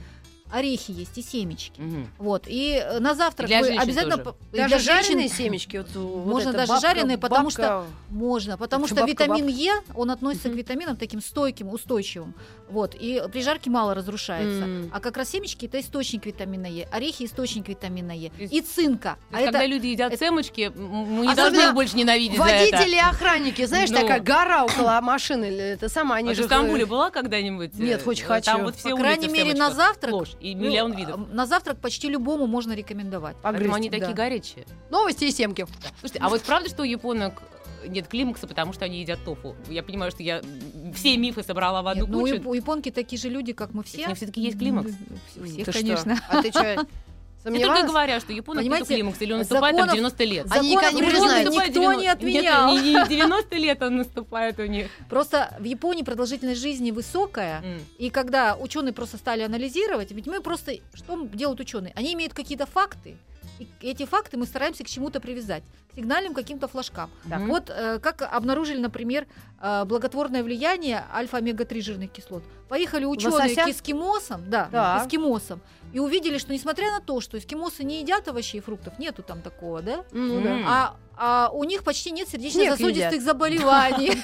орехи 0.54 0.92
есть 0.92 1.18
и 1.18 1.22
семечки. 1.22 1.82
Мгм. 1.82 2.08
Вот. 2.20 2.44
И 2.48 2.74
э, 2.84 3.00
на 3.00 3.16
завтрак 3.16 3.48
Для 3.48 3.62
вы 3.62 3.70
обязательно... 3.76 4.18
тоже. 4.18 4.36
и 4.54 4.58
Даже 4.58 4.68
для 4.70 4.80
женщин 4.80 5.04
жареные 5.04 5.30
семечки. 5.30 5.78
Вот, 5.78 5.88
вот 5.96 6.26
Можно 6.26 6.54
даже 6.54 6.72
бабка- 6.72 6.82
жареные, 6.82 7.18
потому 7.18 7.50
что 7.50 7.62
бабка- 7.62 7.86
Можно, 8.10 8.58
потому 8.58 8.86
что 8.88 8.96
бабка, 8.96 9.12
витамин 9.12 9.48
Е, 9.48 9.72
он 9.96 10.12
относится 10.12 10.48
Мгм. 10.50 10.56
к 10.56 10.60
витаминам 10.60 10.96
таким 10.96 11.22
стойким, 11.22 11.70
устойчивым. 11.70 12.34
Вот. 12.70 12.96
И 12.96 13.22
при 13.32 13.42
жарке 13.44 13.70
мало 13.70 13.94
разрушается. 13.94 14.64
М. 14.64 14.90
А 14.94 15.00
как 15.00 15.18
раз 15.18 15.30
семечки 15.30 15.66
это 15.66 15.80
источник 15.80 16.26
витамина 16.26 16.68
Е, 16.68 16.88
орехи 16.92 17.24
источник 17.26 17.68
витамина 17.68 18.12
Е. 18.12 18.32
И 18.40 18.62
цинка. 18.62 19.18
А 19.32 19.38
когда 19.44 19.60
это 19.64 19.66
люди 19.66 19.88
едят 19.88 20.14
это- 20.14 20.26
семечки, 20.26 20.72
мы 20.76 21.26
не 21.26 21.32
Особенно 21.32 21.36
должны 21.36 21.58
их 21.70 21.74
больше 21.74 21.96
ненавидеть. 21.98 22.38
Водители 22.38 22.96
и 22.96 23.00
охранники, 23.00 23.66
знаешь, 23.66 23.90
Ну. 23.90 23.98
такая 24.00 24.20
гора 24.20 24.64
около 24.66 25.00
машины, 25.02 25.46
или 25.46 25.64
это 25.74 25.90
сама, 25.90 26.16
они 26.16 26.32
А 26.32 26.36
же... 26.36 26.44
в 26.44 26.46
Стамбуле 26.46 26.86
была 26.86 27.10
когда-нибудь? 27.10 27.74
Нет, 27.76 28.02
Э, 28.06 28.10
очень 28.10 28.26
Там 28.26 28.42
хочу. 28.42 28.58
вот 28.64 28.76
все 28.76 28.90
по 28.92 28.98
крайней 28.98 29.28
мере, 29.28 29.54
на 29.54 29.72
завтрак. 29.72 30.14
И 30.44 30.56
ну, 30.56 30.64
миллион 30.66 30.94
видов. 30.94 31.16
а, 31.16 31.34
На 31.34 31.46
завтрак 31.46 31.80
почти 31.80 32.10
любому 32.10 32.48
можно 32.48 32.74
рекомендовать. 32.74 33.38
Поэтому 33.42 33.74
они 33.74 33.88
Погрызть, 33.90 33.92
такие 33.92 34.16
да. 34.16 34.24
горячие. 34.24 34.66
Новости 34.90 35.24
и 35.24 35.32
семки. 35.32 35.66
Слушайте, 36.02 36.20
а 36.22 36.28
вот 36.30 36.42
правда, 36.42 36.70
что 36.70 36.82
у 36.82 36.86
японок 36.86 37.42
нет 37.88 38.08
климакса, 38.08 38.46
потому 38.46 38.74
что 38.74 38.84
они 38.86 39.00
едят 39.02 39.24
тофу? 39.24 39.56
Я 39.70 39.84
понимаю, 39.84 40.12
что 40.12 40.22
я 40.22 40.42
все 40.94 41.16
мифы 41.18 41.44
собрала 41.44 41.82
в 41.82 41.88
одну 41.88 42.02
Нет, 42.06 42.12
ну, 42.12 42.18
у 42.18 42.22
кучу. 42.22 42.36
яп- 42.36 42.46
у 42.48 42.54
японки 42.54 42.92
такие 42.92 43.18
же 43.22 43.30
люди, 43.30 43.54
как 43.54 43.74
мы 43.74 43.84
все. 43.84 44.06
них 44.06 44.18
всё-таки 44.18 44.42
есть 44.42 44.60
климакс? 44.60 44.92
У 45.40 45.44
всех, 45.46 45.66
Ты 45.66 45.72
что? 45.72 45.80
конечно. 45.80 46.20
А 46.30 46.42
ты 46.42 46.50
что, 46.52 46.88
Мне 47.46 47.60
только 47.60 47.78
сомневалась? 47.78 47.92
говорят, 47.92 48.22
что 48.22 48.34
японок 48.34 48.64
нету 48.64 48.86
климакса, 48.86 49.24
или 49.24 49.34
он 49.34 49.40
наступает 49.40 49.76
там 49.76 49.86
в 49.88 49.90
законов- 49.90 49.96
90 49.96 50.24
лет. 50.24 50.48
Они 50.50 50.70
никогда 50.72 50.92
Законов 50.92 51.06
не 51.06 51.10
признают. 51.12 51.50
Никто 51.54 51.68
90 51.74 51.98
не 51.98 52.04
Нет, 52.04 52.14
отменял. 52.16 52.74
не, 52.74 52.82
не 52.94 53.08
90 53.10 53.56
лет 53.58 53.82
он 53.82 53.98
наступает 53.98 54.60
у 54.60 54.66
них. 54.66 54.88
Просто 55.10 55.56
в 55.60 55.64
Японии 55.64 56.04
продолжительность 56.04 56.62
жизни 56.62 56.92
высокая, 56.92 57.62
М. 57.64 57.80
И 57.98 58.10
когда 58.10 58.56
ученые 58.56 58.94
просто 58.94 59.18
стали 59.18 59.42
анализировать, 59.44 60.12
ведь 60.12 60.28
мы 60.28 60.42
просто, 60.42 60.74
что 60.94 61.28
делают 61.34 61.60
ученые? 61.60 61.94
Они 61.96 62.14
имеют 62.14 62.34
какие-то 62.34 62.66
факты, 62.66 63.16
и 63.82 63.88
эти 63.88 64.06
факты 64.06 64.38
мы 64.38 64.46
стараемся 64.46 64.84
к 64.84 64.88
чему-то 64.88 65.20
привязать, 65.20 65.64
к 65.92 65.96
сигнальным 65.96 66.34
каким-то 66.34 66.68
флажкам. 66.68 67.10
Так. 67.30 67.42
Вот 67.42 67.70
э, 67.70 68.00
как 68.00 68.22
обнаружили, 68.22 68.80
например, 68.80 69.28
э, 69.62 69.86
благотворное 69.86 70.44
влияние 70.44 71.06
альфа-омега-3 71.14 71.82
жирных 71.82 72.12
кислот. 72.12 72.44
Поехали 72.70 73.06
ученые 73.06 73.50
Лосося? 73.50 73.66
к 73.66 73.70
эскимосам, 73.70 74.50
да, 74.50 74.70
Так. 74.72 75.04
к 75.04 75.06
эскимосам, 75.08 75.62
и 75.92 76.00
увидели, 76.00 76.38
что 76.38 76.54
несмотря 76.54 76.92
на 76.92 77.02
то, 77.02 77.22
что 77.22 77.38
эскимосы 77.38 77.84
не 77.84 78.02
едят 78.02 78.28
овощей 78.28 78.60
и 78.60 78.62
фруктов, 78.62 78.98
нету 79.00 79.24
там 79.24 79.42
такого, 79.42 79.82
да, 79.82 80.04
да. 80.12 80.60
а, 80.66 80.96
а 81.16 81.50
у 81.54 81.64
них 81.64 81.84
почти 81.84 82.12
нет 82.12 82.30
сердечно-сосудистых 82.30 83.22
заболеваний. 83.22 84.14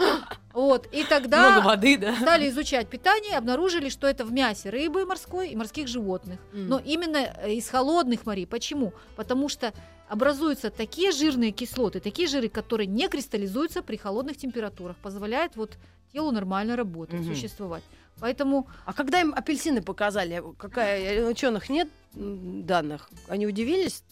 Вот, 0.52 0.88
и 0.92 1.04
тогда... 1.04 1.50
Много 1.52 1.66
воды, 1.66 1.96
да? 1.96 2.14
Стали 2.16 2.48
изучать 2.48 2.88
питание 2.88 3.36
обнаружили, 3.38 3.88
что 3.88 4.06
это 4.06 4.24
в 4.24 4.32
мясе 4.32 4.70
рыбы 4.70 5.06
морской 5.06 5.50
и 5.50 5.56
морских 5.56 5.86
животных. 5.88 6.40
М. 6.52 6.68
Но 6.68 6.78
именно 6.78 7.18
э, 7.18 7.52
из 7.54 7.68
холодных 7.68 8.26
морей. 8.26 8.46
Почему? 8.46 8.92
Потому 9.16 9.48
что 9.48 9.72
образуются 10.08 10.70
такие 10.70 11.12
жирные 11.12 11.52
кислоты, 11.52 12.00
такие 12.00 12.26
жиры, 12.26 12.48
которые 12.48 12.88
не 12.88 13.08
кристаллизуются 13.08 13.82
при 13.82 13.96
холодных 13.96 14.36
температурах, 14.36 14.96
позволяет 14.96 15.54
вот 15.54 15.78
телу 16.12 16.32
нормально 16.32 16.74
работать, 16.74 17.20
Мгм. 17.20 17.32
существовать. 17.34 17.84
Поэтому 18.18 18.66
А 18.84 18.92
когда 18.92 19.20
им 19.20 19.32
апельсины 19.32 19.82
показали, 19.82 20.42
какая 20.58 21.24
у 21.26 21.30
ученых 21.30 21.68
нет 21.70 21.88
данных, 22.12 23.08
они 23.28 23.46
удивились? 23.46 24.02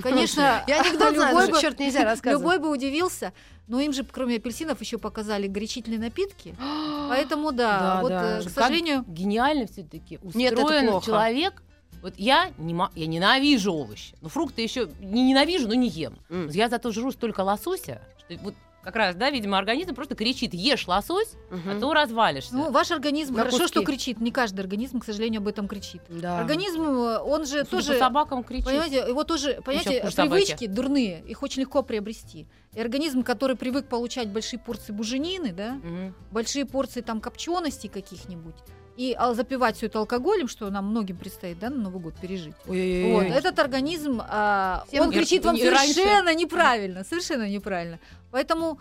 Конечно, 0.00 0.64
Я 0.66 0.80
анекдот 0.82 1.14
знаю, 1.14 1.34
любой 1.36 1.50
бы- 1.50 1.60
черт 1.60 1.78
нельзя 1.78 2.04
рассказывать. 2.04 2.40
любой 2.42 2.58
бы 2.58 2.70
удивился, 2.70 3.32
но 3.68 3.80
им 3.80 3.92
же, 3.92 4.04
кроме 4.04 4.36
апельсинов, 4.36 4.80
еще 4.80 4.98
показали 4.98 5.46
горячительные 5.46 5.98
напитки. 6.00 6.54
Поэтому, 7.08 7.52
да, 7.52 7.78
Да, 7.80 8.00
вот, 8.00 8.08
да. 8.08 8.38
э, 8.38 8.40
к 8.40 8.44
Как 8.44 8.52
сожалению, 8.54 9.04
гениально 9.06 9.66
все-таки 9.66 10.18
устроен 10.22 11.00
человек. 11.00 11.62
Вот 12.00 12.14
я, 12.16 12.50
не 12.58 12.74
я 12.96 13.06
ненавижу 13.06 13.72
овощи. 13.72 14.14
Но 14.22 14.28
фрукты 14.28 14.62
еще 14.62 14.88
не 15.00 15.22
ненавижу, 15.28 15.68
но 15.68 15.74
не 15.74 15.88
ем. 15.88 16.18
Вот 16.28 16.52
Я 16.52 16.68
зато 16.68 16.90
жру 16.90 17.12
столько 17.12 17.40
лосося, 17.42 18.00
что 18.18 18.34
вот 18.42 18.54
как 18.82 18.96
раз, 18.96 19.14
да, 19.14 19.30
видимо, 19.30 19.58
организм 19.58 19.94
просто 19.94 20.14
кричит, 20.14 20.54
ешь 20.54 20.86
лосось, 20.88 21.34
Мгм. 21.50 21.70
а 21.70 21.80
то 21.80 21.92
развалишься. 21.94 22.54
ну, 22.54 22.70
ваш 22.70 22.90
организм, 22.90 23.34
На 23.34 23.40
хорошо, 23.40 23.58
куски. 23.58 23.72
что 23.72 23.84
кричит. 23.84 24.20
Не 24.20 24.30
каждый 24.32 24.60
организм, 24.60 24.98
к 25.00 25.04
сожалению, 25.04 25.40
об 25.40 25.48
этом 25.48 25.68
кричит. 25.68 26.02
Да. 26.08 26.38
Организм, 26.40 26.82
э, 26.82 27.18
он 27.18 27.46
же 27.46 27.58
Судя 27.58 27.64
по 27.64 27.70
тоже... 27.70 27.98
собакам 27.98 28.42
кричит. 28.44 28.64
Понимаете, 28.66 28.96
его 29.08 29.24
тоже, 29.24 29.60
понимаете, 29.64 30.00
хуже 30.02 30.14
собаки. 30.14 30.30
привычки 30.44 30.66
дурные, 30.66 31.22
их 31.26 31.42
очень 31.42 31.62
легко 31.62 31.82
приобрести. 31.82 32.46
И 32.74 32.80
организм, 32.80 33.22
который 33.22 33.54
привык 33.56 33.86
получать 33.86 34.28
большие 34.28 34.58
порции 34.58 34.92
буженины, 34.92 35.52
да, 35.52 35.74
Мгм. 35.74 36.14
большие 36.32 36.64
порции 36.64 37.02
там 37.02 37.20
копченостей 37.20 37.88
каких-нибудь, 37.88 38.54
и 38.96 39.14
а, 39.18 39.34
запивать 39.34 39.76
все 39.76 39.86
это 39.86 39.98
алкоголем, 39.98 40.48
что 40.48 40.70
нам 40.70 40.88
многим 40.88 41.16
предстоит, 41.16 41.58
да, 41.58 41.70
на 41.70 41.76
Новый 41.76 42.00
год 42.00 42.14
пережить. 42.20 42.54
Вот, 42.66 42.74
этот 42.74 43.58
организм, 43.58 44.22
а, 44.26 44.84
Всем 44.88 45.04
он 45.04 45.12
кричит 45.12 45.44
вам 45.44 45.56
и 45.56 45.68
раньше. 45.68 45.94
совершенно 45.94 46.34
неправильно, 46.34 47.04
совершенно 47.04 47.48
неправильно. 47.48 47.98
Поэтому, 48.30 48.78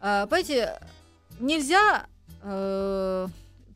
а, 0.00 0.26
понимаете, 0.26 0.78
нельзя 1.40 2.06
э, 2.42 3.28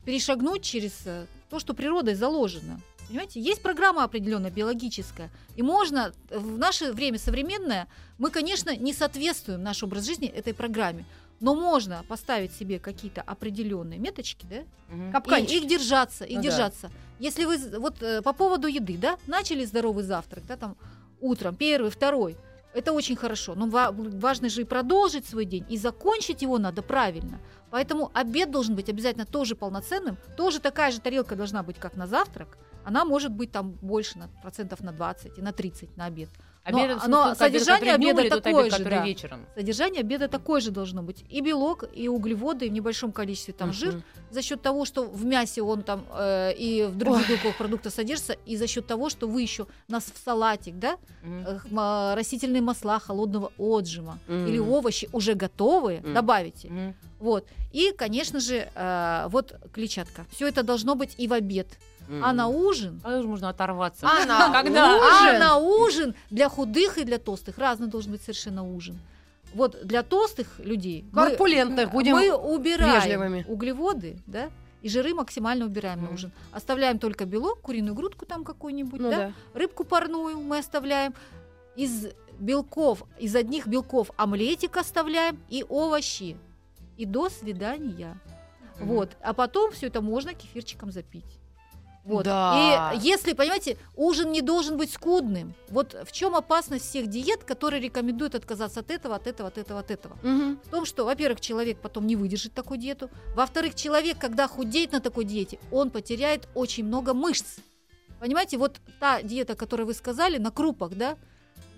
перешагнуть 0.05 0.63
через 0.63 0.93
э, 1.05 1.25
то, 1.49 1.59
что 1.59 1.73
природой 1.73 2.15
заложено. 2.15 2.79
Понимаете, 3.07 3.41
есть 3.41 3.61
программа 3.61 4.03
определенная 4.03 4.51
биологическая, 4.51 5.29
и 5.55 5.63
можно 5.63 6.13
э, 6.29 6.37
в 6.37 6.57
наше 6.57 6.93
время 6.93 7.17
современное 7.17 7.87
мы, 8.17 8.29
конечно, 8.29 8.75
не 8.75 8.93
соответствуем 8.93 9.63
наш 9.63 9.83
образ 9.83 10.05
жизни 10.05 10.27
этой 10.27 10.53
программе, 10.53 11.05
но 11.39 11.55
можно 11.55 12.03
поставить 12.07 12.53
себе 12.53 12.79
какие-то 12.79 13.21
определенные 13.21 13.99
меточки, 13.99 14.45
да, 14.49 14.63
Мгм. 14.93 15.11
и 15.37 15.57
их 15.57 15.67
держаться, 15.67 16.25
их 16.25 16.37
Ну 16.37 16.43
да. 16.43 16.49
держаться. 16.49 16.91
Если 17.19 17.45
вы 17.45 17.57
вот 17.79 18.01
э, 18.01 18.21
по 18.21 18.33
поводу 18.33 18.67
еды, 18.67 18.97
да, 18.97 19.17
начали 19.27 19.65
здоровый 19.65 20.03
завтрак, 20.03 20.45
да, 20.47 20.55
там 20.57 20.75
утром 21.21 21.55
первый, 21.55 21.91
второй, 21.91 22.37
это 22.73 22.93
очень 22.93 23.15
хорошо. 23.15 23.55
Но 23.55 23.67
ва- 23.67 23.91
важно 23.91 24.47
же 24.49 24.61
и 24.61 24.63
продолжить 24.65 25.25
свой 25.25 25.45
день 25.45 25.65
и 25.69 25.77
закончить 25.77 26.41
его 26.41 26.57
надо 26.59 26.81
правильно. 26.81 27.39
Поэтому 27.71 28.09
обед 28.13 28.51
должен 28.51 28.75
быть 28.75 28.89
обязательно 28.89 29.25
тоже 29.25 29.55
полноценным, 29.55 30.17
тоже 30.37 30.59
такая 30.59 30.91
же 30.91 30.99
тарелка 31.01 31.35
должна 31.35 31.63
быть, 31.63 31.77
как 31.77 31.95
на 31.95 32.07
завтрак. 32.07 32.57
Она 32.85 33.05
может 33.05 33.31
быть 33.31 33.51
там 33.51 33.71
больше 33.81 34.17
на 34.17 34.27
процентов 34.41 34.81
на 34.81 34.91
20 34.91 35.37
и 35.37 35.41
на 35.41 35.51
30 35.51 35.97
на 35.97 36.05
обед. 36.05 36.29
Но- 36.71 36.83
Обед, 36.83 37.07
но 37.07 37.23
обед, 37.25 37.37
содержание 37.37 37.97
днём 37.97 38.17
обеда 38.17 38.35
или 38.35 38.41
такое 38.41 38.63
обед, 38.65 38.77
же, 38.77 38.83
да. 38.83 39.05
вечером. 39.05 39.45
Содержание 39.55 40.01
обеда 40.01 40.27
такое 40.27 40.61
же 40.61 40.71
должно 40.71 41.01
быть. 41.03 41.25
И 41.29 41.41
белок, 41.41 41.83
и 41.93 42.07
углеводы, 42.07 42.65
и 42.65 42.69
в 42.69 42.73
небольшом 42.73 43.11
количестве 43.11 43.53
там 43.53 43.73
жир, 43.73 43.93
Мгм. 43.93 44.03
за 44.31 44.41
счет 44.41 44.61
того, 44.61 44.85
что 44.85 45.03
в 45.03 45.25
мясе 45.25 45.61
он 45.61 45.83
там 45.83 46.05
э, 46.11 46.53
и 46.53 46.83
в 46.83 46.95
других 46.97 47.29
белковых 47.29 47.57
продуктах 47.57 47.93
содержится, 47.93 48.33
и 48.45 48.55
за 48.57 48.67
счет 48.67 48.87
того, 48.87 49.09
что 49.09 49.27
вы 49.27 49.41
еще 49.41 49.67
нас 49.87 50.05
в 50.13 50.17
салатик, 50.23 50.77
да, 50.79 50.97
а, 51.75 52.15
растительные 52.15 52.61
масла 52.61 52.99
холодного 52.99 53.51
отжима 53.57 54.19
Мгм. 54.27 54.47
или 54.47 54.57
овощи 54.59 55.09
уже 55.13 55.33
готовые 55.33 56.01
Мгм. 56.01 56.13
добавите. 56.13 56.69
Мгм. 56.69 56.95
Вот. 57.19 57.45
И, 57.73 57.91
конечно 57.97 58.39
же, 58.39 58.69
э, 58.73 59.27
вот 59.29 59.53
клетчатка. 59.73 60.25
Все 60.31 60.47
это 60.47 60.63
должно 60.63 60.95
быть 60.95 61.15
и 61.17 61.27
в 61.27 61.33
обед. 61.33 61.67
А 62.23 62.33
на 62.33 62.47
ужин 62.47 62.99
Когда 63.03 63.21
же 63.21 63.27
можно 63.27 63.49
оторваться? 63.49 64.07
А 64.07 64.25
на 64.25 64.51
Когда? 64.63 64.93
а 64.95 64.97
ужин? 65.27 65.39
на 65.39 65.57
ужин 65.57 66.15
для 66.29 66.49
худых 66.49 66.97
и 66.97 67.03
для 67.03 67.17
толстых 67.19 67.57
разный 67.57 67.87
должен 67.87 68.11
быть 68.11 68.21
совершенно 68.21 68.63
ужин. 68.63 68.97
Вот 69.53 69.77
для 69.83 70.03
толстых 70.03 70.59
людей 70.59 71.05
мы- 71.11 71.29
Корпулентных 71.29 71.91
будем 71.91 72.13
мы 72.15 72.31
убираем 72.33 73.01
вежливыми. 73.01 73.45
углеводы, 73.47 74.17
да, 74.27 74.49
и 74.81 74.89
жиры 74.89 75.13
максимально 75.13 75.65
убираем 75.65 75.99
на 75.99 76.05
Мгм. 76.05 76.13
ужин. 76.15 76.31
Оставляем 76.51 76.99
только 76.99 77.25
белок, 77.25 77.61
куриную 77.61 77.95
грудку 77.95 78.25
там 78.25 78.43
какую-нибудь, 78.43 78.99
Ну 79.01 79.09
да? 79.09 79.17
да. 79.17 79.33
рыбку 79.53 79.83
парную 79.83 80.39
мы 80.39 80.59
оставляем. 80.59 81.13
Из 81.75 82.07
белков, 82.39 83.03
из 83.19 83.35
одних 83.35 83.67
белков 83.67 84.11
омлетик 84.17 84.77
оставляем 84.77 85.39
и 85.49 85.65
овощи. 85.67 86.37
И 86.97 87.05
до 87.05 87.29
свидания. 87.29 88.17
Мгм. 88.79 88.87
Вот. 88.87 89.09
А 89.21 89.33
потом 89.33 89.71
все 89.71 89.87
это 89.87 90.01
можно 90.01 90.33
кефирчиком 90.33 90.91
запить. 90.91 91.38
Вот. 92.03 92.25
Да. 92.25 92.93
И 92.93 92.99
если, 92.99 93.33
понимаете, 93.33 93.77
ужин 93.95 94.31
не 94.31 94.41
должен 94.41 94.77
быть 94.77 94.91
скудным. 94.91 95.53
Вот 95.69 95.95
в 96.03 96.11
чем 96.11 96.35
опасность 96.35 96.85
всех 96.85 97.07
диет, 97.07 97.43
которые 97.43 97.81
рекомендуют 97.81 98.35
отказаться 98.35 98.79
от 98.79 98.89
этого, 98.89 99.15
от 99.15 99.27
этого, 99.27 99.49
от 99.49 99.57
этого, 99.57 99.79
от 99.79 99.91
этого. 99.91 100.17
Мгм. 100.23 100.59
В 100.63 100.69
том, 100.69 100.85
что, 100.85 101.05
во-первых, 101.05 101.41
человек 101.41 101.79
потом 101.79 102.07
не 102.07 102.15
выдержит 102.15 102.53
такую 102.53 102.79
диету. 102.79 103.09
Во-вторых, 103.35 103.75
человек, 103.75 104.17
когда 104.17 104.47
худеет 104.47 104.91
на 104.91 105.01
такой 105.01 105.25
диете, 105.25 105.59
он 105.71 105.91
потеряет 105.91 106.47
очень 106.55 106.85
много 106.85 107.13
мышц. 107.13 107.59
Понимаете, 108.19 108.57
вот 108.57 108.81
та 108.99 109.21
диета, 109.21 109.55
которую 109.55 109.87
вы 109.87 109.93
сказали, 109.93 110.37
на 110.37 110.51
крупах, 110.51 110.91
да? 110.95 111.17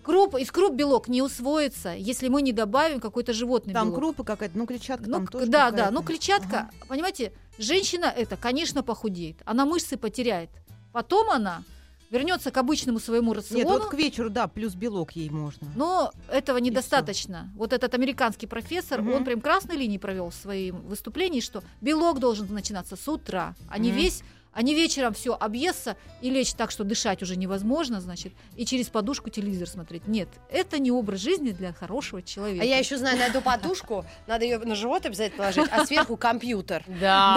Круп, 0.03 0.35
из 0.35 0.51
круп 0.51 0.73
белок 0.75 1.07
не 1.07 1.21
усвоится, 1.21 1.93
если 1.93 2.27
мы 2.27 2.41
не 2.41 2.53
добавим 2.53 2.99
какой-то 2.99 3.33
животный 3.33 3.73
Там 3.73 3.87
белок. 3.89 3.99
крупы 3.99 4.23
какая-то, 4.23 4.57
ну 4.57 4.65
клетчатка 4.65 5.05
Ну, 5.07 5.13
там 5.13 5.27
тоже 5.27 5.45
да, 5.47 5.65
какая-то. 5.69 5.77
да, 5.77 5.91
ну 5.91 6.03
клетчатка, 6.03 6.69
понимаете, 6.87 7.33
женщина 7.57 8.05
это, 8.05 8.37
конечно, 8.37 8.83
похудеет, 8.83 9.37
она 9.45 9.65
мышцы 9.65 9.97
потеряет. 9.97 10.49
Потом 10.91 11.29
она 11.29 11.63
вернется 12.09 12.51
к 12.51 12.57
обычному 12.57 12.99
своему 12.99 13.33
Нет, 13.33 13.37
рациону, 13.37 13.69
вот 13.69 13.85
к 13.85 13.93
вечеру, 13.93 14.29
да, 14.29 14.47
плюс 14.47 14.73
белок 14.75 15.11
ей 15.13 15.29
можно. 15.29 15.67
но 15.75 16.11
этого 16.29 16.57
недостаточно. 16.57 17.49
Вот 17.55 17.71
этот 17.71 17.93
американский 17.93 18.47
профессор, 18.47 19.02
Мгм. 19.02 19.13
он 19.13 19.23
прям 19.23 19.39
красной 19.39 19.77
линии 19.77 19.97
провел 19.97 20.29
в 20.29 20.35
своем 20.35 20.81
выступлении, 20.81 21.39
что 21.39 21.63
белок 21.79 22.19
должен 22.19 22.54
начинаться 22.54 22.97
с 22.97 23.08
утра, 23.08 23.56
а 23.69 23.77
не 23.77 23.89
Мгм. 23.91 23.97
весь 23.97 24.23
А 24.54 24.63
не 24.63 24.75
вечером 24.75 25.13
все 25.13 25.33
объесться 25.33 25.95
и 26.21 26.29
лечь 26.29 26.54
так, 26.54 26.71
что 26.71 26.83
дышать 26.83 27.21
уже 27.23 27.37
невозможно, 27.37 28.02
значит, 28.02 28.33
и 28.56 28.65
через 28.65 28.89
подушку 28.89 29.29
телевизор 29.29 29.67
смотреть. 29.67 30.08
Нет, 30.08 30.27
это 30.49 30.77
не 30.77 30.91
образ 30.91 31.21
жизни 31.21 31.52
для 31.52 31.71
хорошего 31.73 32.21
человека. 32.21 32.63
А 32.63 32.65
я 32.65 32.77
еще 32.77 32.97
знаю, 32.97 33.17
найду 33.17 33.41
подушку, 33.41 34.06
надо 34.27 34.43
ее 34.43 34.60
на 34.60 34.75
живот 34.75 35.06
обязательно 35.06 35.37
положить, 35.37 35.71
а 35.71 35.85
сверху 35.85 36.17
компьютер. 36.17 36.83
Да, 36.87 37.33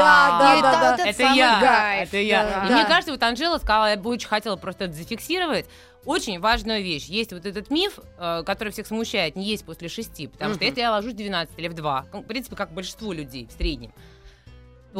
Да, 0.60 0.60
да, 0.60 0.96
да, 0.96 1.04
это 1.04 1.22
я, 1.22 2.02
это 2.02 2.16
я. 2.18 2.64
Мне 2.70 2.84
кажется, 2.84 3.12
вот 3.12 3.22
Анжела 3.22 3.58
сказала, 3.58 3.90
я 3.90 3.96
бы 3.96 4.10
очень 4.10 4.28
хотела 4.28 4.56
просто 4.56 4.84
это 4.84 4.94
зафиксировать. 4.94 5.66
Очень 6.04 6.38
важную 6.38 6.82
вещь. 6.82 7.06
Есть 7.06 7.32
вот 7.32 7.46
этот 7.46 7.70
миф, 7.70 7.98
э, 8.18 8.42
который 8.44 8.68
всех 8.70 8.86
смущает, 8.86 9.36
не 9.36 9.46
есть 9.46 9.64
после 9.64 9.88
шести. 9.88 10.26
Потому 10.26 10.52
что 10.54 10.64
если 10.64 10.80
я 10.80 10.90
ложусь 10.90 11.14
в 11.14 11.16
12 11.16 11.58
или 11.58 11.68
в 11.68 11.72
2, 11.72 12.06
ну, 12.12 12.20
в 12.20 12.26
принципе, 12.26 12.56
как 12.56 12.74
большинство 12.74 13.14
людей 13.14 13.46
в 13.46 13.52
среднем, 13.52 13.90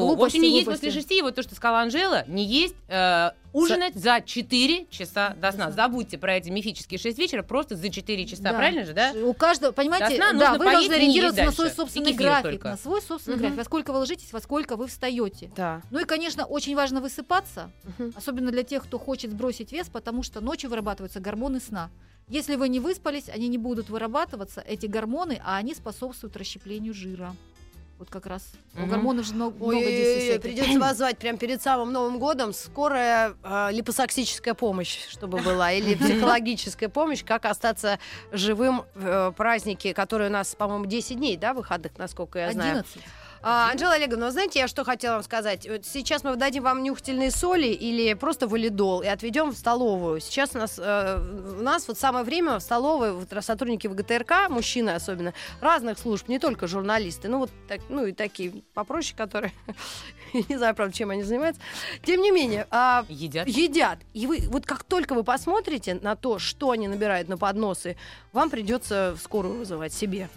Глупости, 0.01 0.37
общем, 0.37 0.43
не 0.43 0.55
есть 0.55 0.67
после 0.67 0.91
шести. 0.91 1.23
Вот 1.23 1.35
то, 1.35 1.43
что 1.43 1.55
сказала 1.55 1.81
Анжела, 1.81 2.25
не 2.27 2.45
есть 2.45 2.75
э, 2.89 3.31
ужинать 3.53 3.95
за 3.95 4.21
4 4.21 4.87
часа 4.91 5.35
до 5.41 5.53
сна. 5.53 5.71
Забудьте 5.71 6.19
про 6.19 6.35
эти 6.37 6.51
мифические 6.51 6.99
6 6.99 7.17
вечера, 7.19 7.43
просто 7.43 7.77
за 7.77 7.89
4 7.89 8.27
часа. 8.27 8.43
Да. 8.43 8.53
Правильно 8.55 8.85
же, 8.85 8.93
да? 8.93 9.13
У 9.15 9.33
каждого, 9.33 9.73
понимаете, 9.73 10.19
да, 10.19 10.33
нужно 10.33 10.59
вы 10.59 10.65
должны 10.65 10.93
ориентироваться 10.93 11.45
на 11.45 11.53
свой 11.53 11.71
собственный 11.71 12.13
график, 12.13 12.43
только. 12.43 12.69
на 12.71 12.77
свой 12.77 13.01
собственный 13.01 13.37
Мгм. 13.37 13.43
график. 13.43 13.59
Во 13.59 13.65
сколько 13.65 13.93
вы 13.93 13.99
ложитесь, 14.01 14.33
во 14.33 14.41
сколько 14.41 14.77
вы 14.77 14.87
встаете. 14.89 15.51
Да. 15.57 15.83
Ну 15.91 16.01
и, 16.01 16.05
конечно, 16.05 16.45
очень 16.45 16.75
важно 16.75 17.01
высыпаться, 17.01 17.71
Мгм. 17.99 18.13
особенно 18.17 18.51
для 18.51 18.65
тех, 18.65 18.83
кто 18.85 18.99
хочет 18.99 19.31
сбросить 19.31 19.73
вес, 19.73 19.89
потому 19.89 20.23
что 20.23 20.41
ночью 20.41 20.69
вырабатываются 20.71 21.21
гормоны 21.21 21.61
сна. 21.61 21.91
Если 22.27 22.57
вы 22.57 22.69
не 22.71 22.81
выспались, 22.81 23.29
они 23.29 23.49
не 23.49 23.59
будут 23.59 23.91
вырабатываться, 23.91 24.63
эти 24.67 24.87
гормоны, 24.87 25.41
а 25.45 25.57
они 25.59 25.75
способствуют 25.75 26.37
расщеплению 26.37 26.95
жира. 26.95 27.37
Вот 27.99 28.11
как 28.11 28.27
раз. 28.27 28.43
У 28.75 28.81
Мгм. 28.81 28.91
гормонов 28.91 29.25
же 29.25 29.35
много, 29.35 29.55
много 29.57 29.87
действий 29.87 30.39
придется 30.39 30.81
вас 30.81 30.97
звать 30.97 31.17
прямо 31.19 31.39
перед 31.39 31.63
самым 31.63 31.93
Новым 31.93 32.19
годом. 32.19 32.53
Скорая 32.53 33.35
э, 33.43 33.69
липосаксическая 33.71 34.55
помощь, 34.55 35.07
чтобы 35.09 35.39
была, 35.39 35.71
или 35.73 35.95
психологическая 35.95 36.89
помощь, 36.89 37.25
как 37.25 37.45
остаться 37.45 38.01
живым 38.33 38.85
в 38.95 39.07
э, 39.07 39.33
празднике, 39.33 39.95
которые 39.95 40.29
у 40.29 40.33
нас, 40.33 40.55
по-моему, 40.57 40.87
10 40.87 41.17
дней, 41.17 41.37
да, 41.37 41.55
выходных, 41.55 41.93
насколько 41.97 42.41
я 42.41 42.53
знаю. 42.53 42.79
11. 42.79 43.03
А, 43.47 43.71
Анжела 43.71 43.93
Олеговна, 43.93 44.25
вы 44.25 44.33
знаете, 44.33 44.59
я 44.59 44.69
что 44.69 44.85
хотела 44.85 45.17
вам 45.17 45.23
сказать? 45.23 45.69
Вот 45.69 45.85
сейчас 45.85 46.25
мы 46.25 46.35
дадим 46.37 46.63
вам 46.63 46.83
нюхательные 46.83 47.31
соли 47.31 47.67
или 47.67 48.15
просто 48.15 48.49
валидол 48.49 49.03
и 49.03 49.07
отведем 49.07 49.51
в 49.51 49.55
столовую. 49.59 50.21
Сейчас 50.21 50.55
у 50.55 50.59
нас, 50.59 50.79
э, 50.79 51.19
у 51.59 51.61
нас 51.61 51.87
вот 51.87 51.99
самое 51.99 52.25
время 52.25 52.59
в 52.59 52.63
столовой 52.63 53.13
вот, 53.13 53.29
сотрудники 53.45 53.87
ВГТРК, 53.87 54.49
мужчины 54.49 54.89
особенно, 54.89 55.35
разных 55.61 55.99
служб, 55.99 56.27
не 56.29 56.39
только 56.39 56.67
журналисты, 56.67 57.29
ну 57.29 57.41
вот 57.41 57.51
так, 57.69 57.83
ну 57.91 58.07
и 58.07 58.13
такие 58.13 58.63
попроще, 58.73 59.15
которые, 59.15 59.53
не 60.33 60.57
знаю, 60.57 60.75
правда, 60.75 60.97
чем 60.97 61.11
они 61.11 61.23
занимаются. 61.23 61.61
Тем 62.03 62.23
не 62.23 62.31
менее, 62.31 62.67
а, 62.71 63.05
Едят. 63.11 63.47
едят. 63.47 63.99
И 64.15 64.27
вы, 64.27 64.39
вот 64.49 64.65
как 64.65 64.85
только 64.85 65.13
вы 65.13 65.23
посмотрите 65.23 65.97
на 65.97 66.17
то, 66.17 66.39
что 66.39 66.71
они 66.71 66.89
набирают 66.89 67.29
на 67.29 67.37
подносы, 67.37 67.99
вам 68.33 68.49
придется 68.49 69.19
скорую 69.21 69.59
вызывать 69.59 69.93
себе. 69.93 70.31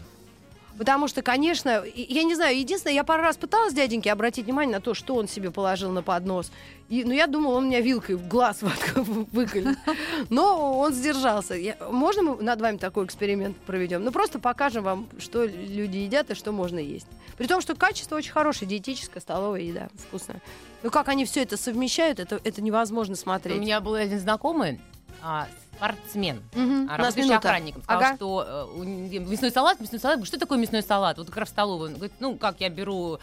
Потому 0.77 1.07
что, 1.07 1.21
конечно, 1.21 1.83
я 1.95 2.23
не 2.23 2.35
знаю, 2.35 2.57
единственное, 2.57 2.93
я 2.93 3.03
пару 3.03 3.23
раз 3.23 3.35
пыталась 3.37 3.73
дяденьке 3.73 4.11
обратить 4.11 4.45
внимание 4.45 4.75
на 4.75 4.81
то, 4.81 4.93
что 4.93 5.15
он 5.15 5.27
себе 5.27 5.49
положил 5.51 5.91
на 5.91 6.03
поднос. 6.03 6.51
И, 6.89 7.03
ну, 7.03 7.11
я 7.13 7.27
думала, 7.27 7.55
он 7.57 7.67
меня 7.67 7.81
вилкой 7.81 8.15
в 8.15 8.27
глаз 8.27 8.59
выколет. 8.95 9.77
Но 10.29 10.77
он 10.79 10.93
сдержался. 10.93 11.55
Я- 11.55 11.77
можно 11.89 12.21
мы 12.21 12.43
над 12.43 12.61
вами 12.61 12.77
такой 12.77 13.05
эксперимент 13.05 13.57
проведем? 13.57 14.03
Ну, 14.03 14.11
просто 14.11 14.39
покажем 14.39 14.83
вам, 14.83 15.07
что 15.19 15.45
люди 15.45 15.97
едят 15.97 16.29
и 16.31 16.35
что 16.35 16.51
можно 16.51 16.79
есть. 16.79 17.07
При 17.37 17.47
том, 17.47 17.61
что 17.61 17.75
качество 17.75 18.15
очень 18.15 18.31
хорошее, 18.31 18.69
диетическая, 18.69 19.21
столовая 19.21 19.61
еда, 19.61 19.89
вкусная. 20.07 20.41
Ну, 20.83 20.91
как 20.91 21.07
они 21.09 21.25
все 21.25 21.41
это 21.41 21.57
совмещают, 21.57 22.19
это, 22.19 22.39
это 22.43 22.61
невозможно 22.61 23.13
У 23.13 23.17
смотреть. 23.17 23.57
меня 23.59 23.81
был 23.81 23.95
один 23.95 24.19
знакомый, 24.19 24.79
а, 25.21 25.47
спортсмен, 25.75 26.41
Мгм. 26.53 26.83
У 26.83 26.85
нас 26.87 26.97
работающий 26.97 27.35
охранником, 27.35 27.83
сказал, 27.83 28.01
Ага. 28.01 28.15
что 28.15 28.69
э, 28.81 28.85
мясной 29.19 29.51
салат, 29.51 29.79
мясной 29.79 29.99
салат, 29.99 30.25
что 30.25 30.39
такое 30.39 30.57
мясной 30.57 30.81
салат? 30.83 31.17
Вот 31.17 31.27
как 31.27 31.37
раз 31.37 31.49
в 31.49 31.51
столовую. 31.51 31.89
Он 31.89 31.95
говорит, 31.95 32.13
ну 32.19 32.35
как 32.35 32.59
я 32.61 32.69
беру 32.69 33.19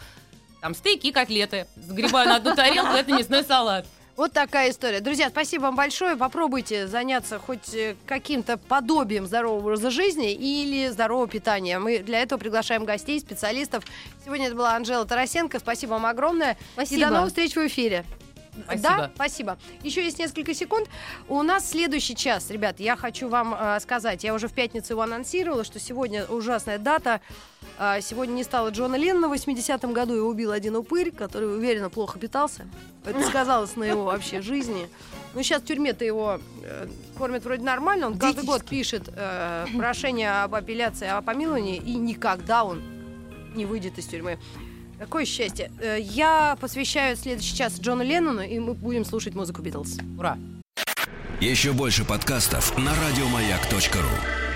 там 0.61 0.73
стейки 0.73 1.07
и 1.07 1.11
котлеты, 1.11 1.67
сгребаю 1.75 2.29
на 2.29 2.37
одну 2.37 2.55
тарелку, 2.55 2.93
это 2.93 3.11
мясной 3.11 3.43
салат. 3.43 3.85
Вот 4.15 4.31
такая 4.31 4.69
история. 4.71 5.01
Друзья, 5.01 5.27
спасибо 5.29 5.63
вам 5.63 5.75
большое. 5.75 6.15
Попробуйте 6.15 6.87
заняться 6.87 7.37
хоть 7.37 7.73
э, 7.73 7.97
каким-то 8.05 8.55
подобием 8.55 9.25
здорового 9.27 9.59
образа 9.59 9.91
жизни 9.91 10.31
или 10.31 10.87
здорового 10.87 11.27
питания. 11.27 11.79
Мы 11.79 11.99
для 11.99 12.21
этого 12.21 12.39
приглашаем 12.39 12.85
гостей, 12.85 13.19
специалистов. 13.19 13.83
Сегодня 14.23 14.47
это 14.47 14.55
была 14.55 14.73
Анжела 14.73 15.05
Тарасенко. 15.05 15.59
Спасибо 15.59 15.91
вам 15.91 16.05
огромное. 16.05 16.57
Спасибо. 16.73 17.01
И 17.01 17.03
до 17.03 17.09
новых 17.11 17.27
встреч 17.27 17.55
в 17.57 17.67
эфире. 17.67 18.05
Спасибо. 18.63 18.81
Да, 18.83 19.11
спасибо. 19.15 19.57
Еще 19.83 20.03
есть 20.03 20.19
несколько 20.19 20.53
секунд. 20.53 20.87
У 21.27 21.41
нас 21.43 21.69
следующий 21.69 22.15
час, 22.15 22.49
ребят, 22.49 22.79
я 22.79 22.95
хочу 22.95 23.27
вам 23.27 23.55
э, 23.57 23.79
сказать, 23.79 24.23
я 24.23 24.33
уже 24.33 24.47
в 24.47 24.53
пятницу 24.53 24.93
его 24.93 25.01
анонсировала, 25.01 25.63
что 25.63 25.79
сегодня 25.79 26.25
ужасная 26.25 26.77
дата. 26.77 27.21
А, 27.77 27.99
сегодня 27.99 28.33
не 28.33 28.43
стало 28.43 28.69
Джона 28.69 28.95
Леннона 28.95 29.27
в 29.27 29.33
80-м 29.33 29.91
году, 29.91 30.13
его 30.13 30.29
убил 30.29 30.51
один 30.51 30.75
упырь, 30.75 31.11
который 31.11 31.53
уверенно 31.53 31.89
плохо 31.89 32.19
питался. 32.19 32.65
Это 33.03 33.21
сказалось 33.23 33.75
на 33.75 33.83
его 33.83 34.05
вообще 34.05 34.41
жизни. 34.41 34.89
Ну, 35.33 35.43
сейчас 35.43 35.61
в 35.61 35.65
тюрьме-то 35.65 36.05
его 36.05 36.39
э, 36.63 36.87
кормят 37.17 37.43
вроде 37.43 37.63
нормально, 37.63 38.07
он 38.07 38.17
каждый 38.17 38.45
год 38.45 38.63
пишет 38.63 39.09
э, 39.13 39.65
прошение 39.77 40.43
об 40.43 40.55
апелляции, 40.55 41.07
о 41.07 41.21
помиловании, 41.21 41.75
и 41.77 41.95
никогда 41.95 42.63
он 42.63 42.81
не 43.55 43.65
выйдет 43.65 43.97
из 43.97 44.05
тюрьмы. 44.05 44.39
Какое 45.05 45.25
счастье. 45.25 45.71
Э, 45.79 45.99
Я 46.01 46.57
посвящаю 46.59 47.15
следующий 47.15 47.55
час 47.55 47.79
Джону 47.79 48.03
Леннону, 48.03 48.41
и 48.41 48.57
мы 48.57 48.73
будем 48.73 49.05
слушать 49.05 49.35
музыку 49.35 49.61
Битлз. 49.61 49.99
Ура! 50.17 50.35
Еще 51.39 51.73
больше 51.73 52.03
подкастов 52.03 52.75
на 52.75 52.91
радиомаяк.ру. 52.91 54.54